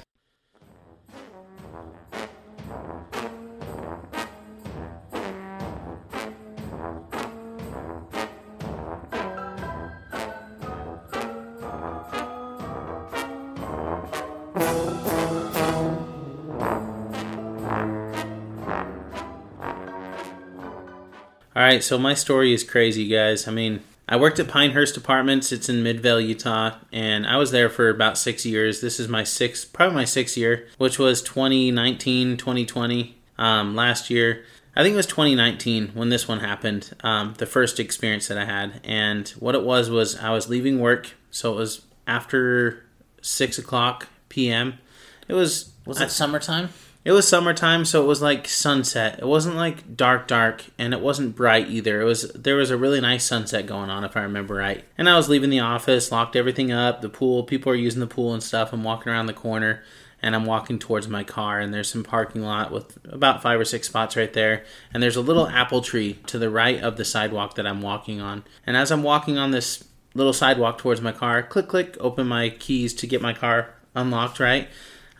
Right, 21.68 21.84
so 21.84 21.98
my 21.98 22.14
story 22.14 22.54
is 22.54 22.64
crazy, 22.64 23.08
guys. 23.08 23.48
I 23.48 23.52
mean, 23.52 23.82
I 24.08 24.16
worked 24.16 24.40
at 24.40 24.48
Pinehurst 24.48 24.96
Apartments. 24.96 25.52
It's 25.52 25.68
in 25.68 25.84
Midvale, 25.84 26.22
Utah, 26.22 26.78
and 26.94 27.28
I 27.28 27.36
was 27.38 27.52
there 27.52 27.70
for 27.70 27.90
about 27.90 28.18
six 28.18 28.46
years. 28.46 28.80
This 28.80 29.00
is 29.00 29.10
my 29.10 29.24
sixth, 29.24 29.74
probably 29.74 29.96
my 29.96 30.06
sixth 30.06 30.38
year, 30.38 30.68
which 30.78 30.98
was 30.98 31.22
2019, 31.22 32.38
2020. 32.38 33.18
Um, 33.38 33.76
last 33.76 34.10
year, 34.10 34.46
I 34.76 34.82
think 34.82 34.94
it 34.94 34.98
was 34.98 35.08
2019 35.08 35.90
when 35.94 36.10
this 36.10 36.28
one 36.28 36.40
happened. 36.40 36.96
Um, 37.04 37.34
the 37.38 37.46
first 37.46 37.80
experience 37.80 38.30
that 38.30 38.38
I 38.38 38.46
had, 38.46 38.80
and 38.84 39.28
what 39.40 39.54
it 39.54 39.64
was 39.64 39.90
was 39.90 40.18
I 40.18 40.32
was 40.32 40.50
leaving 40.50 40.80
work, 40.80 41.16
so 41.30 41.54
it 41.54 41.58
was 41.58 41.82
after 42.08 42.86
six 43.22 43.58
o'clock 43.58 44.08
p.m. 44.30 44.80
It 45.28 45.34
was 45.34 45.74
Was 45.86 46.00
it 46.00 46.12
summertime? 46.12 46.70
It 47.08 47.14
was 47.14 47.26
summertime, 47.26 47.86
so 47.86 48.04
it 48.04 48.06
was 48.06 48.22
like 48.22 48.50
sunset. 48.50 49.20
It 49.20 49.28
wasn't 49.28 49.56
like 49.56 49.96
dark, 49.96 50.28
dark, 50.28 50.66
and 50.78 50.94
it 50.94 51.00
wasn't 51.00 51.38
bright 51.38 51.70
either. 51.70 52.02
It 52.02 52.04
was 52.04 52.30
there 52.34 52.58
was 52.58 52.70
a 52.70 52.76
really 52.76 53.00
nice 53.00 53.24
sunset 53.24 53.66
going 53.66 53.90
on, 53.90 54.04
if 54.04 54.18
I 54.18 54.24
remember 54.24 54.56
right. 54.56 54.84
And 54.98 55.08
I 55.08 55.16
was 55.16 55.30
leaving 55.30 55.50
the 55.50 55.62
office, 55.62 56.12
locked 56.12 56.36
everything 56.36 56.70
up, 56.70 57.00
the 57.00 57.08
pool. 57.08 57.44
People 57.44 57.72
are 57.72 57.78
using 57.78 58.02
the 58.02 58.08
pool 58.08 58.34
and 58.34 58.44
stuff. 58.44 58.74
I'm 58.74 58.84
walking 58.84 59.10
around 59.10 59.28
the 59.28 59.34
corner, 59.34 59.84
and 60.22 60.36
I'm 60.36 60.44
walking 60.44 60.80
towards 60.80 61.08
my 61.08 61.24
car. 61.24 61.62
And 61.62 61.74
there's 61.74 61.90
some 61.90 62.04
parking 62.04 62.42
lot 62.42 62.74
with 62.74 62.98
about 63.06 63.42
five 63.42 63.58
or 63.58 63.64
six 63.64 63.88
spots 63.88 64.18
right 64.18 64.34
there. 64.34 64.66
And 64.94 65.02
there's 65.02 65.16
a 65.16 65.22
little 65.22 65.48
apple 65.48 65.80
tree 65.80 66.20
to 66.26 66.38
the 66.38 66.50
right 66.50 66.84
of 66.84 66.98
the 66.98 67.06
sidewalk 67.06 67.56
that 67.56 67.66
I'm 67.66 67.82
walking 67.82 68.20
on. 68.20 68.44
And 68.66 68.76
as 68.76 68.92
I'm 68.92 69.02
walking 69.02 69.38
on 69.38 69.52
this 69.52 69.86
little 70.14 70.34
sidewalk 70.34 70.78
towards 70.78 71.00
my 71.00 71.14
car, 71.14 71.42
click, 71.42 71.70
click, 71.70 71.96
open 72.02 72.28
my 72.28 72.50
keys 72.50 72.94
to 72.96 73.08
get 73.08 73.22
my 73.22 73.32
car 73.32 73.76
unlocked. 73.96 74.42
Right. 74.42 74.68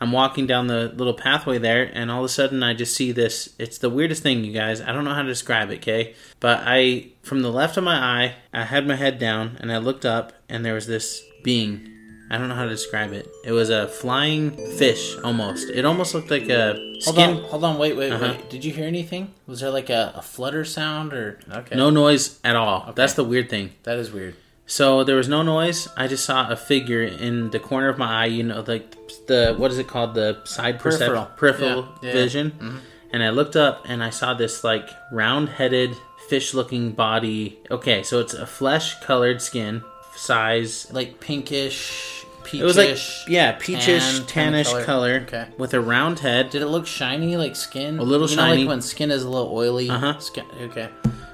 I'm 0.00 0.12
walking 0.12 0.46
down 0.46 0.66
the 0.68 0.88
little 0.94 1.14
pathway 1.14 1.58
there, 1.58 1.90
and 1.92 2.10
all 2.10 2.20
of 2.20 2.24
a 2.24 2.28
sudden 2.28 2.62
I 2.62 2.74
just 2.74 2.94
see 2.94 3.10
this. 3.12 3.54
It's 3.58 3.78
the 3.78 3.90
weirdest 3.90 4.22
thing, 4.22 4.44
you 4.44 4.52
guys. 4.52 4.80
I 4.80 4.92
don't 4.92 5.04
know 5.04 5.14
how 5.14 5.22
to 5.22 5.28
describe 5.28 5.70
it, 5.70 5.78
okay? 5.78 6.14
But 6.40 6.62
I, 6.64 7.08
from 7.22 7.42
the 7.42 7.50
left 7.50 7.76
of 7.76 7.84
my 7.84 7.96
eye, 7.96 8.34
I 8.52 8.64
had 8.64 8.86
my 8.86 8.96
head 8.96 9.18
down, 9.18 9.56
and 9.60 9.72
I 9.72 9.78
looked 9.78 10.04
up, 10.06 10.32
and 10.48 10.64
there 10.64 10.74
was 10.74 10.86
this 10.86 11.22
being. 11.42 11.94
I 12.30 12.36
don't 12.36 12.48
know 12.48 12.54
how 12.54 12.64
to 12.64 12.68
describe 12.70 13.12
it. 13.14 13.26
It 13.42 13.52
was 13.52 13.70
a 13.70 13.88
flying 13.88 14.50
fish, 14.76 15.16
almost. 15.24 15.70
It 15.70 15.86
almost 15.86 16.14
looked 16.14 16.30
like 16.30 16.48
a 16.50 16.74
Hold 16.74 17.02
skin. 17.02 17.30
on, 17.38 17.42
hold 17.44 17.64
on, 17.64 17.78
wait, 17.78 17.96
wait, 17.96 18.12
Uh-huh. 18.12 18.34
wait. 18.36 18.50
Did 18.50 18.66
you 18.66 18.72
hear 18.72 18.84
anything? 18.86 19.32
Was 19.46 19.60
there 19.60 19.70
like 19.70 19.88
a, 19.88 20.12
a 20.14 20.20
flutter 20.20 20.62
sound 20.64 21.14
or 21.14 21.40
okay? 21.50 21.74
No 21.74 21.88
noise 21.88 22.38
at 22.44 22.54
all. 22.54 22.92
That's 22.94 23.14
the 23.14 23.24
weird 23.24 23.48
thing. 23.48 23.70
that 23.84 23.96
is 23.98 24.12
weird. 24.12 24.34
So 24.70 25.02
there 25.02 25.16
was 25.16 25.28
no 25.28 25.42
noise. 25.42 25.88
I 25.96 26.06
just 26.08 26.24
saw 26.26 26.48
a 26.50 26.54
figure 26.56 27.02
in 27.02 27.50
the 27.50 27.58
corner 27.58 27.88
of 27.88 27.96
my 27.96 28.22
eye. 28.24 28.26
You 28.26 28.42
know, 28.42 28.62
like 28.66 28.94
the 29.26 29.54
what 29.56 29.70
is 29.70 29.78
it 29.78 29.88
called? 29.88 30.14
The 30.14 30.40
side 30.44 30.78
Peripheral. 30.78 31.24
percep- 31.24 31.36
peripheral 31.36 31.82
Yeah, 31.82 31.88
yeah, 32.02 32.06
yeah. 32.08 32.12
vision. 32.12 32.80
And 33.10 33.22
I 33.22 33.30
looked 33.30 33.56
up 33.56 33.86
and 33.88 34.04
I 34.04 34.10
saw 34.10 34.34
this 34.34 34.62
like 34.62 34.86
round-headed, 35.10 35.96
fish-looking 36.28 36.92
body. 36.92 37.58
Okay, 37.70 38.02
so 38.02 38.20
it's 38.20 38.34
a 38.34 38.46
flesh-colored 38.46 39.40
skin, 39.40 39.82
size. 40.14 40.86
Like 40.92 41.18
pinkish, 41.18 42.26
peachish. 42.44 42.60
It 42.60 42.64
was 42.64 42.76
like 42.76 42.98
yeah, 43.26 43.52
peachish, 43.52 44.20
tan 44.26 44.52
tannish 44.52 44.64
color, 44.70 44.84
color. 44.84 45.14
Okay. 45.26 45.46
with 45.56 45.72
a 45.72 45.80
round 45.80 46.18
head. 46.18 46.50
Did 46.50 46.60
it 46.60 46.66
look 46.68 46.86
shiny 46.86 47.38
like 47.38 47.56
skin? 47.56 47.98
A 47.98 48.02
little 48.02 48.28
you 48.28 48.36
know, 48.36 48.42
shiny. 48.42 48.62
like 48.64 48.68
when 48.68 48.82
skin 48.82 49.10
is 49.10 49.22
a 49.24 49.30
little 49.30 49.50
oily. 49.50 49.88
Uh-huh. 49.88 50.20
Okay. 50.60 50.90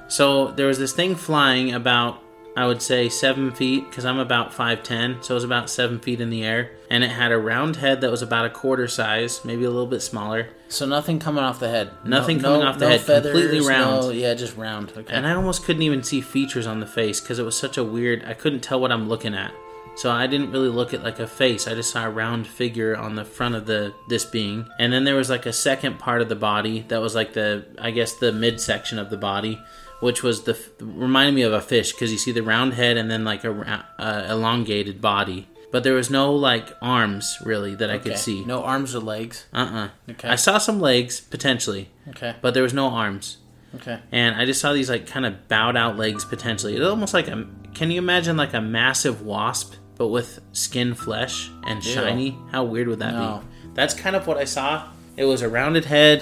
So 0.06 0.52
there 0.52 0.68
was 0.68 0.78
this 0.78 0.92
thing 0.92 1.16
flying 1.16 1.72
about, 1.74 2.22
I 2.56 2.66
would 2.66 2.80
say, 2.80 3.08
seven 3.08 3.50
feet, 3.50 3.88
because 3.88 4.04
I'm 4.04 4.18
about 4.18 4.52
5'10, 4.52 5.24
so 5.24 5.34
it 5.34 5.36
was 5.36 5.44
about 5.44 5.68
seven 5.68 5.98
feet 5.98 6.20
in 6.20 6.30
the 6.30 6.44
air. 6.44 6.70
And 6.88 7.02
it 7.02 7.10
had 7.10 7.32
a 7.32 7.38
round 7.38 7.76
head 7.76 8.00
that 8.02 8.10
was 8.10 8.22
about 8.22 8.44
a 8.44 8.50
quarter 8.50 8.86
size, 8.86 9.44
maybe 9.44 9.64
a 9.64 9.70
little 9.70 9.88
bit 9.88 10.00
smaller. 10.00 10.48
So 10.68 10.86
nothing 10.86 11.18
coming 11.18 11.42
off 11.42 11.58
the 11.58 11.68
head. 11.68 11.90
Nothing 12.04 12.40
coming 12.40 12.62
off 12.62 12.78
the 12.78 12.88
head, 12.88 13.00
Feathers, 13.00 13.32
completely 13.32 13.66
round. 13.66 14.02
No, 14.02 14.10
yeah, 14.10 14.34
just 14.34 14.56
round. 14.56 14.92
Okay. 14.96 15.12
And 15.12 15.26
I 15.26 15.34
almost 15.34 15.64
couldn't 15.64 15.82
even 15.82 16.04
see 16.04 16.20
features 16.20 16.66
on 16.66 16.78
the 16.78 16.86
face 16.86 17.20
because 17.20 17.40
it 17.40 17.44
was 17.44 17.56
such 17.56 17.76
a 17.76 17.82
weird, 17.82 18.24
I 18.24 18.34
couldn't 18.34 18.60
tell 18.60 18.80
what 18.80 18.92
I'm 18.92 19.08
looking 19.08 19.34
at. 19.34 19.52
So 19.96 20.10
I 20.10 20.26
didn't 20.26 20.50
really 20.50 20.68
look 20.68 20.92
at 20.92 21.04
like 21.04 21.20
a 21.20 21.26
face. 21.26 21.68
I 21.68 21.74
just 21.74 21.90
saw 21.90 22.06
a 22.06 22.10
round 22.10 22.46
figure 22.46 22.96
on 22.96 23.14
the 23.14 23.24
front 23.24 23.54
of 23.54 23.66
the 23.66 23.94
this 24.08 24.24
being. 24.24 24.68
And 24.78 24.92
then 24.92 25.04
there 25.04 25.14
was 25.14 25.30
like 25.30 25.46
a 25.46 25.52
second 25.52 25.98
part 26.00 26.20
of 26.20 26.28
the 26.28 26.34
body 26.34 26.84
that 26.88 27.00
was 27.00 27.14
like 27.14 27.32
the 27.32 27.64
I 27.78 27.92
guess 27.92 28.14
the 28.14 28.32
midsection 28.32 28.98
of 28.98 29.10
the 29.10 29.16
body, 29.16 29.60
which 30.04 30.22
was 30.22 30.42
the 30.44 30.54
reminded 30.80 31.34
me 31.34 31.42
of 31.42 31.52
a 31.54 31.60
fish 31.62 31.92
because 31.92 32.12
you 32.12 32.18
see 32.18 32.30
the 32.32 32.42
round 32.42 32.74
head 32.74 32.96
and 32.98 33.10
then 33.10 33.24
like 33.24 33.42
a 33.44 33.52
uh, 33.98 34.26
elongated 34.30 35.00
body. 35.00 35.48
But 35.72 35.82
there 35.82 35.94
was 35.94 36.10
no 36.10 36.32
like 36.34 36.68
arms 36.82 37.38
really 37.42 37.74
that 37.76 37.90
I 37.90 37.98
could 37.98 38.18
see. 38.18 38.44
No 38.44 38.62
arms 38.62 38.94
or 38.94 39.00
legs. 39.00 39.46
Uh-uh. 39.52 39.88
Okay. 40.10 40.28
I 40.28 40.36
saw 40.36 40.58
some 40.58 40.78
legs 40.78 41.20
potentially, 41.20 41.88
Okay. 42.10 42.34
but 42.42 42.52
there 42.54 42.62
was 42.62 42.74
no 42.74 42.88
arms 42.88 43.38
Okay. 43.76 43.98
and 44.12 44.36
I 44.36 44.44
just 44.44 44.60
saw 44.60 44.72
these 44.72 44.90
like 44.90 45.06
kind 45.06 45.26
of 45.26 45.48
bowed 45.48 45.76
out 45.76 45.96
legs 45.96 46.24
potentially. 46.24 46.76
It 46.76 46.82
almost 46.82 47.14
like 47.14 47.26
a. 47.28 47.46
Can 47.74 47.90
you 47.90 47.98
imagine 47.98 48.36
like 48.36 48.54
a 48.54 48.60
massive 48.60 49.22
wasp, 49.22 49.74
but 49.96 50.08
with 50.08 50.38
skin, 50.52 50.94
flesh, 50.94 51.50
and 51.66 51.84
Ew. 51.84 51.92
shiny? 51.92 52.38
How 52.52 52.62
weird 52.62 52.86
would 52.88 53.00
that 53.00 53.14
No. 53.14 53.40
be? 53.42 53.70
That's 53.74 53.94
kind 53.94 54.14
of 54.14 54.26
what 54.28 54.36
I 54.36 54.44
saw. 54.44 54.70
It 55.16 55.24
was 55.24 55.42
a 55.42 55.48
rounded 55.48 55.86
head, 55.86 56.18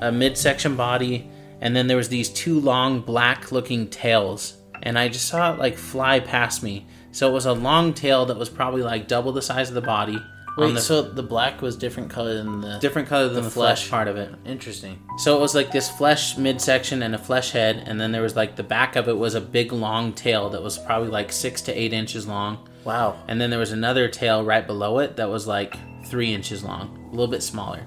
a 0.00 0.10
midsection 0.10 0.76
body, 0.76 1.28
and 1.64 1.74
then 1.74 1.86
there 1.86 1.96
was 1.96 2.10
these 2.10 2.28
two 2.28 2.60
long 2.60 3.00
black-looking 3.00 3.88
tails, 3.88 4.58
and 4.82 4.98
I 4.98 5.08
just 5.08 5.26
saw 5.26 5.54
it 5.54 5.58
like 5.58 5.76
fly 5.78 6.20
past 6.20 6.62
me. 6.62 6.86
So 7.10 7.28
it 7.28 7.32
was 7.32 7.46
a 7.46 7.52
long 7.54 7.94
tail 7.94 8.26
that 8.26 8.36
was 8.36 8.50
probably 8.50 8.82
like 8.82 9.08
double 9.08 9.32
the 9.32 9.42
size 9.42 9.70
of 9.70 9.74
the 9.74 9.80
body. 9.80 10.22
Wait, 10.58 10.74
the 10.74 10.80
so 10.80 11.02
the 11.02 11.22
black 11.22 11.62
was 11.62 11.74
different 11.74 12.10
color 12.10 12.34
than 12.34 12.60
the 12.60 12.78
different 12.78 13.08
color 13.08 13.28
than 13.28 13.44
the, 13.44 13.50
flesh. 13.50 13.80
flesh. 13.80 13.90
part 13.90 14.08
of 14.08 14.16
it. 14.16 14.32
Interesting. 14.44 15.02
So 15.18 15.36
it 15.36 15.40
was 15.40 15.54
like 15.54 15.72
this 15.72 15.90
flesh 15.90 16.36
midsection 16.36 17.02
and 17.02 17.14
a 17.14 17.18
flesh 17.18 17.50
head, 17.50 17.82
and 17.86 17.98
then 17.98 18.12
there 18.12 18.22
was 18.22 18.36
like 18.36 18.56
the 18.56 18.62
back 18.62 18.94
of 18.94 19.08
it 19.08 19.16
was 19.16 19.34
a 19.34 19.40
big 19.40 19.72
long 19.72 20.12
tail 20.12 20.50
that 20.50 20.62
was 20.62 20.76
probably 20.76 21.08
like 21.08 21.32
six 21.32 21.62
to 21.62 21.72
eight 21.72 21.94
inches 21.94 22.28
long. 22.28 22.68
Wow. 22.84 23.18
And 23.26 23.40
then 23.40 23.48
there 23.48 23.58
was 23.58 23.72
another 23.72 24.06
tail 24.08 24.44
right 24.44 24.66
below 24.66 24.98
it 24.98 25.16
that 25.16 25.30
was 25.30 25.46
like 25.46 25.76
three 26.06 26.34
inches 26.34 26.62
long, 26.62 27.06
a 27.08 27.10
little 27.10 27.26
bit 27.26 27.42
smaller. 27.42 27.86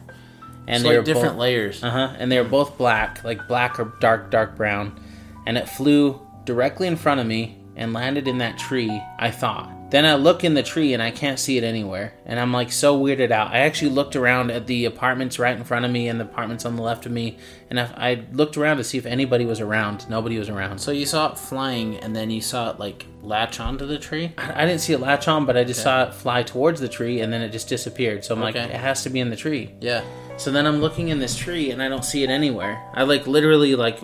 And 0.67 0.83
so 0.83 0.89
like 0.89 1.05
different 1.05 1.37
layers. 1.37 1.83
Uh 1.83 1.89
huh. 1.89 2.15
And 2.17 2.31
they 2.31 2.39
were 2.39 2.47
both 2.47 2.77
black, 2.77 3.23
like 3.23 3.47
black 3.47 3.79
or 3.79 3.93
dark, 3.99 4.29
dark 4.29 4.55
brown. 4.55 4.99
And 5.45 5.57
it 5.57 5.69
flew 5.69 6.21
directly 6.45 6.87
in 6.87 6.97
front 6.97 7.21
of 7.21 7.27
me 7.27 7.57
and 7.75 7.93
landed 7.93 8.27
in 8.27 8.39
that 8.39 8.57
tree, 8.57 9.01
I 9.17 9.31
thought. 9.31 9.71
Then 9.89 10.05
I 10.05 10.15
look 10.15 10.43
in 10.43 10.53
the 10.53 10.63
tree 10.63 10.93
and 10.93 11.01
I 11.01 11.11
can't 11.11 11.39
see 11.39 11.57
it 11.57 11.63
anywhere. 11.63 12.13
And 12.25 12.39
I'm 12.39 12.51
like 12.51 12.71
so 12.71 12.99
weirded 12.99 13.31
out. 13.31 13.53
I 13.53 13.59
actually 13.59 13.91
looked 13.91 14.15
around 14.17 14.51
at 14.51 14.67
the 14.67 14.83
apartments 14.85 15.39
right 15.39 15.55
in 15.55 15.63
front 15.63 15.85
of 15.85 15.91
me 15.91 16.09
and 16.09 16.19
the 16.19 16.25
apartments 16.25 16.65
on 16.65 16.75
the 16.75 16.81
left 16.81 17.05
of 17.05 17.11
me. 17.11 17.37
And 17.69 17.79
I, 17.79 17.85
I 17.95 18.23
looked 18.33 18.57
around 18.57 18.77
to 18.77 18.83
see 18.83 18.97
if 18.97 19.05
anybody 19.05 19.45
was 19.45 19.61
around. 19.61 20.09
Nobody 20.09 20.37
was 20.37 20.49
around. 20.49 20.79
So 20.79 20.91
you 20.91 21.05
saw 21.05 21.31
it 21.31 21.37
flying, 21.37 21.97
and 21.97 22.15
then 22.15 22.29
you 22.29 22.41
saw 22.41 22.71
it 22.71 22.79
like 22.79 23.05
latch 23.21 23.59
onto 23.59 23.85
the 23.85 23.97
tree. 23.97 24.33
I 24.37 24.63
I 24.63 24.65
didn't 24.65 24.81
see 24.81 24.93
it 24.93 24.99
latch 24.99 25.27
on, 25.27 25.45
but 25.45 25.55
I 25.55 25.63
just 25.63 25.81
saw 25.83 26.03
it 26.03 26.13
fly 26.13 26.43
towards 26.43 26.81
the 26.81 26.89
tree 26.89 27.21
and 27.21 27.31
then 27.31 27.41
it 27.41 27.49
just 27.49 27.69
disappeared. 27.69 28.25
So 28.25 28.33
I'm 28.33 28.41
like, 28.41 28.55
it 28.55 28.71
has 28.71 29.03
to 29.03 29.09
be 29.09 29.19
in 29.19 29.29
the 29.29 29.35
tree. 29.35 29.73
Yeah. 29.79 30.03
So 30.37 30.51
then 30.51 30.65
I'm 30.65 30.81
looking 30.81 31.09
in 31.09 31.19
this 31.19 31.37
tree 31.37 31.71
and 31.71 31.81
I 31.81 31.87
don't 31.87 32.03
see 32.03 32.23
it 32.23 32.29
anywhere. 32.29 32.81
I 32.93 33.03
like 33.03 33.27
literally 33.27 33.75
like 33.75 33.99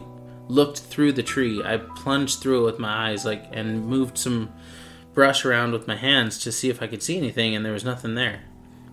looked 0.47 0.79
through 0.79 1.13
the 1.13 1.23
tree. 1.23 1.61
I 1.63 1.77
plunged 1.77 2.39
through 2.39 2.61
it 2.63 2.65
with 2.65 2.79
my 2.79 3.09
eyes 3.09 3.25
like 3.25 3.45
and 3.51 3.85
moved 3.85 4.17
some 4.17 4.53
brush 5.13 5.45
around 5.45 5.71
with 5.73 5.87
my 5.87 5.95
hands 5.95 6.37
to 6.39 6.51
see 6.51 6.69
if 6.69 6.81
I 6.81 6.87
could 6.87 7.03
see 7.03 7.17
anything 7.17 7.55
and 7.55 7.65
there 7.65 7.73
was 7.73 7.83
nothing 7.85 8.15
there. 8.15 8.41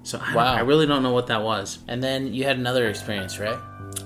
So 0.03 0.21
I, 0.23 0.35
Wow. 0.35 0.55
I 0.55 0.61
really 0.61 0.87
don't 0.87 1.03
know 1.03 1.13
what 1.13 1.27
that 1.29 1.43
was. 1.43 1.79
And 1.89 2.03
then 2.03 2.33
you 2.33 2.45
had 2.45 2.57
another 2.59 2.89
experience, 2.89 3.39
right? 3.39 3.59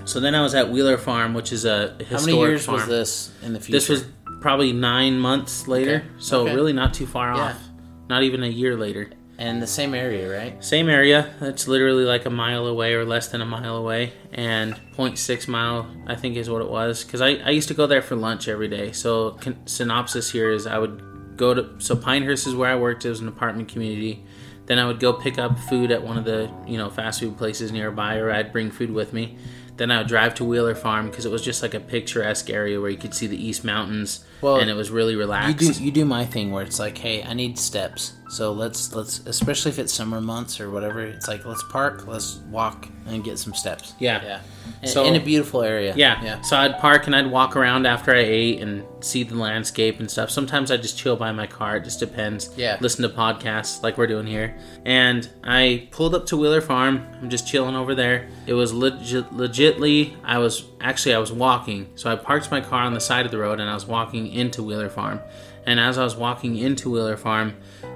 So 0.05 0.19
then 0.19 0.35
I 0.35 0.41
was 0.41 0.53
at 0.55 0.69
Wheeler 0.69 0.97
Farm, 0.97 1.33
which 1.33 1.51
is 1.51 1.65
a 1.65 1.95
historic 1.99 2.07
farm. 2.07 2.19
How 2.19 2.25
many 2.25 2.37
years 2.39 2.65
farm. 2.65 2.77
was 2.79 2.87
this 2.87 3.31
in 3.43 3.53
the 3.53 3.59
future? 3.59 3.71
This 3.77 3.89
was 3.89 4.05
probably 4.41 4.73
nine 4.73 5.19
months 5.19 5.67
later, 5.67 5.95
Okay. 5.97 6.05
so 6.19 6.41
Okay. 6.43 6.55
really 6.55 6.73
not 6.73 6.93
too 6.93 7.05
far 7.07 7.33
Yeah. 7.35 7.41
off. 7.41 7.61
Not 8.09 8.23
even 8.23 8.43
a 8.43 8.47
year 8.47 8.75
later. 8.75 9.09
And 9.37 9.61
the 9.61 9.67
same 9.67 9.93
area, 9.93 10.29
right? 10.31 10.63
Same 10.63 10.87
area. 10.87 11.27
It's 11.41 11.67
literally 11.67 12.05
like 12.05 12.25
a 12.25 12.29
mile 12.29 12.67
away 12.67 12.93
or 12.93 13.03
less 13.03 13.27
than 13.27 13.41
a 13.41 13.45
mile 13.45 13.75
away. 13.75 14.13
And 14.31 14.75
0.6 14.95 15.47
mile, 15.47 15.87
I 16.07 16.15
think, 16.15 16.37
is 16.37 16.49
what 16.49 16.61
it 16.61 16.69
was. 16.69 17.03
Because 17.03 17.19
I, 17.21 17.31
I 17.43 17.49
used 17.49 17.67
to 17.67 17.73
go 17.73 17.85
there 17.87 18.01
for 18.01 18.15
lunch 18.15 18.47
every 18.47 18.69
day. 18.69 18.91
So, 18.93 19.31
con- 19.41 19.57
synopsis 19.65 20.31
here 20.31 20.51
is 20.51 20.65
I 20.67 20.77
would 20.77 21.01
go 21.35 21.53
to. 21.53 21.69
So, 21.79 21.95
Pinehurst 21.95 22.47
is 22.47 22.55
where 22.55 22.69
I 22.69 22.75
worked. 22.75 23.05
It 23.05 23.09
was 23.09 23.21
an 23.21 23.27
apartment 23.27 23.69
community. 23.69 24.23
Then 24.65 24.79
I 24.79 24.85
would 24.85 24.99
go 24.99 25.13
pick 25.13 25.37
up 25.37 25.59
food 25.59 25.91
at 25.91 26.03
one 26.03 26.17
of 26.17 26.25
the, 26.25 26.51
you 26.65 26.77
know, 26.77 26.89
fast 26.89 27.19
food 27.19 27.37
places 27.37 27.71
nearby, 27.71 28.17
or 28.17 28.31
I'd 28.31 28.51
bring 28.51 28.71
food 28.71 28.91
with 28.91 29.13
me. 29.13 29.37
Then 29.77 29.91
I 29.91 29.99
would 29.99 30.07
drive 30.07 30.33
to 30.35 30.45
Wheeler 30.45 30.73
Farm 30.73 31.09
because 31.09 31.25
it 31.25 31.31
was 31.31 31.41
just 31.41 31.61
like 31.61 31.73
a 31.73 31.79
picturesque 31.79 32.49
area 32.49 32.79
where 32.79 32.89
you 32.89 32.97
could 32.97 33.13
see 33.13 33.27
the 33.27 33.43
East 33.43 33.63
Mountains, 33.63 34.23
Well, 34.45 34.57
and 34.57 34.69
it 34.69 34.75
was 34.75 34.89
really 34.91 35.13
You 35.13 35.19
relaxed. 35.19 35.57
do 35.59 35.83
you 35.83 35.91
do 35.91 36.05
my 36.05 36.25
thing 36.25 36.51
where 36.51 36.63
it's 36.63 36.79
like, 36.79 36.97
hey, 36.97 37.23
I 37.23 37.33
need 37.33 37.57
steps. 37.59 38.13
So 38.27 38.51
let's 38.53 38.93
let's 38.93 39.19
especially 39.27 39.69
if 39.71 39.79
it's 39.79 39.93
summer 39.93 40.19
months 40.19 40.59
or 40.59 40.69
whatever. 40.71 41.01
It's 41.01 41.27
like 41.27 41.45
let's 41.45 41.63
park, 41.63 42.07
let's 42.07 42.37
walk 42.49 42.87
and 43.07 43.23
get 43.23 43.37
some 43.37 43.53
steps. 43.53 43.93
Yeah. 43.99 44.23
yeah. 44.23 44.39
In, 44.81 44.87
So- 44.89 45.05
in 45.05 45.15
a 45.15 45.19
beautiful 45.19 45.61
area. 45.61 45.93
Yeah. 45.95 46.21
yeah. 46.23 46.41
So 46.41 46.57
I'd 46.57 46.79
park 46.79 47.05
and 47.05 47.15
I'd 47.15 47.29
walk 47.29 47.55
around 47.55 47.85
after 47.85 48.11
I 48.11 48.17
ate 48.19 48.61
and 48.61 48.83
see 48.99 49.21
the 49.23 49.35
landscape 49.35 49.99
and 49.99 50.09
stuff. 50.09 50.31
Sometimes 50.31 50.71
I 50.71 50.77
just 50.77 50.97
chill 50.97 51.15
by 51.15 51.31
my 51.31 51.45
car. 51.45 51.77
It 51.77 51.83
just 51.83 51.99
depends. 51.99 52.49
Yeah. 52.57 52.77
Listen 52.81 53.03
to 53.03 53.15
podcasts 53.15 53.83
like 53.83 53.95
we're 53.97 54.07
doing 54.07 54.25
here. 54.25 54.57
And 54.85 55.29
I 55.43 55.87
pulled 55.91 56.15
up 56.15 56.25
to 56.27 56.35
Wheeler 56.37 56.61
Farm. 56.61 57.05
I'm 57.21 57.29
just 57.29 57.47
chilling 57.47 57.75
over 57.75 57.93
there. 57.93 58.27
It 58.47 58.53
was 58.53 58.73
legit, 58.73 59.29
legitly. 59.31 60.15
I 60.23 60.39
was 60.39 60.63
actually 60.81 61.13
I 61.13 61.19
was 61.19 61.31
walking. 61.31 61.89
So 61.95 62.11
I 62.11 62.15
parked 62.15 62.49
my 62.49 62.59
car 62.59 62.81
on 62.81 62.95
the 62.95 62.99
side 63.01 63.25
of 63.25 63.31
the 63.31 63.37
road 63.37 63.59
and 63.59 63.69
I 63.69 63.75
was 63.75 63.85
walking 63.85 64.33
into 64.35 64.61
Wheeler 64.61 64.89
Farm. 64.89 65.19
And 65.65 65.79
as 65.79 65.97
I 65.97 66.03
was 66.03 66.15
walking 66.15 66.57
into 66.57 66.91
Wheeler 66.91 67.17
Farm, 67.17 67.55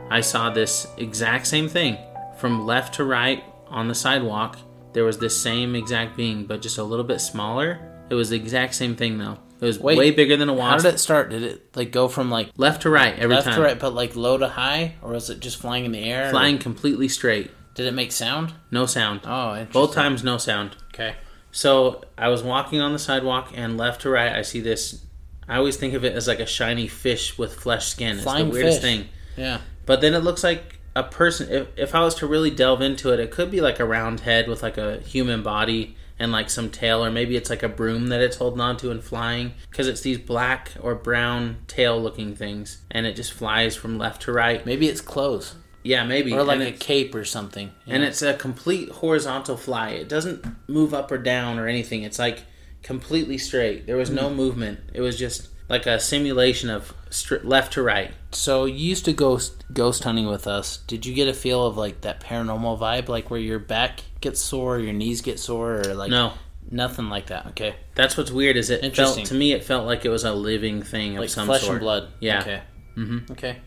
I 0.09 0.21
saw 0.21 0.49
this 0.49 0.87
exact 0.97 1.45
same 1.47 1.69
thing 1.69 1.97
from 2.37 2.65
left 2.65 2.95
to 2.95 3.03
right 3.03 3.43
on 3.67 3.87
the 3.87 3.95
sidewalk. 3.95 4.57
There 4.93 5.03
was 5.03 5.19
this 5.19 5.39
same 5.39 5.75
exact 5.75 6.17
being, 6.17 6.45
but 6.45 6.61
just 6.61 6.77
a 6.77 6.83
little 6.83 7.05
bit 7.05 7.19
smaller. 7.19 7.79
It 8.09 8.15
was 8.15 8.31
the 8.31 8.37
exact 8.37 8.73
same 8.73 8.95
thing 8.95 9.17
though. 9.17 9.37
It 9.61 9.65
was 9.65 9.79
Wait, 9.79 9.97
way 9.97 10.11
bigger 10.11 10.37
than 10.37 10.49
a 10.49 10.59
How 10.59 10.77
did 10.77 10.93
it 10.93 10.99
start? 10.99 11.29
Did 11.29 11.43
it 11.43 11.75
like 11.75 11.91
go 11.91 12.07
from 12.07 12.31
like 12.31 12.49
left 12.55 12.83
to 12.83 12.89
right 12.89 13.13
every 13.19 13.35
left 13.35 13.45
time. 13.45 13.55
to 13.55 13.61
right, 13.61 13.77
but 13.77 13.93
like 13.93 14.15
low 14.15 14.37
to 14.37 14.47
high, 14.47 14.95
or 15.01 15.11
was 15.11 15.29
it 15.29 15.41
just 15.41 15.57
flying 15.57 15.85
in 15.85 15.91
the 15.91 16.03
air? 16.03 16.29
Flying 16.29 16.57
completely 16.57 17.09
straight. 17.09 17.51
Did 17.75 17.85
it 17.85 17.93
make 17.93 18.11
sound? 18.11 18.53
No 18.71 18.85
sound. 18.85 19.21
Oh. 19.25 19.65
Both 19.71 19.93
times 19.93 20.23
no 20.23 20.37
sound. 20.37 20.77
Okay. 20.93 21.15
So 21.51 22.03
I 22.17 22.29
was 22.29 22.41
walking 22.41 22.79
on 22.79 22.93
the 22.93 22.99
sidewalk, 22.99 23.51
and 23.53 23.77
left 23.77 24.01
to 24.01 24.09
right, 24.09 24.33
I 24.33 24.43
see 24.43 24.61
this. 24.61 25.05
I 25.49 25.57
always 25.57 25.75
think 25.77 25.93
of 25.95 26.05
it 26.05 26.13
as 26.15 26.27
like 26.27 26.39
a 26.39 26.45
shiny 26.45 26.87
fish 26.87 27.37
with 27.37 27.55
flesh 27.55 27.87
skin. 27.87 28.15
It's 28.15 28.23
Flying 28.23 28.47
the 28.47 28.53
weirdest 28.53 28.81
fish. 28.81 28.97
thing. 28.99 29.09
Yeah. 29.35 29.59
But 29.85 30.01
then 30.01 30.13
it 30.13 30.19
looks 30.19 30.43
like 30.43 30.79
a 30.95 31.03
person. 31.03 31.49
If, 31.51 31.67
if 31.77 31.95
I 31.95 32.01
was 32.01 32.15
to 32.15 32.27
really 32.27 32.51
delve 32.51 32.81
into 32.81 33.11
it, 33.11 33.19
it 33.19 33.31
could 33.31 33.49
be 33.51 33.59
like 33.61 33.79
a 33.79 33.85
round 33.85 34.21
head 34.21 34.47
with 34.47 34.61
like 34.63 34.77
a 34.77 34.99
human 34.99 35.41
body 35.43 35.95
and 36.19 36.31
like 36.33 36.49
some 36.49 36.69
tail, 36.69 37.03
or 37.03 37.09
maybe 37.09 37.35
it's 37.37 37.49
like 37.49 37.63
a 37.63 37.69
broom 37.69 38.07
that 38.07 38.19
it's 38.21 38.35
holding 38.37 38.59
onto 38.59 38.91
and 38.91 39.01
flying 39.03 39.53
because 39.71 39.87
it's 39.87 40.01
these 40.01 40.17
black 40.17 40.71
or 40.81 40.93
brown 40.93 41.57
tail 41.67 41.99
looking 42.01 42.35
things, 42.35 42.81
and 42.91 43.05
it 43.05 43.15
just 43.15 43.31
flies 43.31 43.75
from 43.75 43.97
left 43.97 44.21
to 44.23 44.31
right. 44.33 44.65
Maybe 44.65 44.87
it's 44.89 44.99
clothes 44.99 45.55
Yeah, 45.81 46.03
maybe. 46.03 46.33
or 46.33 46.43
like 46.43 46.59
And 46.59 46.67
a 46.67 46.71
cape 46.73 47.15
or 47.15 47.23
something. 47.23 47.71
and 47.87 48.03
Yeah. 48.03 48.09
it's 48.09 48.21
a 48.21 48.33
complete 48.33 48.89
horizontal 48.89 49.55
fly. 49.55 49.91
It 49.91 50.09
doesn't 50.09 50.45
move 50.67 50.93
up 50.93 51.09
or 51.09 51.17
down 51.17 51.57
or 51.57 51.67
anything. 51.67 52.03
It's 52.03 52.19
like 52.19 52.43
completely 52.83 53.37
straight. 53.37 53.85
There 53.85 53.97
was 53.97 54.09
no 54.09 54.29
movement. 54.29 54.79
It 54.93 55.01
was 55.01 55.17
just 55.17 55.49
like 55.69 55.85
a 55.85 55.99
simulation 55.99 56.69
of 56.69 56.93
str- 57.09 57.37
left 57.43 57.73
to 57.73 57.83
right. 57.83 58.11
So 58.31 58.65
you 58.65 58.89
used 58.89 59.05
to 59.05 59.13
ghost 59.13 59.63
ghost 59.73 60.03
hunting 60.03 60.27
with 60.27 60.47
us. 60.47 60.77
Did 60.77 61.05
you 61.05 61.13
get 61.13 61.27
a 61.27 61.33
feel 61.33 61.65
of 61.65 61.77
like 61.77 62.01
that 62.01 62.21
paranormal 62.21 62.79
vibe, 62.79 63.07
like 63.07 63.29
where 63.29 63.39
your 63.39 63.59
back 63.59 64.01
gets 64.21 64.41
sore, 64.41 64.79
your 64.79 64.93
knees 64.93 65.21
get 65.21 65.39
sore, 65.39 65.81
or 65.81 65.93
like 65.93 66.09
No, 66.09 66.33
nothing 66.71 67.09
like 67.09 67.27
that? 67.27 67.47
Okay, 67.47 67.75
that's 67.95 68.17
what's 68.17 68.31
weird. 68.31 68.57
Is 68.57 68.69
it 68.69 68.95
felt 68.95 69.23
to 69.25 69.33
me? 69.33 69.51
It 69.53 69.63
felt 69.63 69.85
like 69.85 70.05
it 70.05 70.09
was 70.09 70.23
a 70.23 70.33
living 70.33 70.81
thing 70.81 71.15
of 71.15 71.21
like 71.21 71.29
some 71.29 71.45
flesh 71.45 71.61
sort. 71.61 71.73
and 71.73 71.81
blood. 71.81 72.09
Yeah. 72.19 72.41
Okay. 72.41 72.61
Mm-hmm. 72.97 73.31
Okay. 73.33 73.57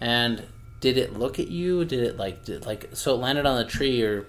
And 0.00 0.44
did 0.80 0.98
it 0.98 1.14
look 1.18 1.38
at 1.38 1.48
you? 1.48 1.84
Did 1.86 2.00
it 2.00 2.16
like 2.18 2.44
did, 2.44 2.66
like 2.66 2.90
so 2.92 3.14
it 3.14 3.18
landed 3.18 3.46
on 3.46 3.56
the 3.56 3.64
tree 3.64 4.02
or 4.02 4.22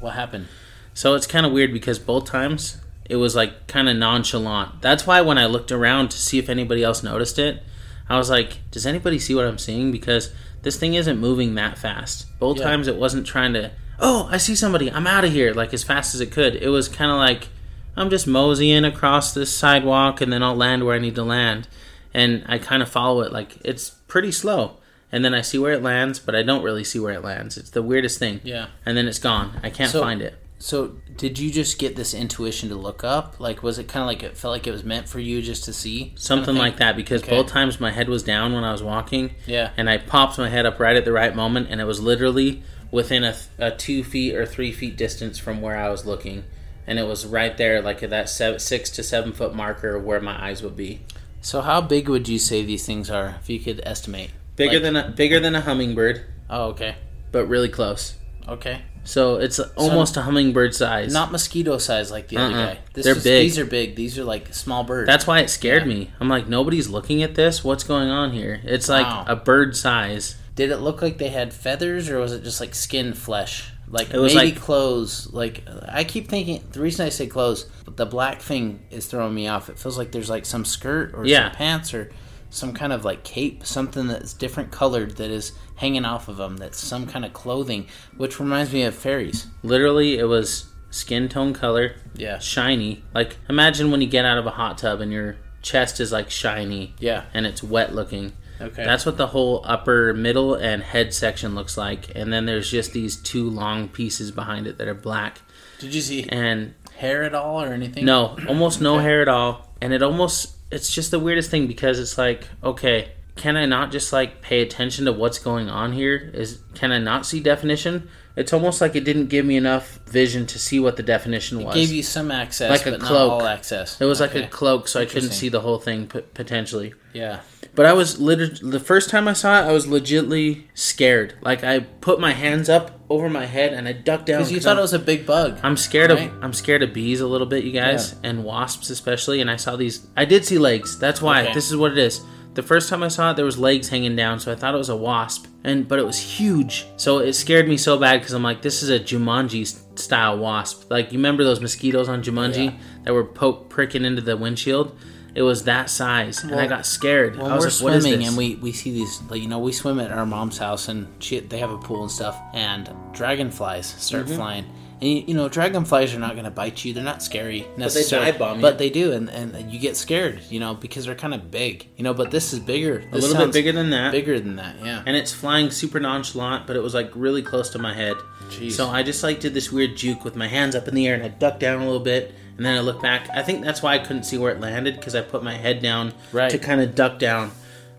what 0.00 0.14
happened? 0.14 0.48
So 0.92 1.14
it's 1.14 1.26
kind 1.26 1.46
of 1.46 1.52
weird 1.52 1.72
because 1.72 1.98
both 1.98 2.26
times 2.26 2.78
it 3.08 3.16
was 3.16 3.34
like 3.36 3.66
kind 3.66 3.88
of 3.88 3.96
nonchalant. 3.96 4.80
That's 4.80 5.06
why 5.06 5.20
when 5.20 5.38
I 5.38 5.46
looked 5.46 5.70
around 5.72 6.10
to 6.10 6.18
see 6.18 6.38
if 6.38 6.48
anybody 6.48 6.82
else 6.82 7.02
noticed 7.02 7.38
it, 7.38 7.62
I 8.08 8.16
was 8.18 8.30
like, 8.30 8.58
does 8.70 8.86
anybody 8.86 9.18
see 9.18 9.34
what 9.34 9.46
I'm 9.46 9.58
seeing? 9.58 9.90
Because 9.92 10.32
this 10.62 10.76
thing 10.78 10.94
isn't 10.94 11.18
moving 11.18 11.54
that 11.56 11.78
fast. 11.78 12.26
Both 12.38 12.58
Yeah. 12.58 12.64
times 12.64 12.88
it 12.88 12.96
wasn't 12.96 13.26
trying 13.26 13.52
to, 13.54 13.70
oh, 13.98 14.28
I 14.30 14.38
see 14.38 14.54
somebody, 14.54 14.90
I'm 14.90 15.06
out 15.06 15.24
of 15.24 15.32
here, 15.32 15.52
like 15.54 15.72
as 15.74 15.82
fast 15.84 16.14
as 16.14 16.20
it 16.20 16.30
could. 16.30 16.54
It 16.56 16.68
was 16.68 16.88
kind 16.88 17.10
of 17.10 17.18
like, 17.18 17.48
I'm 17.96 18.10
just 18.10 18.26
moseying 18.26 18.84
across 18.84 19.32
this 19.34 19.54
sidewalk 19.54 20.20
and 20.20 20.32
then 20.32 20.42
I'll 20.42 20.56
land 20.56 20.84
where 20.84 20.96
I 20.96 20.98
need 20.98 21.14
to 21.14 21.22
land. 21.24 21.68
And 22.12 22.44
I 22.46 22.58
kind 22.58 22.82
of 22.82 22.88
follow 22.88 23.20
it 23.22 23.32
like 23.32 23.56
it's 23.64 23.90
pretty 24.08 24.32
slow. 24.32 24.78
And 25.12 25.24
then 25.24 25.32
I 25.34 25.42
see 25.42 25.58
where 25.58 25.72
it 25.72 25.82
lands, 25.82 26.18
but 26.18 26.34
I 26.34 26.42
don't 26.42 26.62
really 26.64 26.82
see 26.84 26.98
where 26.98 27.12
it 27.12 27.22
lands. 27.22 27.56
It's 27.56 27.70
the 27.70 27.82
weirdest 27.82 28.18
thing. 28.18 28.40
Yeah. 28.42 28.66
And 28.84 28.96
then 28.96 29.06
it's 29.06 29.18
gone. 29.20 29.60
I 29.62 29.70
can't 29.70 29.90
So- 29.92 30.00
find 30.00 30.20
it. 30.22 30.36
So 30.64 30.96
did 31.18 31.38
you 31.38 31.50
just 31.50 31.78
get 31.78 31.94
this 31.94 32.14
intuition 32.14 32.70
to 32.70 32.74
look 32.74 33.04
up? 33.04 33.38
Like 33.38 33.62
was 33.62 33.78
it 33.78 33.86
kind 33.86 34.00
of 34.00 34.06
like 34.06 34.22
it 34.22 34.34
felt 34.34 34.52
like 34.52 34.66
it 34.66 34.70
was 34.70 34.82
meant 34.82 35.06
for 35.10 35.20
you 35.20 35.42
just 35.42 35.64
to 35.64 35.74
see 35.74 36.14
something 36.16 36.54
like 36.56 36.78
that 36.78 36.96
because 36.96 37.22
Okay. 37.22 37.36
both 37.36 37.48
times 37.48 37.78
my 37.78 37.90
head 37.90 38.08
was 38.08 38.22
down 38.22 38.54
when 38.54 38.64
I 38.64 38.72
was 38.72 38.82
walking. 38.82 39.34
Yeah. 39.46 39.72
And 39.76 39.90
I 39.90 39.98
popped 39.98 40.38
my 40.38 40.48
head 40.48 40.64
up 40.64 40.80
right 40.80 40.96
at 40.96 41.04
the 41.04 41.12
right 41.12 41.36
moment, 41.36 41.66
and 41.68 41.82
it 41.82 41.84
was 41.84 42.00
literally 42.00 42.62
within 42.90 43.24
a, 43.24 43.36
a 43.58 43.72
two 43.72 44.02
feet 44.02 44.34
or 44.34 44.46
three 44.46 44.72
feet 44.72 44.96
distance 44.96 45.38
from 45.38 45.60
where 45.60 45.76
I 45.76 45.90
was 45.90 46.06
looking, 46.06 46.44
and 46.86 46.98
it 46.98 47.06
was 47.06 47.26
right 47.26 47.54
there, 47.58 47.82
like 47.82 48.02
at 48.02 48.08
that 48.08 48.30
seven, 48.30 48.58
six 48.58 48.88
to 48.92 49.02
seven 49.02 49.34
foot 49.34 49.54
marker 49.54 49.98
where 49.98 50.18
my 50.22 50.42
eyes 50.48 50.62
would 50.62 50.76
be. 50.76 51.02
So 51.42 51.60
how 51.60 51.82
big 51.82 52.08
would 52.08 52.26
you 52.26 52.38
say 52.38 52.64
these 52.64 52.86
things 52.86 53.10
are, 53.10 53.36
if 53.42 53.50
you 53.50 53.60
could 53.60 53.82
estimate? 53.84 54.30
Bigger 54.56 54.74
Like- 54.76 54.82
than 54.82 54.96
a 54.96 55.10
bigger 55.10 55.40
than 55.40 55.54
a 55.54 55.60
hummingbird, 55.60 56.24
Oh, 56.48 56.68
okay, 56.68 56.96
but 57.32 57.44
really 57.48 57.68
close. 57.68 58.14
Okay. 58.48 58.82
So 59.06 59.36
it's 59.36 59.58
almost 59.58 60.16
a 60.16 60.22
hummingbird 60.22 60.74
size. 60.74 61.12
Not 61.12 61.30
mosquito 61.30 61.76
size 61.78 62.10
like 62.10 62.28
the 62.28 62.38
other 62.38 62.54
Uh-uh. 62.54 62.66
guy. 62.74 62.78
This 62.94 63.04
They're 63.04 63.16
is- 63.16 63.22
big. 63.24 63.42
These 63.42 63.58
are 63.58 63.66
big. 63.66 63.96
These 63.96 64.18
are 64.18 64.24
like 64.24 64.54
small 64.54 64.82
birds. 64.82 65.06
That's 65.06 65.26
why 65.26 65.40
it 65.40 65.50
scared 65.50 65.82
Yeah. 65.82 65.88
me. 65.88 66.10
I'm 66.20 66.28
like, 66.30 66.48
nobody's 66.48 66.88
looking 66.88 67.22
at 67.22 67.34
this. 67.34 67.62
What's 67.62 67.84
going 67.84 68.08
on 68.08 68.32
here? 68.32 68.60
It's 68.64 68.88
like 68.88 69.06
Wow. 69.06 69.24
a 69.28 69.36
bird 69.36 69.76
size. 69.76 70.36
Did 70.56 70.70
it 70.70 70.78
look 70.78 71.02
like 71.02 71.18
they 71.18 71.28
had 71.28 71.52
feathers, 71.52 72.08
or 72.08 72.18
was 72.18 72.32
it 72.32 72.44
just 72.44 72.60
like 72.60 72.74
skin 72.74 73.12
flesh? 73.12 73.70
Like 73.90 74.14
It 74.14 74.18
was 74.18 74.34
maybe 74.34 74.52
like- 74.52 74.60
clothes. 74.60 75.28
Like 75.32 75.64
I 75.86 76.04
keep 76.04 76.28
thinking. 76.28 76.64
The 76.72 76.80
reason 76.80 77.04
I 77.04 77.10
say 77.10 77.26
clothes, 77.26 77.66
but 77.84 77.98
the 77.98 78.06
black 78.06 78.40
thing 78.40 78.80
is 78.90 79.04
throwing 79.06 79.34
me 79.34 79.48
off. 79.48 79.68
It 79.68 79.78
feels 79.78 79.98
like 79.98 80.12
there's 80.12 80.30
like 80.30 80.46
some 80.46 80.64
skirt 80.64 81.12
or 81.14 81.26
Yeah. 81.26 81.50
some 81.50 81.56
pants 81.58 81.92
or 81.92 82.10
some 82.54 82.72
kind 82.72 82.92
of 82.92 83.04
like 83.04 83.24
cape, 83.24 83.66
something 83.66 84.06
that's 84.06 84.32
different 84.32 84.70
colored 84.70 85.16
that 85.16 85.30
is 85.30 85.52
hanging 85.76 86.04
off 86.04 86.28
of 86.28 86.36
them. 86.36 86.56
That's 86.56 86.78
some 86.78 87.06
kind 87.06 87.24
of 87.24 87.32
clothing, 87.32 87.86
which 88.16 88.38
reminds 88.38 88.72
me 88.72 88.82
of 88.84 88.94
fairies. 88.94 89.46
Literally, 89.62 90.18
it 90.18 90.24
was 90.24 90.66
skin 90.90 91.28
tone 91.28 91.52
color. 91.52 91.96
Yeah. 92.14 92.38
shiny. 92.38 93.02
Like 93.12 93.36
imagine 93.48 93.90
when 93.90 94.00
you 94.00 94.06
get 94.06 94.24
out 94.24 94.38
of 94.38 94.46
a 94.46 94.50
hot 94.50 94.78
tub 94.78 95.00
and 95.00 95.12
your 95.12 95.36
chest 95.62 95.98
is 96.00 96.12
like 96.12 96.30
shiny. 96.30 96.94
Yeah. 96.98 97.24
And 97.34 97.44
it's 97.46 97.62
wet 97.62 97.94
looking. 97.94 98.32
Okay. 98.60 98.84
That's 98.84 99.04
what 99.04 99.16
the 99.16 99.26
whole 99.26 99.62
upper, 99.64 100.14
middle, 100.14 100.54
and 100.54 100.80
head 100.80 101.12
section 101.12 101.56
looks 101.56 101.76
like. 101.76 102.14
And 102.14 102.32
then 102.32 102.46
there's 102.46 102.70
just 102.70 102.92
these 102.92 103.16
two 103.16 103.50
long 103.50 103.88
pieces 103.88 104.30
behind 104.30 104.68
it 104.68 104.78
that 104.78 104.86
are 104.86 104.94
black. 104.94 105.40
Did 105.80 105.92
you 105.92 106.00
see 106.00 106.28
And 106.28 106.74
hair 106.96 107.24
at 107.24 107.34
all 107.34 107.60
or 107.60 107.72
anything? 107.74 108.04
no, 108.04 108.38
almost 108.48 108.80
no 108.80 108.98
hair 109.00 109.20
at 109.22 109.28
all. 109.28 109.72
And 109.82 109.92
it 109.92 110.04
almost, 110.04 110.54
it's 110.70 110.92
just 110.92 111.10
the 111.10 111.18
weirdest 111.20 111.50
thing 111.50 111.66
because 111.66 111.98
it's 111.98 112.18
like, 112.18 112.48
okay, 112.62 113.12
can 113.36 113.56
I 113.56 113.66
not 113.66 113.90
just 113.92 114.12
like 114.12 114.42
pay 114.42 114.60
attention 114.62 115.04
to 115.06 115.12
what's 115.12 115.38
going 115.38 115.68
on 115.68 115.92
here? 115.92 116.30
Is 116.34 116.60
can 116.74 116.92
I 116.92 116.98
not 116.98 117.26
see 117.26 117.40
definition? 117.40 118.08
It's 118.36 118.52
almost 118.52 118.80
like 118.80 118.96
it 118.96 119.04
didn't 119.04 119.26
give 119.26 119.46
me 119.46 119.56
enough 119.56 120.00
vision 120.06 120.44
to 120.46 120.58
see 120.58 120.80
what 120.80 120.96
the 120.96 121.04
definition 121.04 121.62
was. 121.62 121.74
Gave 121.76 121.92
you 121.92 122.02
some 122.02 122.32
access, 122.32 122.68
Like 122.70 122.84
a 122.86 122.90
but 122.92 123.00
cloak. 123.00 123.30
not 123.30 123.42
all 123.42 123.46
access. 123.46 124.00
It 124.00 124.06
was 124.06 124.18
like 124.20 124.34
a 124.34 124.46
cloak, 124.48 124.88
so 124.88 125.00
I 125.00 125.06
couldn't 125.06 125.30
see 125.30 125.48
the 125.48 125.60
whole 125.60 125.78
thing 125.78 126.08
p- 126.08 126.20
potentially. 126.34 126.94
Yeah. 127.12 127.40
But 127.74 127.86
I 127.86 127.92
was 127.92 128.20
literally 128.20 128.54
the 128.70 128.78
first 128.80 129.10
time 129.10 129.26
I 129.26 129.32
saw 129.32 129.60
it, 129.60 129.68
I 129.68 129.72
was 129.72 129.86
legitly 129.86 130.64
scared. 130.74 131.34
Like 131.42 131.64
I 131.64 131.80
put 131.80 132.20
my 132.20 132.32
hands 132.32 132.68
up 132.68 133.00
over 133.10 133.28
my 133.28 133.46
head 133.46 133.72
and 133.72 133.88
I 133.88 133.92
ducked 133.92 134.26
down 134.26 134.38
Because 134.38 134.52
you 134.52 134.60
thought 134.60 134.72
I'm, 134.72 134.78
it 134.78 134.82
was 134.82 134.92
a 134.92 134.98
big 134.98 135.26
bug. 135.26 135.58
I'm 135.62 135.76
scared 135.76 136.10
right? 136.12 136.30
of 136.30 136.44
I'm 136.44 136.52
scared 136.52 136.82
of 136.82 136.92
bees 136.92 137.20
a 137.20 137.26
little 137.26 137.46
bit, 137.48 137.64
you 137.64 137.72
guys, 137.72 138.14
and 138.22 138.44
wasps 138.44 138.90
especially. 138.90 139.40
And 139.40 139.50
I 139.50 139.56
saw 139.56 139.74
these. 139.76 140.06
I 140.16 140.24
did 140.24 140.44
see 140.44 140.58
legs. 140.58 140.98
That's 140.98 141.20
why 141.20 141.42
Okay. 141.42 141.54
this 141.54 141.70
is 141.70 141.76
what 141.76 141.92
it 141.92 141.98
is. 141.98 142.20
The 142.54 142.62
first 142.62 142.88
time 142.88 143.02
I 143.02 143.08
saw 143.08 143.32
it, 143.32 143.34
there 143.34 143.44
was 143.44 143.58
legs 143.58 143.88
hanging 143.88 144.14
down, 144.14 144.38
so 144.38 144.52
I 144.52 144.54
thought 144.54 144.76
it 144.76 144.78
was 144.78 144.88
a 144.88 144.94
wasp, 144.94 145.46
and 145.64 145.88
but 145.88 145.98
it 145.98 146.06
was 146.06 146.20
huge. 146.20 146.86
So 146.96 147.18
it 147.18 147.32
scared 147.32 147.68
me 147.68 147.76
so 147.76 147.98
bad 147.98 148.20
because 148.20 148.32
I'm 148.32 148.44
like, 148.44 148.62
this 148.62 148.80
is 148.84 148.90
a 148.90 149.00
Jumanji 149.00 149.98
style 149.98 150.38
wasp. 150.38 150.88
Like 150.88 151.10
you 151.10 151.18
remember 151.18 151.42
those 151.42 151.60
mosquitoes 151.60 152.08
on 152.08 152.22
Jumanji 152.22 152.66
Yeah. 152.66 152.72
that 153.02 153.12
were 153.12 153.24
poke 153.24 153.68
pricking 153.70 154.04
into 154.04 154.22
the 154.22 154.36
windshield? 154.36 154.96
It 155.34 155.42
was 155.42 155.64
that 155.64 155.90
size, 155.90 156.44
and 156.44 156.54
I 156.54 156.66
got 156.68 156.86
scared. 156.86 157.36
When 157.36 157.50
I 157.50 157.56
was 157.56 157.82
we're 157.82 157.90
like, 157.90 158.00
swimming 158.02 158.20
this? 158.20 158.28
and 158.28 158.36
we, 158.36 158.54
we 158.56 158.70
see 158.72 158.92
these, 158.92 159.20
like, 159.28 159.42
you 159.42 159.48
know, 159.48 159.58
we 159.58 159.72
swim 159.72 159.98
at 159.98 160.12
our 160.12 160.24
mom's 160.24 160.58
house 160.58 160.86
and 160.88 161.08
she, 161.18 161.40
they 161.40 161.58
have 161.58 161.70
a 161.72 161.78
pool 161.78 162.02
and 162.02 162.10
stuff, 162.10 162.40
and 162.52 162.88
dragonflies 163.12 163.86
start 163.86 164.26
Mm-hmm. 164.26 164.36
flying. 164.36 164.64
And 165.00 165.10
you, 165.10 165.24
you 165.26 165.34
know, 165.34 165.48
dragonflies 165.48 166.14
are 166.14 166.20
not 166.20 166.32
going 166.32 166.44
to 166.44 166.52
bite 166.52 166.84
you. 166.84 166.94
They're 166.94 167.02
not 167.02 167.20
scary 167.20 167.66
necessarily, 167.76 168.30
bomb 168.32 168.56
you. 168.58 168.62
but 168.62 168.78
they 168.78 168.90
do, 168.90 169.10
and, 169.12 169.28
and 169.28 169.70
you 169.72 169.80
get 169.80 169.96
scared, 169.96 170.40
you 170.50 170.60
know, 170.60 170.74
because 170.74 171.04
they're 171.06 171.16
kind 171.16 171.34
of 171.34 171.50
big, 171.50 171.88
you 171.96 172.04
know. 172.04 172.14
But 172.14 172.30
this 172.30 172.52
is 172.52 172.60
bigger, 172.60 173.02
a 173.12 173.18
little 173.18 173.36
bit 173.36 173.52
bigger 173.52 173.72
than 173.72 173.90
that. 173.90 174.12
bigger 174.12 174.38
than 174.38 174.54
that, 174.56 174.76
yeah. 174.84 175.02
and 175.04 175.16
it's 175.16 175.32
flying 175.32 175.72
super 175.72 175.98
nonchalant, 175.98 176.66
but 176.68 176.76
it 176.76 176.80
was 176.80 176.94
like 176.94 177.10
really 177.14 177.42
close 177.42 177.70
to 177.70 177.78
my 177.80 177.92
head. 177.92 178.16
Jeez. 178.50 178.72
So 178.72 178.88
I 178.88 179.02
just 179.02 179.22
like 179.24 179.40
did 179.40 179.52
this 179.52 179.72
weird 179.72 179.96
juke 179.96 180.24
with 180.24 180.36
my 180.36 180.46
hands 180.46 180.76
up 180.76 180.86
in 180.86 180.94
the 180.94 181.08
air 181.08 181.14
and 181.14 181.24
I 181.24 181.28
ducked 181.28 181.60
down 181.60 181.80
a 181.80 181.84
little 181.84 181.98
bit 181.98 182.34
and 182.56 182.64
then 182.64 182.76
I 182.76 182.80
look 182.80 183.02
back. 183.02 183.28
I 183.34 183.42
think 183.42 183.64
that's 183.64 183.82
why 183.82 183.94
I 183.94 183.98
couldn't 183.98 184.24
see 184.24 184.38
where 184.38 184.52
it 184.52 184.60
landed 184.60 184.96
because 184.96 185.14
I 185.14 185.22
put 185.22 185.42
my 185.42 185.54
head 185.54 185.82
down 185.82 186.12
Right. 186.32 186.50
to 186.50 186.58
kind 186.58 186.80
of 186.80 186.94
duck 186.94 187.18
down. 187.18 187.50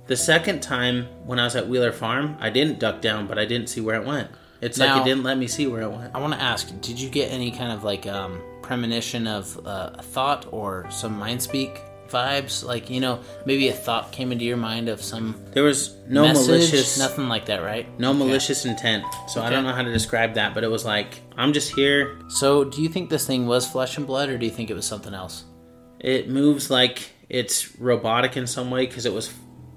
The 0.08 0.16
second 0.16 0.62
time 0.62 1.08
when 1.26 1.40
I 1.40 1.44
was 1.46 1.56
at 1.56 1.68
Wheeler 1.68 1.92
Farm, 1.92 2.38
I 2.40 2.50
didn't 2.50 2.80
duck 2.80 3.02
down, 3.02 3.28
but 3.28 3.38
I 3.40 3.46
didn't 3.46 3.70
see 3.70 3.82
where 3.82 4.00
it 4.00 4.06
went. 4.06 4.30
It's 4.62 4.78
like 4.78 5.02
it 5.02 5.04
didn't 5.04 5.24
let 5.24 5.38
me 5.38 5.48
see 5.48 5.68
where 5.68 5.82
it 5.82 5.90
went. 5.90 6.16
I 6.16 6.20
want 6.20 6.34
to 6.34 6.42
ask, 6.42 6.70
did 6.82 7.00
you 7.00 7.10
get 7.10 7.32
any 7.32 7.52
kind 7.52 7.72
of 7.72 7.84
like 7.84 8.08
um, 8.08 8.42
premonition 8.62 9.28
of 9.28 9.60
uh, 9.66 9.92
a 9.96 10.02
thought 10.04 10.48
or 10.52 10.86
some 10.90 11.18
mind 11.20 11.42
speak 11.42 11.82
vibes? 12.16 12.64
Like, 12.64 12.90
you 12.90 13.00
know, 13.00 13.20
maybe 13.46 13.68
a 13.70 13.74
thought 13.74 14.12
came 14.12 14.32
into 14.32 14.46
your 14.46 14.58
mind 14.58 14.90
of 14.90 15.02
some 15.02 15.36
There 15.54 15.64
was 15.64 15.96
no 16.08 16.24
message, 16.24 16.48
malicious 16.48 16.98
nothing 16.98 17.28
like 17.28 17.46
that, 17.48 17.62
right? 17.62 17.86
no 18.00 18.10
Okay. 18.12 18.20
malicious 18.20 18.66
intent. 18.66 19.04
So 19.28 19.42
I 19.42 19.50
don't 19.50 19.64
know 19.64 19.74
how 19.74 19.84
to 19.84 19.92
describe 19.92 20.34
that, 20.36 20.54
but 20.54 20.64
it 20.64 20.72
was 20.72 20.86
like 20.86 21.20
I'm 21.38 21.52
just 21.54 21.70
here 21.76 22.18
So, 22.30 22.64
do 22.64 22.82
you 22.82 22.90
think 22.90 23.10
this 23.10 23.26
thing 23.28 23.46
was 23.48 23.68
flesh 23.68 23.98
and 23.98 24.06
blood, 24.08 24.30
or 24.30 24.38
do 24.38 24.46
you 24.46 24.52
think 24.52 24.70
it 24.70 24.76
was 24.76 24.86
something 24.86 25.14
else? 25.14 25.44
it 26.00 26.30
moves 26.30 26.70
like 26.70 26.98
it's 27.30 27.58
robotic 27.80 28.38
in 28.38 28.46
some 28.46 28.70
way 28.70 28.86
because 28.86 29.06
it 29.08 29.14
was 29.14 29.34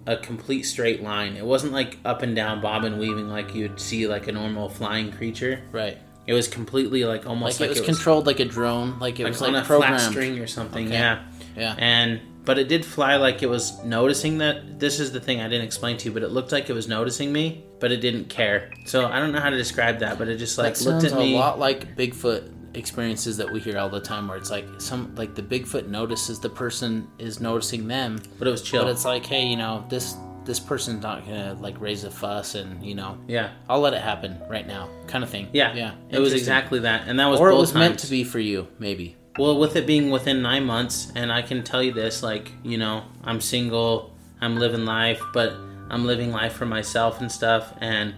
a 0.07 0.17
complete 0.17 0.65
straight 0.65 1.03
line. 1.03 1.37
It 1.37 1.45
wasn't 1.45 1.73
like 1.73 1.97
up 2.05 2.21
and 2.23 2.35
down, 2.37 2.61
bob 2.61 2.85
and 2.85 2.99
weaving 2.99 3.29
like 3.29 3.55
you'd 3.55 3.81
see 3.81 4.07
like 4.07 4.27
a 4.29 4.33
normal 4.33 4.69
flying 4.69 5.11
creature. 5.13 5.63
Right. 5.73 5.97
It 6.27 6.35
was 6.35 6.47
completely 6.47 7.05
like 7.05 7.27
almost 7.27 7.61
Like, 7.61 7.71
like, 7.71 7.77
it 7.79 7.81
was 7.81 7.87
controlled 7.97 8.27
like 8.27 8.41
a 8.41 8.45
drone, 8.45 8.99
like 8.99 9.19
it 9.21 9.25
like 9.25 9.33
was 9.33 9.41
on 9.43 9.53
like 9.55 9.65
a 9.65 9.67
programmed. 9.67 10.01
flat 10.01 10.11
string 10.11 10.39
or 10.39 10.47
something. 10.47 10.87
Okay. 10.89 10.95
Yeah. 10.97 11.25
Yeah. 11.57 11.75
And 11.79 12.21
but 12.45 12.59
it 12.59 12.69
did 12.69 12.85
fly 12.85 13.17
like 13.17 13.43
it 13.43 13.49
was 13.49 13.83
noticing 13.85 14.39
that. 14.39 14.79
This 14.79 15.01
is 15.01 15.13
the 15.13 15.21
thing 15.21 15.41
I 15.41 15.49
didn't 15.49 15.67
explain 15.67 15.97
to 15.99 16.07
you, 16.07 16.13
but 16.13 16.23
it 16.23 16.29
looked 16.31 16.53
like 16.53 16.71
it 16.71 16.73
was 16.73 16.89
noticing 16.89 17.33
me, 17.33 17.65
but 17.79 17.93
it 17.93 17.99
didn't 17.99 18.29
care. 18.31 18.71
So 18.87 19.07
I 19.07 19.19
don't 19.19 19.33
know 19.33 19.41
how 19.41 19.51
to 19.51 19.57
describe 19.57 19.99
that, 19.99 20.19
but 20.19 20.29
it 20.29 20.39
just 20.39 20.57
like 20.57 20.75
that 20.75 20.85
looked 20.85 21.05
at 21.05 21.19
me. 21.19 21.35
a 21.35 21.39
lot 21.39 21.59
like 21.59 21.95
Bigfoot 21.97 22.55
experiences 22.75 23.37
that 23.37 23.51
we 23.51 23.61
hear 23.61 23.79
all 23.79 23.89
the 23.91 24.01
time, 24.01 24.29
where 24.29 24.37
it's 24.37 24.51
like 24.51 24.67
some 24.79 25.15
like 25.17 25.35
the 25.35 25.43
Bigfoot 25.43 25.89
notices 25.89 26.41
the 26.41 26.49
person 26.49 27.09
is 27.19 27.41
noticing 27.41 27.87
them, 27.87 28.19
But 28.39 28.49
it 28.49 28.51
was 28.51 28.63
chill. 28.63 28.83
but 28.83 28.91
it's 28.91 29.05
like, 29.05 29.27
hey, 29.27 29.45
you 29.47 29.57
know, 29.57 29.85
this 29.89 30.17
this 30.45 30.59
person's 30.59 31.03
not 31.03 31.27
gonna 31.27 31.55
like 31.61 31.79
raise 31.81 32.05
a 32.05 32.11
fuss, 32.11 32.55
and 32.55 32.83
you 32.83 32.95
know, 32.95 33.19
yeah. 33.27 33.51
I'll 33.69 33.81
let 33.81 33.93
it 33.93 34.01
happen 34.01 34.41
right 34.49 34.67
now, 34.67 34.89
kind 35.07 35.23
of 35.23 35.29
thing. 35.29 35.49
Yeah, 35.53 35.75
yeah. 35.75 35.93
It 36.09 36.19
was 36.19 36.33
exactly 36.33 36.79
that, 36.81 37.07
and 37.07 37.21
that 37.21 37.27
was 37.27 37.39
or 37.41 37.51
it 37.51 37.53
both 37.53 37.61
was 37.61 37.75
meant 37.75 37.99
to 38.01 38.07
be 38.07 38.25
for 38.25 38.39
you, 38.39 38.69
maybe. 38.79 39.17
Well, 39.39 39.57
with 39.57 39.77
it 39.77 39.87
being 39.87 40.11
within 40.11 40.43
nine 40.43 40.65
months, 40.65 41.13
and 41.15 41.33
I 41.33 41.43
can 41.43 41.63
tell 41.63 41.81
you 41.81 41.93
this, 41.93 42.25
like, 42.25 42.51
you 42.65 42.77
know, 42.77 43.05
I'm 43.23 43.41
single, 43.41 44.13
I'm 44.41 44.57
living 44.57 44.85
life, 44.85 45.23
but 45.33 45.53
I'm 45.91 46.05
living 46.07 46.33
life 46.33 46.55
for 46.55 46.67
myself 46.67 47.21
and 47.21 47.31
stuff, 47.31 47.73
and 47.81 48.15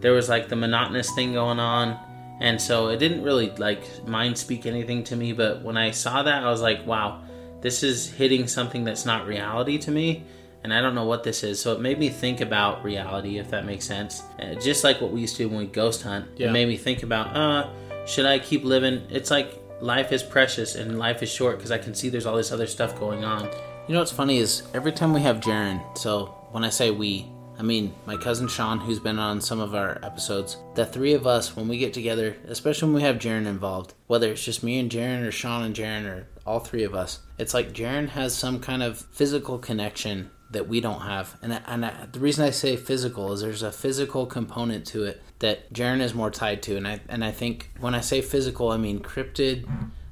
there 0.00 0.12
was 0.12 0.28
like 0.28 0.48
the 0.48 0.54
monotonous 0.56 1.12
thing 1.12 1.32
going 1.32 1.58
on, 1.58 1.98
and 2.40 2.60
so 2.60 2.88
it 2.88 2.98
didn't 2.98 3.24
really 3.24 3.50
like 3.50 3.82
mind 4.06 4.38
speak 4.38 4.64
anything 4.64 5.02
to 5.04 5.16
me, 5.16 5.32
but 5.32 5.62
when 5.62 5.76
I 5.76 5.90
saw 5.90 6.22
that, 6.22 6.44
I 6.44 6.50
was 6.50 6.62
like, 6.62 6.86
wow, 6.86 7.20
this 7.62 7.82
is 7.82 8.08
hitting 8.08 8.46
something 8.46 8.84
that's 8.84 9.04
not 9.04 9.26
reality 9.26 9.76
to 9.78 9.90
me. 9.90 10.24
And 10.62 10.74
I 10.74 10.82
don't 10.82 10.94
know 10.94 11.04
what 11.06 11.24
this 11.24 11.42
is, 11.42 11.58
so 11.60 11.72
it 11.72 11.80
made 11.80 11.98
me 11.98 12.10
think 12.10 12.42
about 12.42 12.84
reality, 12.84 13.38
if 13.38 13.50
that 13.50 13.64
makes 13.64 13.86
sense. 13.86 14.22
Uh, 14.38 14.54
just 14.54 14.84
like 14.84 15.00
what 15.00 15.10
we 15.10 15.22
used 15.22 15.36
to 15.36 15.44
do 15.44 15.48
when 15.48 15.58
we 15.58 15.66
ghost 15.66 16.02
hunt, 16.02 16.26
Yeah. 16.36 16.48
it 16.48 16.52
made 16.52 16.68
me 16.68 16.76
think 16.76 17.02
about, 17.02 17.34
uh, 17.34 17.66
should 18.06 18.26
I 18.26 18.38
keep 18.38 18.62
living? 18.62 19.02
It's 19.10 19.30
like 19.30 19.59
life 19.80 20.12
is 20.12 20.22
precious 20.22 20.74
and 20.74 20.98
life 20.98 21.22
is 21.22 21.30
short 21.30 21.56
because 21.56 21.70
I 21.70 21.78
can 21.78 21.94
see 21.94 22.08
there's 22.08 22.26
all 22.26 22.36
this 22.36 22.52
other 22.52 22.66
stuff 22.66 22.98
going 22.98 23.24
on. 23.24 23.44
You 23.88 23.94
know 23.94 24.00
what's 24.00 24.12
funny 24.12 24.38
is 24.38 24.62
every 24.74 24.92
time 24.92 25.12
we 25.12 25.22
have 25.22 25.40
Jaron, 25.40 25.96
so 25.96 26.26
when 26.52 26.64
I 26.64 26.70
say 26.70 26.90
we, 26.90 27.26
I 27.58 27.62
mean 27.62 27.94
my 28.06 28.16
cousin 28.16 28.48
Sean, 28.48 28.78
who's 28.78 29.00
been 29.00 29.18
on 29.18 29.40
some 29.40 29.60
of 29.60 29.74
our 29.74 29.98
episodes. 30.02 30.58
The 30.74 30.86
three 30.86 31.14
of 31.14 31.26
us, 31.26 31.56
when 31.56 31.68
we 31.68 31.78
get 31.78 31.92
together, 31.92 32.36
especially 32.46 32.88
when 32.88 32.96
we 32.96 33.02
have 33.02 33.16
Jaron 33.16 33.46
involved, 33.46 33.94
whether 34.06 34.30
it's 34.30 34.44
just 34.44 34.62
me 34.62 34.78
and 34.78 34.90
Jaron 34.90 35.26
or 35.26 35.32
Sean 35.32 35.64
and 35.64 35.74
Jaron 35.74 36.06
or 36.06 36.28
all 36.46 36.60
three 36.60 36.84
of 36.84 36.94
us, 36.94 37.20
it's 37.38 37.54
like 37.54 37.72
Jaron 37.72 38.10
has 38.10 38.34
some 38.34 38.60
kind 38.60 38.82
of 38.82 38.98
physical 39.12 39.58
connection 39.58 40.30
that 40.50 40.68
we 40.68 40.80
don't 40.80 41.02
have. 41.02 41.36
And, 41.42 41.60
and 41.66 41.86
I, 41.86 42.06
the 42.10 42.18
reason 42.18 42.44
I 42.44 42.50
say 42.50 42.76
physical 42.76 43.32
is 43.32 43.40
there's 43.40 43.62
a 43.62 43.70
physical 43.70 44.26
component 44.26 44.86
to 44.88 45.04
it 45.04 45.22
that 45.40 45.72
Jaron 45.72 46.00
is 46.00 46.14
more 46.14 46.30
tied 46.30 46.62
to. 46.64 46.76
And 46.76 46.86
I, 46.88 47.00
and 47.08 47.24
I 47.24 47.32
think 47.32 47.70
when 47.80 47.94
I 47.94 48.00
say 48.00 48.20
physical, 48.22 48.70
I 48.70 48.76
mean 48.76 49.00
cryptid, 49.00 49.66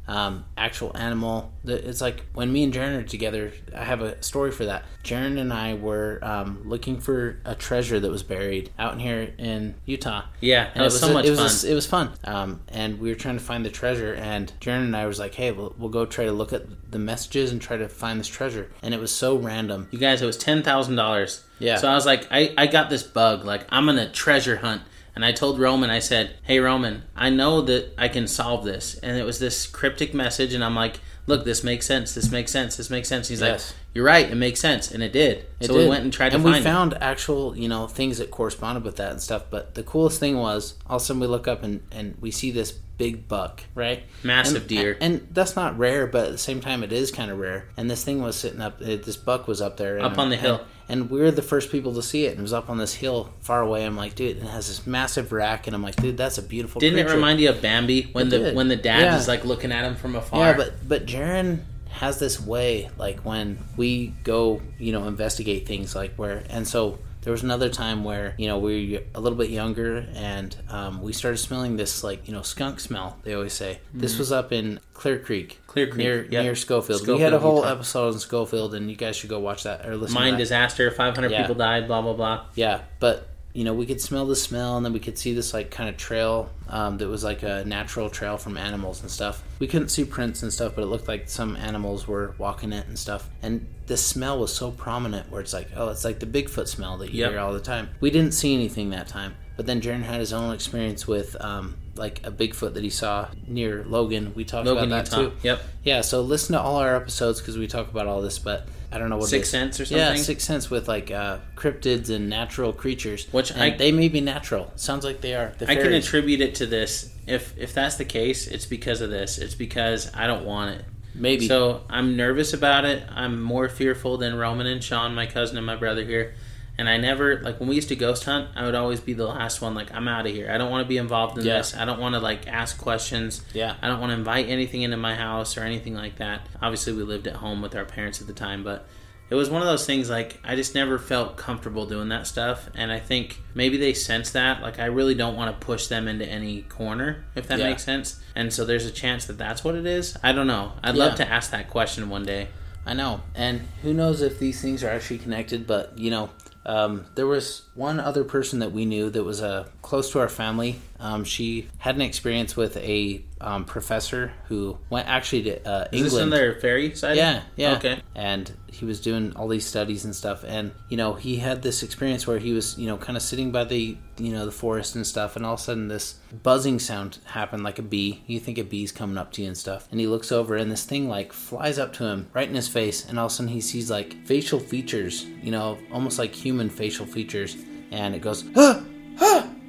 um, 0.08 0.46
actual 0.56 0.96
animal. 0.96 1.52
It's 1.64 2.00
like 2.00 2.24
when 2.32 2.50
me 2.50 2.64
and 2.64 2.72
Jaron 2.72 2.98
are 2.98 3.02
together. 3.02 3.52
I 3.76 3.84
have 3.84 4.00
a 4.00 4.20
story 4.22 4.50
for 4.50 4.64
that. 4.64 4.84
Jaron 5.04 5.38
and 5.38 5.52
I 5.52 5.74
were 5.74 6.18
um, 6.22 6.62
looking 6.64 6.98
for 6.98 7.38
a 7.44 7.54
treasure 7.54 8.00
that 8.00 8.10
was 8.10 8.22
buried 8.22 8.70
out 8.78 8.94
in 8.94 9.00
here 9.00 9.34
in 9.36 9.74
Utah. 9.84 10.22
Yeah, 10.40 10.70
and 10.72 10.80
it 10.80 10.84
was 10.84 10.98
so 10.98 11.10
a- 11.10 11.12
much 11.12 11.26
it 11.26 11.30
was 11.30 11.60
fun. 11.62 11.68
A, 11.68 11.72
it 11.72 11.74
was 11.74 11.86
fun. 11.86 12.10
Um, 12.24 12.60
and 12.68 12.98
we 12.98 13.10
were 13.10 13.16
trying 13.16 13.36
to 13.36 13.44
find 13.44 13.66
the 13.66 13.70
treasure. 13.70 14.14
And 14.14 14.50
Jaron 14.62 14.84
and 14.84 14.96
I 14.96 15.04
was 15.04 15.18
like, 15.18 15.34
"Hey, 15.34 15.52
we'll, 15.52 15.74
we'll 15.76 15.90
go 15.90 16.06
try 16.06 16.24
to 16.24 16.32
look 16.32 16.54
at 16.54 16.90
the 16.90 16.98
messages 16.98 17.52
and 17.52 17.60
try 17.60 17.76
to 17.76 17.86
find 17.90 18.18
this 18.18 18.28
treasure." 18.28 18.70
And 18.82 18.94
it 18.94 19.00
was 19.00 19.14
so 19.14 19.36
random. 19.36 19.88
You 19.90 19.98
guys, 19.98 20.22
it 20.22 20.26
was 20.26 20.38
ten 20.38 20.62
thousand 20.62 20.96
dollars. 20.96 21.44
Yeah. 21.58 21.76
So 21.76 21.86
I 21.86 21.94
was 21.94 22.06
like, 22.06 22.26
I, 22.30 22.54
I 22.56 22.66
got 22.66 22.88
this 22.88 23.02
bug. 23.02 23.44
Like 23.44 23.66
I'm 23.68 23.84
gonna 23.84 24.10
treasure 24.10 24.56
hunt. 24.56 24.80
And 25.18 25.24
I 25.24 25.32
told 25.32 25.58
Roman, 25.58 25.90
I 25.90 25.98
said, 25.98 26.36
Hey 26.44 26.60
Roman, 26.60 27.02
I 27.16 27.28
know 27.28 27.60
that 27.62 27.92
I 27.98 28.06
can 28.06 28.28
solve 28.28 28.64
this. 28.64 28.94
And 29.00 29.18
it 29.18 29.24
was 29.24 29.40
this 29.40 29.66
cryptic 29.66 30.14
message, 30.14 30.54
and 30.54 30.62
I'm 30.62 30.76
like, 30.76 31.00
Look, 31.26 31.44
this 31.44 31.64
makes 31.64 31.86
sense. 31.86 32.14
This 32.14 32.30
makes 32.30 32.52
sense. 32.52 32.76
This 32.76 32.88
makes 32.88 33.08
sense. 33.08 33.26
He's 33.26 33.40
Yes. 33.40 33.70
like, 33.70 33.76
You're 33.98 34.06
right. 34.06 34.30
It 34.30 34.36
makes 34.36 34.60
sense, 34.60 34.92
and 34.92 35.02
it 35.02 35.12
did. 35.12 35.38
It 35.58 35.66
so 35.66 35.72
did. 35.72 35.82
we 35.82 35.88
went 35.88 36.04
and 36.04 36.12
tried 36.12 36.32
and 36.32 36.44
to 36.44 36.46
we 36.46 36.52
find 36.52 36.64
it. 36.64 36.68
found 36.68 36.94
actual 37.02 37.56
you 37.58 37.66
know 37.68 37.88
things 37.88 38.18
that 38.18 38.30
corresponded 38.30 38.84
with 38.84 38.94
that 38.98 39.10
and 39.10 39.20
stuff 39.20 39.42
but 39.50 39.74
the 39.74 39.82
coolest 39.82 40.20
thing 40.20 40.36
was 40.38 40.74
all 40.88 40.96
of 40.98 41.02
a 41.02 41.04
sudden 41.04 41.18
we 41.18 41.26
look 41.26 41.48
up 41.48 41.64
and, 41.64 41.80
and 41.90 42.16
we 42.20 42.30
see 42.30 42.52
this 42.52 42.70
big 42.70 43.26
buck 43.26 43.64
right 43.74 44.04
Massive 44.22 44.62
And- 44.62 44.68
deer. 44.68 44.96
and, 45.00 45.26
that's 45.32 45.56
not 45.56 45.76
rare 45.76 46.06
but 46.06 46.26
at 46.26 46.30
the 46.32 46.38
same 46.38 46.60
time 46.60 46.84
it 46.84 46.92
is 46.92 47.10
kind 47.10 47.28
of 47.32 47.40
rare 47.40 47.68
and 47.76 47.90
this 47.90 48.04
thing 48.04 48.22
was 48.22 48.36
sitting 48.36 48.60
up 48.60 48.80
uh, 48.80 48.84
this 48.86 49.16
buck 49.16 49.48
was 49.48 49.60
up 49.60 49.76
there 49.78 49.98
Up 49.98 50.12
and- 50.12 50.20
on 50.20 50.30
the 50.30 50.36
hill. 50.36 50.60
and, 50.88 51.02
and 51.02 51.10
we 51.10 51.18
were 51.20 51.32
the 51.32 51.42
first 51.42 51.72
people 51.72 51.92
to 51.94 52.02
see 52.02 52.26
it 52.26 52.30
and 52.30 52.38
it 52.38 52.42
was 52.42 52.52
up 52.52 52.70
on 52.70 52.78
this 52.78 52.94
hill 52.94 53.32
far 53.40 53.62
away 53.62 53.84
i'm 53.84 53.96
like 53.96 54.14
dude 54.14 54.36
it 54.36 54.42
has 54.44 54.68
this 54.68 54.86
massive 54.86 55.32
rack 55.32 55.66
and 55.66 55.74
i'm 55.74 55.82
like 55.82 55.96
dude 55.96 56.16
that's 56.16 56.38
a 56.38 56.42
beautiful 56.42 56.80
Didn't 56.80 57.00
it 57.00 57.10
remind 57.10 57.40
you 57.40 57.48
of 57.50 57.60
Bambi 57.60 58.02
when 58.12 58.28
It 58.28 58.30
the 58.30 58.38
did. 58.38 58.54
when 58.56 58.68
the 58.68 58.76
dad 58.76 59.00
Yeah. 59.02 59.16
is 59.18 59.26
like 59.26 59.44
looking 59.44 59.72
at 59.72 59.84
him 59.84 59.96
from 59.96 60.14
afar? 60.14 60.50
Yeah, 60.50 60.56
but 60.56 60.88
but 60.88 61.06
Jaron 61.06 61.60
has 61.98 62.18
this 62.18 62.40
way, 62.40 62.90
like 62.98 63.20
when 63.20 63.58
we 63.76 64.08
go, 64.24 64.60
you 64.78 64.92
know, 64.92 65.06
investigate 65.06 65.66
things, 65.66 65.94
like 65.94 66.14
where, 66.16 66.42
and 66.50 66.66
so 66.66 66.98
there 67.22 67.32
was 67.32 67.42
another 67.42 67.68
time 67.68 68.04
where 68.04 68.34
you 68.38 68.46
know 68.46 68.58
we 68.58 68.92
were 68.94 69.02
a 69.14 69.20
little 69.20 69.36
bit 69.36 69.50
younger 69.50 70.06
and 70.14 70.56
um, 70.70 71.02
we 71.02 71.12
started 71.12 71.36
smelling 71.38 71.76
this 71.76 72.02
like 72.04 72.26
you 72.28 72.32
know 72.32 72.42
skunk 72.42 72.80
smell. 72.80 73.18
They 73.24 73.34
always 73.34 73.52
say 73.52 73.80
this 73.92 74.18
was 74.18 74.30
up 74.32 74.52
in 74.52 74.80
Clear 74.94 75.18
Creek, 75.18 75.54
Mm-hmm. 75.54 75.66
Clear 75.66 75.86
Creek, 75.88 75.98
near 75.98 76.22
yep. 76.30 76.44
near 76.44 76.54
Scofield. 76.54 77.06
we 77.06 77.18
had 77.20 77.34
a 77.34 77.38
whole 77.38 77.56
Utah. 77.56 77.72
episode 77.72 78.14
on 78.14 78.20
Scofield, 78.20 78.74
and 78.74 78.88
you 78.88 78.96
guys 78.96 79.16
should 79.16 79.30
go 79.30 79.40
watch 79.40 79.64
that 79.64 79.84
or 79.86 79.96
listen. 79.96 80.14
mine 80.14 80.26
to 80.26 80.32
that. 80.32 80.38
disaster. 80.38 80.90
Five 80.90 81.14
hundred 81.16 81.32
Yeah. 81.32 81.42
people 81.42 81.56
died. 81.56 81.86
Blah 81.88 82.02
blah 82.02 82.14
blah. 82.14 82.46
Yeah, 82.54 82.82
but 83.00 83.28
you 83.58 83.64
know, 83.64 83.74
we 83.74 83.86
could 83.86 84.00
smell 84.00 84.24
the 84.24 84.36
smell, 84.36 84.76
and 84.76 84.86
then 84.86 84.92
we 84.92 85.00
could 85.00 85.18
see 85.18 85.34
this 85.34 85.52
like 85.52 85.68
kind 85.72 85.88
of 85.88 85.96
trail 85.96 86.48
um, 86.68 86.96
that 86.98 87.08
was 87.08 87.24
like 87.24 87.42
a 87.42 87.64
natural 87.64 88.08
trail 88.08 88.36
from 88.36 88.56
animals 88.56 89.00
and 89.02 89.10
stuff. 89.10 89.42
We 89.58 89.66
couldn't 89.66 89.88
see 89.88 90.04
prints 90.04 90.44
and 90.44 90.52
stuff, 90.52 90.76
but 90.76 90.82
it 90.82 90.86
looked 90.86 91.08
like 91.08 91.28
some 91.28 91.56
animals 91.56 92.06
were 92.06 92.36
walking 92.38 92.72
it 92.72 92.86
and 92.86 92.96
stuff. 92.96 93.28
And 93.42 93.66
the 93.86 93.96
smell 93.96 94.38
was 94.38 94.54
so 94.54 94.70
prominent, 94.70 95.28
where 95.28 95.40
it's 95.40 95.52
like, 95.52 95.70
oh, 95.74 95.88
it's 95.88 96.04
like 96.04 96.20
the 96.20 96.26
Bigfoot 96.26 96.68
smell 96.68 96.98
that 96.98 97.10
you 97.10 97.22
Yep. 97.22 97.30
hear 97.32 97.40
all 97.40 97.52
the 97.52 97.58
time. 97.58 97.88
We 97.98 98.12
didn't 98.12 98.34
see 98.34 98.54
anything 98.54 98.90
that 98.90 99.08
time, 99.08 99.34
but 99.58 99.66
then 99.66 99.80
Jaron 99.80 100.02
had 100.04 100.20
his 100.20 100.32
own 100.32 100.54
experience 100.54 101.04
with 101.08 101.36
um, 101.40 101.74
like 101.96 102.24
a 102.24 102.30
Bigfoot 102.30 102.74
that 102.74 102.84
he 102.84 102.90
saw 102.90 103.26
near 103.48 103.82
Logan. 103.84 104.32
We 104.36 104.44
talked 104.44 104.66
Logan, 104.66 104.84
about 104.84 105.06
that 105.06 105.16
Utah. 105.18 105.30
too. 105.30 105.36
Yep. 105.42 105.62
Yeah, 105.82 106.00
so 106.02 106.22
listen 106.22 106.52
to 106.52 106.60
all 106.60 106.76
our 106.76 106.94
episodes 106.94 107.40
because 107.40 107.58
we 107.58 107.66
talk 107.66 107.90
about 107.90 108.06
all 108.06 108.22
this, 108.22 108.38
but 108.38 108.68
I 108.92 108.98
don't 108.98 109.10
know 109.10 109.16
what 109.16 109.32
is. 109.32 109.50
Sense 109.50 109.80
or 109.80 109.84
something. 109.84 109.98
Yeah? 109.98 110.14
Sixth 110.14 110.46
Sense 110.46 110.70
with 110.70 110.86
like 110.86 111.10
uh, 111.10 111.38
cryptids 111.56 112.08
and 112.08 112.30
natural 112.30 112.72
creatures. 112.72 113.26
Which 113.32 113.50
And 113.50 113.60
I- 113.60 113.76
they 113.76 113.90
may 113.90 114.08
be 114.08 114.20
natural. 114.20 114.72
Sounds 114.76 115.04
like 115.04 115.22
they 115.22 115.34
are. 115.34 115.52
The 115.58 115.68
I 115.68 115.74
can 115.74 115.92
attribute 115.92 116.40
it 116.40 116.54
to 116.56 116.66
this. 116.66 117.12
If 117.26 117.58
if 117.58 117.74
that's 117.74 117.96
the 117.96 118.04
case, 118.04 118.46
it's 118.46 118.64
because 118.64 119.00
of 119.00 119.10
this. 119.10 119.38
It's 119.38 119.56
because 119.56 120.08
I 120.14 120.28
don't 120.28 120.44
want 120.44 120.76
it. 120.76 120.84
maybe. 121.16 121.48
So 121.48 121.82
I'm 121.90 122.16
nervous 122.16 122.52
about 122.54 122.84
it. 122.84 123.02
I'm 123.10 123.42
more 123.42 123.68
fearful 123.68 124.18
than 124.18 124.36
Roman 124.36 124.68
and 124.68 124.84
Sean, 124.84 125.16
my 125.16 125.26
cousin 125.26 125.56
and 125.56 125.66
my 125.66 125.74
brother 125.74 126.04
here. 126.04 126.34
And 126.78 126.88
I 126.88 126.96
never 126.96 127.40
like 127.40 127.58
when 127.58 127.68
we 127.68 127.74
used 127.74 127.88
to 127.88 127.96
ghost 127.96 128.24
hunt. 128.24 128.48
I 128.54 128.64
would 128.64 128.76
always 128.76 129.00
be 129.00 129.12
the 129.12 129.26
last 129.26 129.60
one. 129.60 129.74
Like 129.74 129.92
I'm 129.92 130.06
out 130.06 130.26
of 130.26 130.32
here. 130.32 130.48
I 130.50 130.58
don't 130.58 130.70
want 130.70 130.84
to 130.84 130.88
be 130.88 130.96
involved 130.96 131.36
in 131.36 131.44
Yeah. 131.44 131.58
this. 131.58 131.74
I 131.76 131.84
don't 131.84 131.98
want 132.00 132.14
to 132.14 132.20
like 132.20 132.46
ask 132.46 132.78
questions. 132.78 133.42
Yeah. 133.52 133.74
I 133.82 133.88
don't 133.88 133.98
want 134.00 134.10
to 134.12 134.16
invite 134.16 134.48
anything 134.48 134.82
into 134.82 134.96
my 134.96 135.16
house 135.16 135.56
or 135.58 135.62
anything 135.62 135.94
like 135.94 136.16
that. 136.16 136.42
Obviously, 136.62 136.92
we 136.92 137.02
lived 137.02 137.26
at 137.26 137.36
home 137.36 137.60
with 137.62 137.74
our 137.74 137.84
parents 137.84 138.20
at 138.20 138.28
the 138.28 138.32
time, 138.32 138.62
but 138.62 138.86
it 139.28 139.34
was 139.34 139.50
one 139.50 139.60
of 139.60 139.66
those 139.68 139.84
things 139.84 140.08
like 140.08 140.40
I 140.44 140.54
just 140.54 140.74
never 140.74 140.98
felt 141.00 141.36
comfortable 141.36 141.84
doing 141.84 142.10
that 142.10 142.28
stuff. 142.28 142.70
And 142.76 142.92
I 142.92 143.00
think 143.00 143.40
maybe 143.54 143.76
they 143.76 143.92
sense 143.92 144.30
that. 144.30 144.62
Like 144.62 144.78
I 144.78 144.84
really 144.86 145.14
don't 145.16 145.34
want 145.36 145.58
to 145.60 145.66
push 145.66 145.88
them 145.88 146.06
into 146.06 146.24
any 146.26 146.62
corner, 146.62 147.24
if 147.34 147.48
that 147.48 147.58
Yeah. 147.58 147.70
makes 147.70 147.82
sense. 147.82 148.20
And 148.36 148.52
so 148.52 148.64
there's 148.64 148.86
a 148.86 148.92
chance 148.92 149.24
that 149.26 149.36
that's 149.36 149.64
what 149.64 149.74
it 149.74 149.84
is. 149.84 150.16
I 150.22 150.30
don't 150.32 150.46
know. 150.46 150.74
I'd 150.84 150.94
Yeah. 150.94 151.06
love 151.06 151.16
to 151.16 151.28
ask 151.28 151.50
that 151.50 151.68
question 151.68 152.08
one 152.08 152.24
day. 152.24 152.48
I 152.86 152.94
know. 152.94 153.20
And 153.34 153.62
who 153.82 153.92
knows 153.92 154.22
if 154.22 154.38
these 154.38 154.62
things 154.62 154.82
are 154.84 154.88
actually 154.88 155.18
connected, 155.18 155.66
but 155.66 155.98
you 155.98 156.10
know, 156.10 156.30
um, 156.66 157.06
there 157.14 157.26
was 157.26 157.62
one 157.74 158.00
other 158.00 158.24
person 158.24 158.58
that 158.58 158.72
we 158.72 158.84
knew 158.84 159.10
that 159.10 159.24
was 159.24 159.42
uh, 159.42 159.66
close 159.82 160.10
to 160.12 160.18
our 160.18 160.28
family. 160.28 160.80
Um, 161.00 161.24
she 161.24 161.68
had 161.78 161.94
an 161.94 162.00
experience 162.00 162.56
with 162.56 162.76
a 162.78 163.22
um, 163.40 163.64
professor 163.64 164.32
who 164.46 164.78
went 164.90 165.08
actually 165.08 165.44
to 165.44 165.68
uh, 165.68 165.88
Is 165.92 166.00
England. 166.00 166.04
this 166.04 166.22
in 166.22 166.30
their 166.30 166.54
fairy 166.60 166.94
side? 166.94 167.16
Yeah, 167.16 167.42
yeah. 167.56 167.76
Okay. 167.76 168.02
And 168.14 168.52
he 168.66 168.84
was 168.84 169.00
doing 169.00 169.32
all 169.36 169.46
these 169.48 169.64
studies 169.64 170.04
and 170.04 170.14
stuff, 170.14 170.44
and 170.46 170.72
you 170.88 170.96
know, 170.96 171.14
he 171.14 171.36
had 171.36 171.62
this 171.62 171.82
experience 171.82 172.26
where 172.26 172.38
he 172.38 172.52
was, 172.52 172.76
you 172.76 172.86
know, 172.86 172.96
kind 172.96 173.16
of 173.16 173.22
sitting 173.22 173.52
by 173.52 173.64
the, 173.64 173.96
you 174.18 174.32
know, 174.32 174.44
the 174.44 174.52
forest 174.52 174.96
and 174.96 175.06
stuff, 175.06 175.36
and 175.36 175.46
all 175.46 175.54
of 175.54 175.60
a 175.60 175.62
sudden 175.62 175.88
this 175.88 176.16
buzzing 176.42 176.78
sound 176.80 177.18
happened, 177.24 177.62
like 177.62 177.78
a 177.78 177.82
bee. 177.82 178.22
You 178.26 178.40
think 178.40 178.58
a 178.58 178.64
bee's 178.64 178.90
coming 178.90 179.16
up 179.18 179.32
to 179.32 179.42
you 179.42 179.48
and 179.48 179.56
stuff, 179.56 179.86
and 179.90 180.00
he 180.00 180.06
looks 180.08 180.32
over, 180.32 180.56
and 180.56 180.70
this 180.70 180.84
thing 180.84 181.08
like 181.08 181.32
flies 181.32 181.78
up 181.78 181.92
to 181.94 182.04
him 182.04 182.28
right 182.32 182.48
in 182.48 182.54
his 182.56 182.68
face, 182.68 183.08
and 183.08 183.18
all 183.18 183.26
of 183.26 183.32
a 183.32 183.34
sudden 183.36 183.52
he 183.52 183.60
sees 183.60 183.88
like 183.90 184.26
facial 184.26 184.58
features, 184.58 185.26
you 185.42 185.52
know, 185.52 185.78
almost 185.92 186.18
like 186.18 186.34
human 186.34 186.68
facial 186.68 187.06
features, 187.06 187.56
and 187.92 188.14
it 188.16 188.20
goes, 188.20 188.44
ah, 188.56 188.82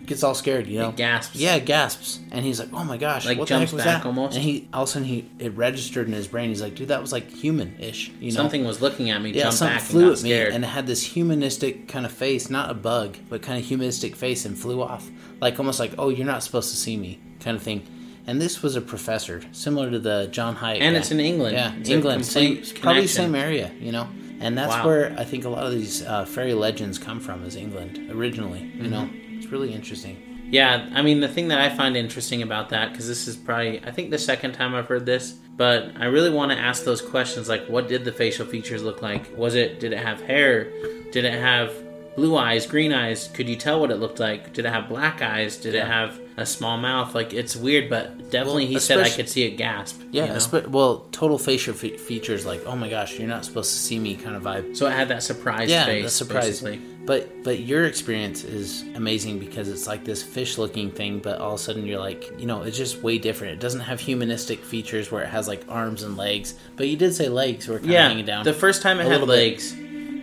gets 0.10 0.24
all 0.24 0.36
scared, 0.36 0.68
you 0.68 0.80
know. 0.80 0.89
It 0.89 0.97
gasps. 0.97 1.38
Yeah, 1.38 1.57
gasps, 1.60 2.20
and 2.32 2.43
he's 2.43 2.60
like, 2.60 2.70
"Oh 2.74 2.84
my 2.84 2.97
gosh!" 2.97 3.26
Like 3.26 3.38
what 3.38 3.47
jumps 3.47 3.72
the 3.72 3.78
heck 3.78 3.86
was 3.86 3.86
back 3.86 4.01
that? 4.03 4.07
almost. 4.07 4.36
And 4.36 4.43
he 4.43 4.68
all 4.74 4.84
of 4.84 4.89
a 4.89 4.91
sudden 4.91 5.07
he 5.07 5.30
it 5.39 5.55
registered 5.55 6.07
in 6.07 6.14
his 6.14 6.28
brain. 6.28 6.49
He's 6.49 6.62
like, 6.62 6.76
"Dude, 6.76 6.89
that 6.89 6.99
was 7.01 7.14
like 7.14 7.30
human-ish." 7.32 8.12
You 8.20 8.32
know, 8.32 8.36
Something 8.36 8.66
was 8.66 8.82
looking 8.82 9.10
at 9.10 9.22
me, 9.22 9.32
yeah, 9.32 9.43
jumped 9.43 9.57
something 9.57 9.78
back, 9.78 9.84
flew 9.86 10.05
at 10.12 10.22
me, 10.24 10.30
scared. 10.30 10.53
and 10.53 10.64
it 10.66 10.68
had 10.68 10.86
this 10.88 11.03
humanistic 11.03 11.88
kind 11.88 12.05
of 12.05 12.12
face, 12.12 12.49
not 12.49 12.70
a 12.70 12.74
bug, 12.74 13.18
but 13.30 13.41
kind 13.41 13.57
of 13.57 13.66
humanistic 13.66 14.16
face, 14.16 14.43
and 14.45 14.57
flew 14.57 14.82
off, 14.82 15.10
like 15.39 15.57
almost 15.60 15.80
like, 15.80 15.93
"Oh, 15.97 16.10
you're 16.10 16.26
not 16.26 16.43
supposed 16.43 16.72
to 16.72 16.76
see 16.78 16.97
me," 16.97 17.20
kind 17.39 17.55
of 17.55 17.64
thing. 17.64 17.84
And 18.28 18.39
this 18.41 18.62
was 18.62 18.76
a 18.76 18.82
professor, 18.82 19.41
similar 19.53 19.89
to 19.89 19.97
the 19.97 20.28
John 20.32 20.55
Hyatt. 20.55 20.82
And 20.84 20.93
guy. 20.93 20.99
it's 20.99 21.10
in 21.12 21.20
England. 21.20 21.55
Yeah, 21.55 21.74
It's 21.80 21.89
England, 21.89 22.26
same, 22.26 22.55
complete 22.57 22.82
probably 22.82 23.07
same 23.07 23.34
area, 23.34 23.72
you 23.80 23.91
know. 23.91 24.07
And 24.41 24.57
that's 24.57 24.72
Wow. 24.74 24.86
where 24.86 25.16
I 25.18 25.24
think 25.26 25.45
a 25.45 25.49
lot 25.49 25.66
of 25.66 25.72
these 25.74 26.01
uh, 26.03 26.26
fairy 26.26 26.53
legends 26.53 26.97
come 26.99 27.20
from, 27.20 27.43
is 27.43 27.55
England 27.55 28.10
originally. 28.12 28.72
You 28.76 28.88
know, 28.89 29.01
Mm-hmm. 29.05 29.18
It's 29.40 29.48
really 29.52 29.74
interesting. 29.74 30.22
Yeah, 30.52 30.90
I 30.94 31.02
mean, 31.02 31.20
the 31.20 31.28
thing 31.28 31.50
that 31.50 31.60
I 31.60 31.70
find 31.70 31.96
interesting 31.96 32.42
about 32.42 32.70
that, 32.70 32.92
because 32.92 33.08
this 33.08 33.28
is 33.28 33.36
probably, 33.36 33.84
I 33.86 33.92
think, 33.92 34.10
the 34.10 34.18
second 34.18 34.54
time 34.54 34.74
I've 34.74 34.88
heard 34.88 35.06
this, 35.06 35.34
but 35.58 35.92
I 35.98 36.06
really 36.06 36.32
want 36.32 36.52
to 36.52 36.58
ask 36.58 36.84
those 36.84 37.02
questions 37.02 37.48
like, 37.48 37.68
what 37.68 37.88
did 37.88 38.04
the 38.04 38.12
facial 38.12 38.46
features 38.46 38.82
look 38.82 39.02
like? 39.02 39.38
Was 39.38 39.56
it, 39.56 39.80
did 39.80 39.94
it 39.94 40.00
have 40.00 40.22
hair? 40.22 40.72
Did 41.12 41.26
it 41.26 41.34
have 41.40 41.74
blue 42.16 42.36
eyes, 42.36 42.66
green 42.66 42.92
eyes? 42.94 43.30
Could 43.34 43.48
you 43.48 43.56
tell 43.56 43.80
what 43.80 43.92
it 43.92 43.98
looked 43.98 44.20
like? 44.20 44.54
Did 44.54 44.66
it 44.66 44.70
have 44.72 44.90
black 44.90 45.22
eyes? 45.22 45.58
Did 45.58 45.76
it 45.76 45.86
have 45.86 46.20
a 46.38 46.46
small 46.46 46.78
mouth? 46.78 47.14
Like, 47.14 47.34
it's 47.34 47.56
weird, 47.56 47.90
but 47.90 48.32
definitely 48.32 48.64
Well, 48.64 48.74
he 48.74 48.80
said 48.80 49.00
I 49.00 49.10
could 49.10 49.30
see 49.30 49.44
it 49.44 49.52
gasp. 49.52 50.02
Yeah, 50.12 50.24
you 50.24 50.30
know? 50.30 50.36
espe- 50.38 50.68
well, 50.68 51.06
total 51.12 51.38
facial 51.38 51.74
fe- 51.76 51.98
features 51.98 52.46
like, 52.46 52.66
oh 52.66 52.76
my 52.76 52.90
gosh, 52.90 53.20
you're 53.20 53.28
not 53.28 53.46
supposed 53.46 53.72
to 53.72 53.78
see 53.78 54.00
me 54.00 54.16
kind 54.16 54.36
of 54.36 54.42
vibe. 54.44 54.76
so 54.76 54.88
it 54.88 54.94
had 54.94 55.10
that 55.10 55.22
surprise 55.22 55.70
yeah, 55.70 55.86
face. 55.86 56.12
surprise. 56.14 56.62
basically. 56.62 56.82
But 57.10 57.43
but 57.43 57.57
your 57.62 57.86
experience 57.86 58.43
is 58.43 58.84
amazing 58.93 59.39
because 59.39 59.68
it's 59.68 59.88
like 59.88 60.05
this 60.05 60.22
fish-looking 60.22 60.91
thing, 60.91 61.18
but 61.18 61.39
all 61.39 61.55
of 61.55 61.60
a 61.60 61.64
sudden 61.64 61.88
you're 61.88 61.97
like, 61.99 62.22
you 62.39 62.45
know, 62.45 62.62
it's 62.62 62.78
just 62.78 63.01
way 63.01 63.18
different. 63.18 63.53
It 63.53 63.60
doesn't 63.60 63.80
have 63.82 63.99
humanistic 63.99 64.60
features 64.64 65.12
where 65.12 65.24
it 65.24 65.30
has 65.30 65.47
like 65.47 65.64
arms 65.68 66.03
and 66.03 66.16
legs, 66.18 66.53
but 66.76 66.88
you 66.88 66.95
did 66.97 67.16
say 67.16 67.28
legs 67.28 67.68
were 67.68 67.80
kind 67.80 67.89
of 67.89 67.95
hanging 67.95 68.26
down. 68.26 68.43
the 68.43 68.53
first 68.53 68.84
time 68.84 68.99
it 68.99 69.03
had 69.05 69.12
little 69.14 69.26
bit. 69.26 69.34
legs. 69.34 69.76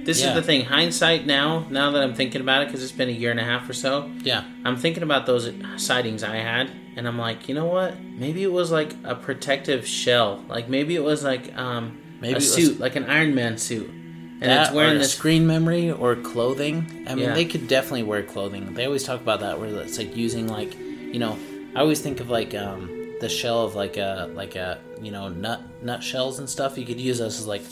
This 0.05 0.21
Yeah. 0.23 0.29
is 0.29 0.35
the 0.37 0.43
thing. 0.43 0.65
Hindsight 0.65 1.27
now, 1.27 1.67
now 1.71 1.91
that 1.91 2.05
I'm 2.05 2.15
thinking 2.15 2.41
about 2.41 2.63
it, 2.63 2.67
because 2.69 2.85
it's 2.85 2.93
been 2.93 3.09
a 3.09 3.19
year 3.23 3.33
and 3.33 3.41
a 3.41 3.45
half 3.53 3.69
or 3.69 3.73
so. 3.73 4.09
yeah, 4.23 4.45
I'm 4.65 4.77
thinking 4.77 5.03
about 5.03 5.27
those 5.27 5.51
sightings 5.79 6.23
I 6.23 6.37
had, 6.37 6.71
and 6.95 7.09
I'm 7.09 7.19
like, 7.19 7.49
you 7.49 7.57
know 7.57 7.67
what? 7.67 8.01
Maybe 8.01 8.45
it 8.45 8.53
was 8.53 8.71
like 8.71 8.95
a 9.03 9.17
protective 9.17 9.85
shell. 9.89 10.45
Like 10.49 10.69
maybe 10.69 10.95
it 10.95 11.03
was 11.03 11.25
like 11.25 11.53
um, 11.59 11.99
Maybe 12.21 12.29
a 12.29 12.31
it 12.31 12.35
was- 12.37 12.55
suit, 12.55 12.79
like 12.79 12.95
an 12.95 13.07
Iron 13.07 13.35
Man 13.35 13.59
suit, 13.59 13.91
and 14.41 14.51
that 14.51 14.67
it's 14.69 14.75
wearing 14.75 14.99
this. 14.99 15.13
screen 15.15 15.47
memory 15.47 15.91
or 15.91 16.17
clothing. 16.17 17.05
I 17.09 17.15
mean, 17.15 17.25
Yeah. 17.27 17.35
they 17.35 17.45
could 17.45 17.69
definitely 17.69 18.03
wear 18.05 18.23
clothing. 18.23 18.75
They 18.75 18.85
always 18.85 19.03
talk 19.05 19.21
about 19.21 19.41
that 19.41 19.59
where 19.59 19.69
it's 19.69 19.99
like 19.99 20.17
using 20.17 20.47
like, 20.49 20.75
you 20.79 21.19
know, 21.19 21.39
I 21.75 21.81
always 21.81 22.01
think 22.01 22.21
of 22.21 22.29
like 22.31 22.55
um, 22.55 22.91
the 23.21 23.29
shell 23.29 23.65
of 23.65 23.75
like 23.75 23.97
a 23.97 24.31
like 24.35 24.57
a 24.57 24.79
you 25.01 25.11
know 25.11 25.29
nut 25.29 25.61
nut 25.83 26.03
shells 26.03 26.39
and 26.39 26.49
stuff. 26.49 26.77
You 26.79 26.85
could 26.87 27.01
use 27.01 27.19
those 27.19 27.39
as 27.39 27.47
like 27.47 27.63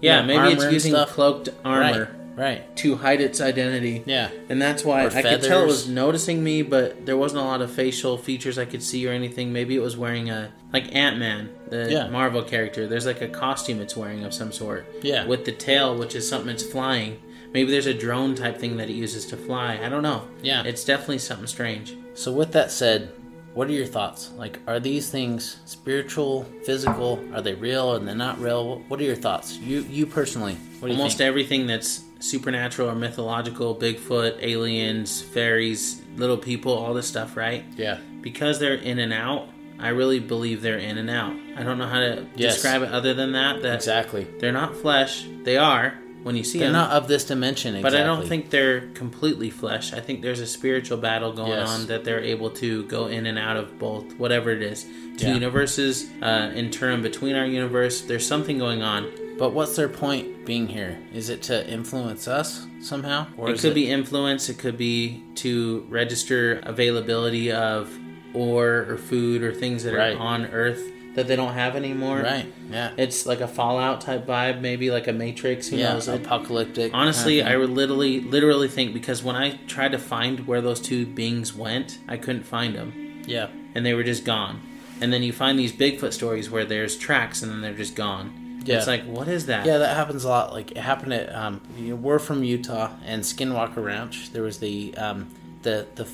yeah, 0.00 0.20
you 0.20 0.26
know, 0.26 0.42
maybe 0.44 0.54
it's 0.54 0.72
using 0.72 0.92
stuff. 0.92 1.10
cloaked 1.10 1.48
armor 1.64 2.04
Right, 2.10 2.23
right. 2.36 2.74
to 2.76 2.96
hide 2.96 3.20
its 3.20 3.40
identity. 3.40 4.02
Yeah. 4.06 4.30
And 4.48 4.60
that's 4.60 4.84
why 4.84 5.04
Or 5.04 5.08
I 5.10 5.22
could 5.22 5.42
tell 5.42 5.62
it 5.62 5.66
was 5.66 5.82
feathers. 5.82 5.88
noticing 5.88 6.42
me, 6.44 6.62
but 6.62 7.04
there 7.06 7.16
wasn't 7.16 7.42
a 7.42 7.44
lot 7.44 7.60
of 7.62 7.70
facial 7.72 8.16
features 8.18 8.58
I 8.58 8.64
could 8.64 8.82
see 8.82 9.06
or 9.08 9.12
anything. 9.12 9.52
Maybe 9.52 9.74
it 9.76 9.80
was 9.82 9.96
wearing 9.96 10.30
a 10.30 10.52
like 10.72 10.94
Ant 10.94 11.18
Man, 11.18 11.50
the 11.68 11.90
Yeah. 11.90 12.08
Marvel 12.08 12.42
character. 12.42 12.86
There's 12.86 13.06
like 13.06 13.20
a 13.22 13.28
costume 13.28 13.80
it's 13.80 13.96
wearing 13.96 14.24
of 14.24 14.34
some 14.34 14.52
sort. 14.52 14.86
Yeah. 15.02 15.26
With 15.26 15.44
the 15.44 15.52
tail, 15.52 15.96
which 15.96 16.14
is 16.14 16.28
something 16.28 16.50
it's 16.50 16.64
flying. 16.64 17.18
Maybe 17.52 17.70
there's 17.70 17.86
a 17.86 17.94
drone 17.94 18.34
type 18.34 18.58
thing 18.58 18.76
that 18.78 18.90
it 18.90 18.94
uses 18.94 19.26
to 19.26 19.36
fly. 19.36 19.78
I 19.82 19.88
don't 19.88 20.02
know. 20.02 20.26
Yeah. 20.42 20.64
It's 20.64 20.84
definitely 20.84 21.18
something 21.18 21.46
strange. 21.46 21.96
So 22.14 22.32
with 22.32 22.50
that 22.52 22.72
said, 22.72 23.12
what 23.54 23.68
are 23.68 23.72
your 23.72 23.86
thoughts? 23.86 24.32
Like, 24.36 24.58
are 24.66 24.80
these 24.80 25.08
things 25.10 25.58
spiritual, 25.64 26.42
physical? 26.64 27.22
Are 27.32 27.40
they 27.40 27.54
real 27.54 27.94
and 27.94 28.08
they're 28.08 28.16
not 28.16 28.40
real? 28.40 28.80
What 28.88 28.98
are 28.98 29.04
your 29.04 29.14
thoughts? 29.14 29.56
You 29.58 29.82
you 29.88 30.06
personally, 30.06 30.54
what 30.80 30.88
do 30.88 30.94
you 30.94 30.98
Almost 30.98 31.18
think? 31.18 31.28
everything 31.28 31.66
that's 31.68 32.02
supernatural 32.24 32.88
or 32.88 32.94
mythological, 32.94 33.74
Bigfoot, 33.76 34.38
aliens, 34.40 35.20
fairies, 35.20 36.00
little 36.16 36.36
people, 36.38 36.72
all 36.72 36.94
this 36.94 37.06
stuff, 37.06 37.36
right? 37.36 37.64
yeah, 37.76 37.98
because 38.22 38.58
they're 38.58 38.74
in 38.74 38.98
and 38.98 39.12
out, 39.12 39.48
I 39.78 39.88
really 39.88 40.20
believe 40.20 40.62
they're 40.62 40.78
in 40.78 40.98
and 40.98 41.10
out. 41.10 41.34
I 41.56 41.62
don't 41.62 41.78
know 41.78 41.86
how 41.86 42.00
to 42.00 42.26
Yes. 42.36 42.54
describe 42.54 42.82
it 42.82 42.90
other 42.92 43.12
than 43.12 43.32
that. 43.32 43.62
That 43.62 43.74
exactly. 43.74 44.26
they're 44.38 44.52
not 44.52 44.76
flesh. 44.76 45.26
They 45.42 45.56
are 45.58 45.94
when 46.22 46.36
you 46.36 46.44
see 46.44 46.58
They're 46.60 46.68
them, 46.68 46.74
not 46.74 46.90
of 46.92 47.06
this 47.08 47.24
dimension. 47.24 47.82
but 47.82 47.94
I 47.94 48.02
don't 48.04 48.26
think 48.26 48.48
they're 48.50 48.82
completely 48.94 49.50
flesh. 49.50 49.92
I 49.92 50.00
think 50.00 50.22
there's 50.22 50.40
a 50.40 50.46
spiritual 50.46 50.96
battle 50.98 51.32
going 51.32 51.50
Yes. 51.50 51.68
on 51.68 51.86
that 51.88 52.04
they're 52.04 52.20
able 52.22 52.50
to 52.50 52.84
go 52.84 53.08
in 53.08 53.26
and 53.26 53.38
out 53.38 53.56
of 53.58 53.78
both, 53.78 54.14
whatever 54.16 54.50
it 54.50 54.62
is. 54.62 54.84
Two 55.18 55.26
Yeah. 55.26 55.34
universes, 55.34 56.06
uh, 56.22 56.50
turn 56.70 57.02
between 57.02 57.34
our 57.36 57.44
universe. 57.44 58.00
There's 58.00 58.26
something 58.26 58.58
going 58.58 58.82
on. 58.82 59.08
But 59.38 59.50
what's 59.52 59.74
their 59.76 59.88
point 59.88 60.46
being 60.46 60.68
here? 60.68 60.98
Is 61.12 61.28
it 61.28 61.42
to 61.44 61.68
influence 61.68 62.28
us 62.28 62.66
somehow, 62.80 63.26
or 63.36 63.50
it 63.50 63.58
could 63.58 63.74
be 63.74 63.90
influence. 63.90 64.48
It 64.48 64.58
could 64.58 64.76
be 64.78 65.22
to 65.36 65.84
register 65.88 66.60
availability 66.62 67.50
of 67.50 67.90
ore 68.32 68.86
or 68.88 68.96
food 68.96 69.42
or 69.42 69.52
things 69.52 69.84
that 69.84 69.94
Right. 69.94 70.14
are 70.16 70.18
on 70.20 70.46
Earth 70.46 70.82
that 71.14 71.28
they 71.28 71.36
don't 71.36 71.52
have 71.54 71.76
anymore. 71.76 72.18
right? 72.20 72.46
Yeah, 72.70 72.90
It's 72.96 73.24
like 73.26 73.40
a 73.40 73.46
Fallout 73.48 74.00
type 74.00 74.26
vibe, 74.26 74.60
maybe 74.60 74.90
like 74.90 75.06
a 75.06 75.12
Matrix. 75.12 75.68
Who 75.68 75.76
yeah, 75.76 75.92
knows? 75.94 76.08
Apocalyptic. 76.08 76.92
honestly, 76.92 77.38
kind 77.40 77.48
I 77.50 77.52
of 77.54 77.60
would 77.62 77.70
literally, 77.70 78.20
literally 78.20 78.68
think 78.68 78.92
because 78.92 79.22
when 79.22 79.36
I 79.36 79.58
tried 79.68 79.92
to 79.92 79.98
find 79.98 80.46
where 80.46 80.60
those 80.60 80.80
two 80.80 81.06
beings 81.06 81.54
went, 81.54 81.98
I 82.08 82.16
couldn't 82.16 82.44
find 82.44 82.74
them, 82.74 83.22
yeah, 83.26 83.46
and 83.74 83.86
they 83.86 83.94
were 83.94 84.02
just 84.04 84.24
gone. 84.24 84.60
And 85.00 85.12
then 85.12 85.22
you 85.22 85.32
find 85.32 85.56
these 85.58 85.72
Bigfoot 85.72 86.12
stories 86.12 86.50
where 86.50 86.64
there's 86.64 86.96
tracks 86.96 87.42
and 87.42 87.50
then 87.52 87.60
they're 87.60 87.74
just 87.74 87.94
gone. 87.96 88.32
Yeah. 88.66 88.78
It's 88.78 88.86
like, 88.86 89.04
what 89.04 89.28
is 89.28 89.46
that? 89.46 89.66
Yeah, 89.66 89.78
that 89.78 89.96
happens 89.96 90.24
a 90.24 90.28
lot. 90.28 90.52
Like 90.52 90.70
it 90.72 90.76
happened 90.78 91.12
at 91.14 91.34
um, 91.34 91.60
you 91.78 91.90
know, 91.90 91.96
we're 91.96 92.18
from 92.18 92.42
Utah 92.44 92.90
and 93.04 93.22
Skinwalker 93.22 93.82
Ranch. 93.84 94.32
There 94.32 94.42
was 94.42 94.58
the 94.58 94.94
um, 94.96 95.30
the 95.62 95.86
the 95.94 96.06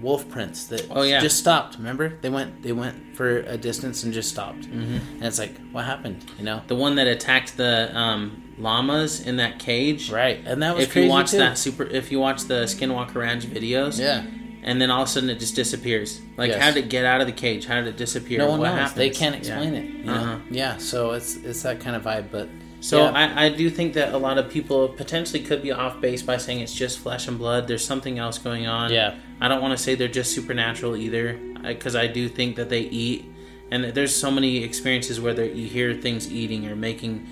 wolf 0.00 0.28
prints 0.28 0.66
that 0.66 0.86
Oh, 0.90 1.02
yeah. 1.02 1.20
just 1.20 1.38
stopped. 1.38 1.76
Remember, 1.76 2.16
they 2.20 2.28
went 2.28 2.62
they 2.62 2.72
went 2.72 3.16
for 3.16 3.38
a 3.38 3.56
distance 3.56 4.02
and 4.04 4.12
just 4.12 4.28
stopped. 4.30 4.62
Mm-hmm. 4.62 5.14
And 5.16 5.24
it's 5.24 5.38
like, 5.38 5.56
what 5.72 5.84
happened? 5.84 6.24
You 6.38 6.44
know, 6.44 6.62
The 6.66 6.74
one 6.76 6.96
that 6.96 7.06
attacked 7.06 7.56
the 7.56 7.96
um, 7.96 8.54
llamas 8.58 9.20
in 9.26 9.36
that 9.36 9.58
cage. 9.58 10.10
right? 10.10 10.40
And 10.44 10.62
that 10.62 10.74
was 10.74 10.84
If 10.84 10.92
crazy 10.92 11.06
you 11.06 11.10
watch 11.10 11.30
too. 11.30 11.38
that 11.38 11.58
super, 11.58 11.84
if 11.84 12.12
you 12.12 12.20
watch 12.20 12.42
the 12.44 12.64
Skinwalker 12.64 13.16
Ranch 13.16 13.46
videos, 13.46 13.98
yeah, 13.98 14.24
and 14.64 14.80
then 14.80 14.90
all 14.90 15.02
of 15.02 15.08
a 15.08 15.10
sudden 15.10 15.30
it 15.30 15.38
just 15.38 15.54
disappears. 15.54 16.20
Like, 16.36 16.50
Yes. 16.50 16.62
how 16.62 16.70
did 16.72 16.84
it 16.84 16.88
get 16.90 17.04
out 17.04 17.20
of 17.20 17.26
the 17.26 17.32
cage? 17.32 17.66
How 17.66 17.76
did 17.76 17.86
it 17.86 17.96
disappear? 17.96 18.38
no 18.38 18.48
one 18.50 18.60
what 18.60 18.70
knows. 18.70 18.78
happens? 18.78 18.96
They 18.96 19.10
can't 19.10 19.34
Yeah. 19.34 19.38
explain 19.40 19.74
it. 19.74 19.84
You 19.98 20.04
know? 20.04 20.12
Uh-huh. 20.14 20.36
Yeah, 20.50 20.76
so 20.78 21.12
it's 21.12 21.36
it's 21.36 21.62
that 21.62 21.80
kind 21.80 21.94
of 21.94 22.02
vibe. 22.02 22.26
But 22.32 22.48
So 22.80 23.04
yeah. 23.04 23.12
I, 23.36 23.46
I 23.46 23.48
do 23.48 23.70
think 23.70 23.94
that 23.94 24.12
a 24.12 24.18
lot 24.18 24.36
of 24.38 24.50
people 24.50 24.88
potentially 24.88 25.40
could 25.42 25.62
be 25.62 25.72
off 25.72 26.00
base 26.00 26.22
by 26.22 26.36
saying 26.38 26.60
it's 26.60 26.74
just 26.74 26.98
flesh 26.98 27.28
and 27.28 27.38
blood. 27.38 27.66
There's 27.68 27.84
something 27.84 28.18
else 28.18 28.36
going 28.38 28.66
on. 28.66 28.92
Yeah. 28.92 29.14
I 29.40 29.48
don't 29.48 29.62
want 29.62 29.72
to 29.76 29.82
say 29.82 29.94
they're 29.94 30.08
just 30.20 30.34
supernatural 30.34 30.94
either, 30.96 31.38
because 31.62 31.94
I 31.96 32.06
do 32.08 32.28
think 32.28 32.56
that 32.56 32.68
they 32.68 32.80
eat, 32.80 33.24
and 33.70 33.84
there's 33.84 34.14
so 34.14 34.30
many 34.30 34.62
experiences 34.62 35.18
where 35.20 35.34
you 35.44 35.66
hear 35.66 35.94
things 35.94 36.30
eating 36.30 36.66
or 36.68 36.76
making 36.76 37.26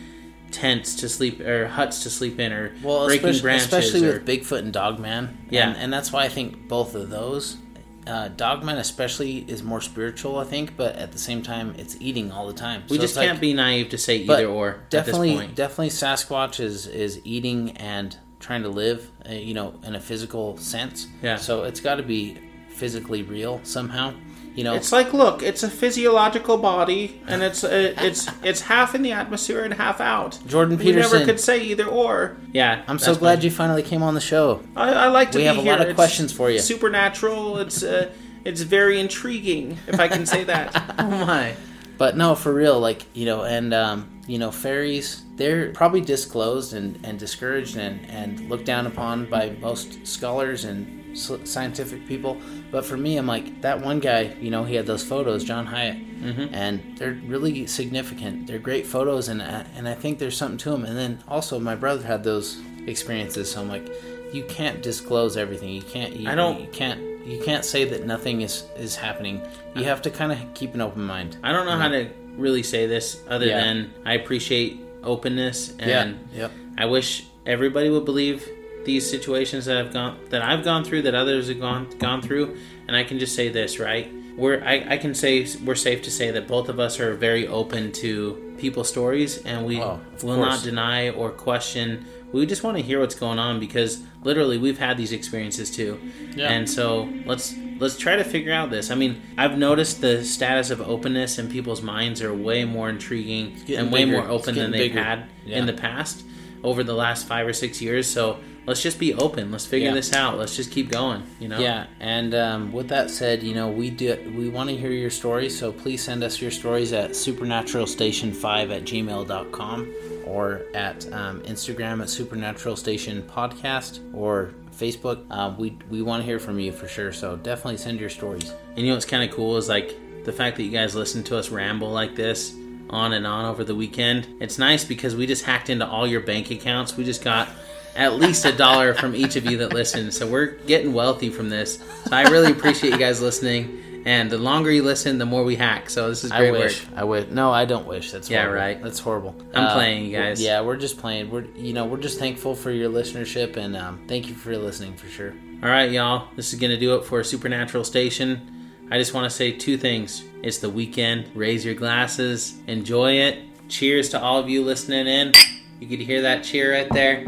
tents 0.53 0.95
to 0.97 1.09
sleep 1.09 1.41
or 1.41 1.67
huts 1.67 2.03
to 2.05 2.11
sleep 2.11 2.39
in 2.39 2.53
or 2.53 2.75
well, 2.83 3.07
breaking 3.07 3.41
branches. 3.41 3.65
especially 3.73 4.07
or, 4.07 4.13
with 4.15 4.27
Bigfoot 4.27 4.59
and 4.61 4.73
Dogman. 4.73 5.47
Yeah. 5.51 5.69
and, 5.69 5.77
and 5.77 5.93
that's 5.93 6.13
why 6.13 6.25
I 6.25 6.29
think 6.29 6.69
both 6.69 6.95
of 6.95 7.11
those. 7.11 7.57
Uh, 8.05 8.27
Dogman 8.29 8.79
especially 8.79 9.39
is 9.49 9.63
more 9.63 9.81
spiritual, 9.81 10.39
I 10.39 10.45
think, 10.45 10.77
but 10.77 10.97
at 10.97 11.13
the 11.13 11.19
same 11.19 11.41
time, 11.41 11.75
it's 11.79 11.97
eating 12.01 12.33
all 12.33 12.49
the 12.49 12.53
time. 12.53 12.83
we 12.91 12.97
So 12.97 13.03
just 13.03 13.15
can't 13.15 13.41
be 13.41 13.55
naive 13.55 13.91
to 13.91 13.99
say 13.99 14.17
either 14.19 14.47
or 14.47 14.81
definitely, 14.91 15.31
at 15.31 15.35
this 15.37 15.45
point. 15.47 15.55
definitely, 15.55 15.89
Sasquatch 15.91 16.59
is 16.59 16.89
is 16.89 17.21
eating 17.25 17.77
and 17.77 18.17
trying 18.41 18.63
to 18.65 18.69
live, 18.69 19.09
uh, 19.29 19.33
you 19.35 19.55
know, 19.55 19.75
in 19.85 19.95
a 19.95 20.01
physical 20.01 20.57
sense. 20.57 21.07
Yeah. 21.23 21.37
So 21.37 21.63
it's 21.63 21.79
got 21.79 21.95
to 21.97 22.03
be 22.03 22.39
physically 22.71 23.23
real 23.23 23.61
somehow. 23.63 24.15
You 24.55 24.65
know, 24.65 24.75
It's 24.75 24.93
like, 24.93 25.15
look, 25.15 25.43
it's 25.43 25.63
a 25.63 25.71
physiological 25.71 26.59
body, 26.59 27.23
and 27.27 27.43
it's 27.43 27.65
uh, 27.65 27.95
it's 27.99 28.29
it's 28.43 28.61
half 28.61 28.95
in 28.95 29.01
the 29.03 29.13
atmosphere 29.13 29.65
and 29.65 29.73
half 29.73 29.99
out. 30.01 30.39
Jordan 30.47 30.77
We 30.77 30.93
never 30.93 31.05
Peterson. 31.09 31.25
could 31.27 31.41
say 31.41 31.63
either 31.63 31.87
or. 31.87 32.37
Yeah, 32.53 32.83
I'm 32.87 32.99
so 32.99 33.15
glad 33.15 33.43
you 33.43 33.51
finally 33.51 33.83
came 33.83 34.03
on 34.03 34.15
the 34.15 34.21
show. 34.21 34.63
I, 34.77 34.93
I 34.93 35.09
like 35.09 35.33
to 35.33 35.39
We 35.39 35.45
have 35.45 35.57
a 35.57 35.63
here. 35.63 35.73
lot 35.73 35.81
of 35.81 35.89
It's 35.89 35.95
questions 35.97 36.33
for 36.35 36.51
you. 36.51 36.59
Supernatural. 36.59 37.59
It's 37.59 37.83
uh, 37.83 38.11
it's 38.45 38.61
very 38.61 39.01
intriguing, 39.01 39.79
if 39.87 39.99
I 39.99 40.09
can 40.09 40.27
say 40.27 40.45
that. 40.45 40.71
oh 40.99 41.09
my! 41.27 41.55
But 41.97 42.19
no, 42.19 42.35
for 42.35 42.53
real, 42.53 42.79
like 42.79 43.05
you 43.15 43.25
know, 43.25 43.45
and 43.45 43.73
um, 43.73 44.12
you 44.27 44.39
know, 44.39 44.51
fairies, 44.51 45.23
they're 45.37 45.71
probably 45.73 46.01
disclosed 46.01 46.75
and, 46.75 46.99
and 47.05 47.19
discouraged 47.19 47.77
and, 47.77 48.09
and 48.11 48.49
looked 48.49 48.65
down 48.67 48.87
upon 48.87 49.29
by 49.29 49.51
most 49.61 50.07
scholars 50.07 50.65
and 50.65 51.01
scientific 51.47 52.07
people. 52.07 52.41
But 52.71 52.85
for 52.85 52.97
me, 52.97 53.17
I'm 53.17 53.27
like 53.27 53.61
that 53.63 53.81
one 53.81 54.01
guy. 54.01 54.35
You 54.41 54.51
know, 54.51 54.65
he 54.65 54.75
had 54.75 54.87
those 54.87 55.05
photos, 55.05 55.45
John 55.45 55.67
Hyatt, 55.67 55.97
Mm-hmm. 56.23 56.55
and 56.55 56.97
they're 56.99 57.19
really 57.27 57.67
significant. 57.67 58.47
They're 58.47 58.61
great 58.61 58.87
photos, 58.87 59.27
and 59.29 59.43
uh, 59.43 59.65
and 59.75 59.89
I 59.89 59.95
think 59.95 60.21
there's 60.21 60.37
something 60.37 60.57
to 60.59 60.71
them. 60.71 60.85
And 60.85 60.97
then 60.97 61.19
also, 61.27 61.59
my 61.59 61.75
brother 61.75 62.05
had 62.07 62.23
those 62.23 62.61
experiences, 62.87 63.51
so 63.51 63.61
I'm 63.61 63.69
like, 63.69 63.89
you 64.33 64.45
can't 64.45 64.81
disclose 64.85 65.37
everything. 65.37 65.71
You 65.71 65.83
can't. 65.83 66.15
You, 66.15 66.29
I 66.31 66.37
don't- 66.37 66.61
You 66.61 66.69
can't 66.69 67.01
you 67.27 67.43
can't 67.43 67.65
say 67.65 67.85
that 67.87 68.07
nothing 68.07 68.43
is 68.43 68.63
is 68.77 68.95
happening. 68.95 69.43
You 69.75 69.83
have 69.85 70.01
to 70.03 70.11
kind 70.11 70.31
of 70.31 70.39
keep 70.55 70.75
an 70.75 70.81
open 70.81 71.03
mind. 71.03 71.39
I 71.43 71.51
don't 71.51 71.67
know 71.67 71.77
how 71.77 71.89
to 71.89 72.09
really 72.37 72.63
say 72.63 72.87
this 72.87 73.21
other 73.29 73.47
Yeah. 73.47 73.61
than 73.61 73.93
I 74.05 74.15
appreciate 74.15 74.81
openness 75.05 75.75
and 75.79 76.19
Yeah, 76.33 76.41
yep. 76.43 76.53
I 76.79 76.87
wish 76.87 77.25
everybody 77.47 77.91
would 77.91 78.05
believe 78.05 78.49
these 78.85 79.09
situations 79.09 79.67
that 79.67 79.77
I've 79.77 79.93
gone 79.93 80.17
that 80.31 80.43
I've 80.43 80.65
gone 80.65 80.85
through 80.85 81.03
that 81.03 81.15
others 81.15 81.49
have 81.49 81.61
gone 81.61 81.89
gone 81.99 82.23
through 82.23 82.57
and 82.89 82.97
I 82.97 83.05
can 83.05 83.19
just 83.19 83.35
say 83.35 83.49
this, 83.49 83.79
right? 83.79 84.11
We're 84.37 84.63
I, 84.65 84.85
I 84.91 84.97
can 84.97 85.15
say 85.15 85.47
we're 85.65 85.75
safe 85.75 86.03
to 86.03 86.11
say 86.11 86.31
that 86.31 86.49
both 86.49 86.69
of 86.69 86.81
us 86.81 86.99
are 87.01 87.15
very 87.15 87.47
open 87.47 87.93
to 87.93 88.52
people's 88.63 88.89
stories 88.89 89.39
and 89.45 89.67
we 89.67 89.79
Oh, 89.81 90.01
will 90.23 90.37
course. 90.37 90.49
not 90.51 90.63
deny 90.63 91.11
or 91.11 91.31
question. 91.31 92.07
We 92.33 92.47
just 92.47 92.63
want 92.63 92.77
to 92.79 92.83
hear 92.83 93.01
what's 93.01 93.15
going 93.17 93.39
on 93.39 93.61
because 93.61 94.01
literally 94.23 94.57
we've 94.57 94.79
had 94.79 94.97
these 94.97 95.13
experiences 95.13 95.71
too. 95.71 96.01
Yeah. 96.35 96.51
And 96.51 96.71
so 96.71 97.09
let's 97.27 97.55
let's 97.79 97.99
try 97.99 98.15
to 98.17 98.25
figure 98.25 98.53
out 98.55 98.71
this. 98.71 98.91
I 98.91 98.95
mean, 98.95 99.21
I've 99.37 99.59
noticed 99.59 100.01
the 100.01 100.25
status 100.25 100.71
of 100.71 100.81
openness 100.81 101.39
in 101.39 101.49
people's 101.51 101.83
minds 101.83 102.23
are 102.23 102.33
way 102.33 102.65
more 102.65 102.89
intriguing 102.89 103.57
and 103.69 103.93
way 103.93 104.05
bigger. 104.05 104.17
more 104.19 104.29
open 104.31 104.55
than 104.55 104.71
they've 104.71 104.93
bigger. 104.93 105.03
had 105.03 105.25
Yeah. 105.45 105.59
in 105.59 105.67
the 105.67 105.73
past 105.75 106.25
over 106.63 106.85
the 106.85 106.95
last 106.95 107.27
five 107.27 107.47
or 107.47 107.53
six 107.53 107.83
years. 107.83 108.07
So 108.09 108.39
let's 108.67 108.83
just 108.83 108.99
be 108.99 109.13
open. 109.15 109.51
Let's 109.51 109.67
figure 109.67 109.89
Yeah. 109.89 109.95
this 109.95 110.13
out. 110.13 110.39
Let's 110.39 110.55
just 110.57 110.71
keep 110.71 110.91
going. 110.91 111.23
You 111.41 111.49
know. 111.49 111.59
Yeah, 111.59 111.87
and 112.01 112.35
um, 112.35 112.73
with 112.73 112.89
that 112.89 113.11
said, 113.11 113.43
you 113.43 113.55
know 113.55 113.69
we 113.69 113.91
do 113.91 114.17
we 114.37 114.49
want 114.49 114.71
to 114.71 114.77
hear 114.77 114.91
your 114.93 115.11
stories, 115.11 115.59
so 115.59 115.73
please 115.73 116.03
send 116.03 116.23
us 116.25 116.41
your 116.41 116.51
stories 116.51 116.93
at 116.93 117.11
supernaturalstation5 117.11 118.77
at 118.77 118.85
gmail.com 118.85 119.93
or 120.27 120.63
at 120.75 121.13
um, 121.13 121.41
Instagram 121.43 122.01
at 122.03 122.09
Supernatural 122.11 122.77
Station 122.77 123.23
Podcast 123.23 124.01
or 124.15 124.53
Facebook. 124.77 125.25
Uh, 125.31 125.55
we 125.59 125.77
we 125.91 126.03
want 126.03 126.23
to 126.23 126.27
hear 126.27 126.39
from 126.39 126.59
you 126.59 126.73
for 126.73 126.89
sure, 126.89 127.13
so 127.13 127.37
definitely 127.37 127.77
send 127.79 128.01
your 128.01 128.11
stories. 128.11 128.53
And 128.71 128.79
you 128.79 128.87
know 128.89 128.95
what's 128.95 129.07
kind 129.07 129.29
of 129.29 129.35
cool 129.35 129.57
is 129.57 129.69
like 129.69 129.95
the 130.25 130.33
fact 130.33 130.57
that 130.57 130.63
you 130.63 130.71
guys 130.71 130.95
listen 130.95 131.23
to 131.25 131.37
us 131.37 131.51
ramble 131.51 131.91
like 131.91 132.15
this 132.15 132.55
on 132.91 133.13
and 133.15 133.27
on 133.27 133.45
over 133.47 133.65
the 133.65 133.75
weekend. 133.75 134.29
It's 134.41 134.59
nice 134.59 134.85
because 134.85 135.17
we 135.17 135.27
just 135.27 135.45
hacked 135.45 135.71
into 135.71 135.87
all 135.87 136.07
your 136.07 136.21
bank 136.21 136.51
accounts. 136.51 136.97
We 136.97 137.05
just 137.05 137.25
got 137.25 137.49
at 137.97 138.15
least 138.15 138.45
a 138.45 138.53
dollar 138.53 138.95
from 138.95 139.15
each 139.15 139.37
of 139.37 139.45
you 139.47 139.59
that 139.59 139.73
listen. 139.73 140.11
So 140.11 140.27
we're 140.27 140.47
getting 140.47 140.93
wealthy 140.93 141.31
from 141.31 141.49
this. 141.49 141.79
So 141.79 142.17
I 142.17 142.23
really 142.31 142.53
appreciate 142.53 142.93
you 142.93 142.99
guys 142.99 143.21
listening. 143.21 143.79
And 144.05 144.29
the 144.31 144.39
longer 144.39 144.71
you 144.73 144.83
listen, 144.83 145.19
the 145.19 145.27
more 145.27 145.45
we 145.45 145.55
hack. 145.55 145.89
So 145.89 146.09
this 146.09 146.25
is 146.25 146.33
I 146.33 146.39
great 146.39 146.53
wish. 146.53 146.85
work. 146.89 146.99
I 146.99 147.05
wish. 147.05 147.29
No, 147.31 147.53
I 147.53 147.65
don't 147.65 147.87
wish. 147.87 148.11
That's 148.11 148.29
Yeah, 148.29 148.47
right. 148.47 148.83
That's 148.83 148.99
horrible. 148.99 149.37
I'm 149.55 149.73
playing, 149.73 150.07
you 150.07 150.17
guys. 150.17 150.43
Yeah, 150.43 150.61
we're 150.61 150.77
just 150.77 150.99
playing. 150.99 151.31
We're 151.31 151.45
you 151.55 151.73
know 151.73 151.85
we're 151.85 152.01
just 152.01 152.19
thankful 152.19 152.55
for 152.57 152.73
your 152.73 152.91
listenership 152.91 153.57
and 153.57 153.77
um, 153.77 154.01
thank 154.09 154.27
you 154.29 154.35
for 154.35 154.57
listening 154.57 154.95
for 154.97 155.07
sure. 155.07 155.33
All 155.63 155.69
right, 155.69 155.89
y'all. 155.91 156.27
This 156.35 156.53
is 156.53 156.59
going 156.59 156.73
to 156.73 156.79
do 156.81 156.97
it 156.97 157.05
for 157.05 157.23
Supernatural 157.23 157.85
Station. 157.85 158.49
I 158.91 158.99
just 158.99 159.15
want 159.15 159.25
to 159.25 159.31
say 159.31 159.53
two 159.53 159.79
things. 159.79 160.25
It's 160.43 160.59
the 160.59 160.69
weekend. 160.69 161.31
Raise 161.37 161.65
your 161.65 161.75
glasses. 161.75 162.59
Enjoy 162.67 163.13
it. 163.13 163.39
Cheers 163.69 164.09
to 164.11 164.21
all 164.21 164.39
of 164.41 164.49
you 164.49 164.65
listening 164.65 165.07
in. 165.07 165.33
You 165.79 165.87
could 165.87 166.01
hear 166.01 166.23
that 166.23 166.43
cheer 166.43 166.73
right 166.73 166.91
there. 166.91 167.25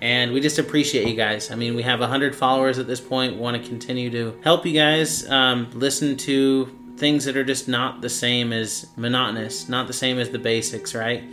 And 0.00 0.32
we 0.32 0.40
just 0.40 0.58
appreciate 0.58 1.08
you 1.08 1.14
guys. 1.14 1.50
I 1.50 1.54
mean, 1.54 1.74
we 1.74 1.82
have 1.82 2.00
100 2.00 2.36
followers 2.36 2.78
at 2.78 2.86
this 2.86 3.00
point. 3.00 3.34
We 3.34 3.40
want 3.40 3.62
to 3.62 3.68
continue 3.68 4.10
to 4.10 4.38
help 4.42 4.66
you 4.66 4.72
guys 4.74 5.28
um, 5.28 5.70
listen 5.72 6.16
to 6.18 6.66
things 6.96 7.24
that 7.24 7.36
are 7.36 7.44
just 7.44 7.68
not 7.68 8.00
the 8.00 8.08
same 8.08 8.52
as 8.52 8.86
monotonous, 8.96 9.68
not 9.68 9.86
the 9.86 9.92
same 9.92 10.18
as 10.18 10.30
the 10.30 10.38
basics, 10.38 10.94
right? 10.94 11.24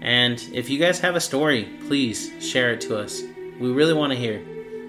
And 0.00 0.40
if 0.52 0.68
you 0.68 0.78
guys 0.78 0.98
have 1.00 1.14
a 1.14 1.20
story, 1.20 1.68
please 1.86 2.32
share 2.40 2.72
it 2.72 2.80
to 2.82 2.98
us. 2.98 3.22
We 3.60 3.70
really 3.70 3.94
want 3.94 4.12
to 4.12 4.18
hear 4.18 4.42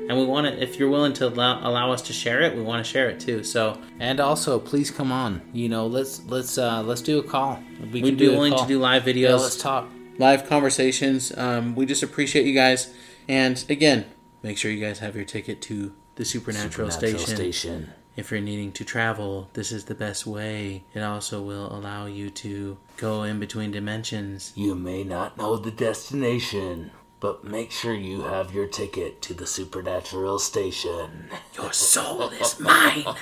and 0.10 0.18
we 0.18 0.26
want 0.26 0.48
to 0.48 0.62
if 0.62 0.78
you're 0.78 0.90
willing 0.90 1.14
to 1.14 1.28
allow, 1.28 1.68
allow 1.68 1.92
us 1.92 2.02
to 2.04 2.14
share 2.14 2.42
it 2.42 2.56
we 2.56 2.62
want 2.62 2.84
to 2.84 2.90
share 2.90 3.10
it 3.10 3.20
too 3.20 3.44
so 3.44 3.80
And 4.00 4.20
also, 4.20 4.60
please 4.60 4.92
come 4.92 5.12
on. 5.12 5.42
You 5.54 5.70
know, 5.70 5.88
let's 5.88 6.24
let's 6.26 6.58
uh 6.58 6.84
let's 6.84 7.02
do 7.02 7.20
a 7.20 7.24
call. 7.24 7.60
We 7.92 8.02
we'd 8.02 8.18
be 8.18 8.28
willing 8.30 8.56
to 8.58 8.66
do 8.68 8.80
live 8.80 9.08
Yeah, 9.08 9.14
videos 9.14 9.42
let's 9.42 9.62
talk. 9.62 9.90
live 10.18 10.48
conversations 10.48 11.36
um, 11.38 11.76
we 11.76 11.86
just 11.86 12.04
appreciate 12.04 12.46
you 12.46 12.54
guys 12.54 12.94
and 13.28 13.66
again 13.70 14.06
make 14.42 14.58
sure 14.58 14.72
you 14.72 14.84
guys 14.84 15.00
have 15.00 15.16
your 15.16 15.26
ticket 15.26 15.62
to 15.62 15.94
the 16.16 16.26
supernatural, 16.26 16.92
station. 16.92 17.92
if 18.16 18.30
you're 18.30 18.40
needing 18.42 18.72
to 18.72 18.86
travel 18.86 19.50
this 19.54 19.72
is 19.72 19.86
the 19.86 19.96
best 19.96 20.28
way 20.28 20.84
it 20.94 21.02
also 21.02 21.42
will 21.42 21.74
allow 21.76 22.06
you 22.06 22.30
to 22.30 22.78
go 22.98 23.24
in 23.24 23.40
between 23.40 23.72
dimensions 23.72 24.54
You 24.56 24.76
may 24.76 25.04
not 25.04 25.38
know 25.38 25.58
the 25.58 25.72
destination, 25.72 26.92
but 27.20 27.44
make 27.44 27.72
sure 27.72 27.94
you 27.94 28.22
have 28.22 28.54
your 28.54 28.68
ticket 28.68 29.22
to 29.24 29.34
the 29.34 29.48
Supernatural 29.48 30.38
Station. 30.40 31.30
your 31.56 31.72
soul 31.74 32.30
is 32.30 32.60
mine 32.60 33.04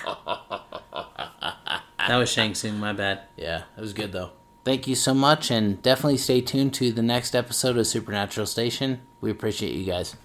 that 2.07 2.17
was 2.17 2.31
shang 2.31 2.53
Tsung, 2.55 2.79
my 2.79 2.93
bad 2.93 3.21
Yeah, 3.37 3.63
it 3.77 3.81
was 3.81 3.93
good 3.93 4.11
though. 4.11 4.31
Thank 4.63 4.87
you 4.87 4.93
so 4.95 5.13
much, 5.15 5.49
and 5.49 5.81
definitely 5.81 6.17
stay 6.17 6.39
tuned 6.41 6.73
to 6.75 6.91
the 6.91 7.01
next 7.01 7.33
episode 7.35 7.77
of 7.77 7.87
Supernatural 7.87 8.45
Station. 8.45 9.01
We 9.21 9.31
appreciate 9.31 9.73
you 9.73 9.85
guys. 9.85 10.15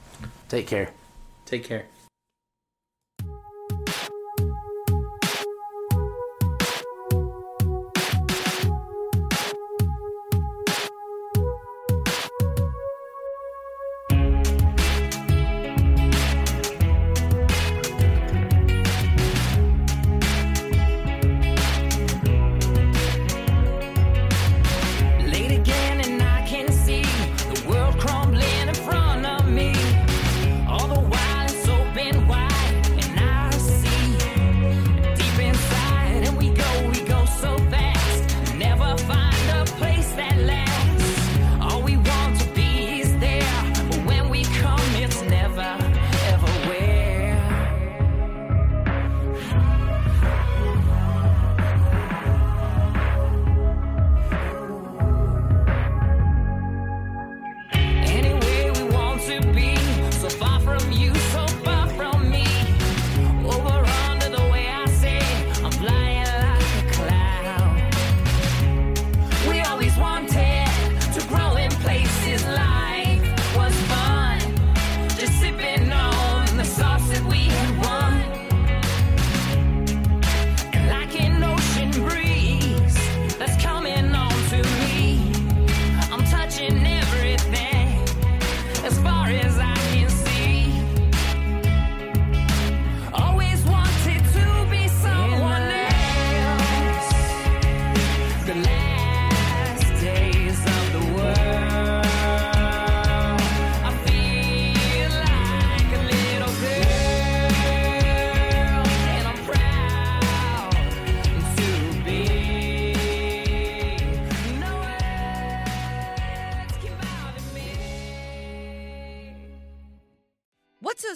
Take 0.48 0.66
care. 0.66 0.90
take 1.44 1.64
care 1.64 1.86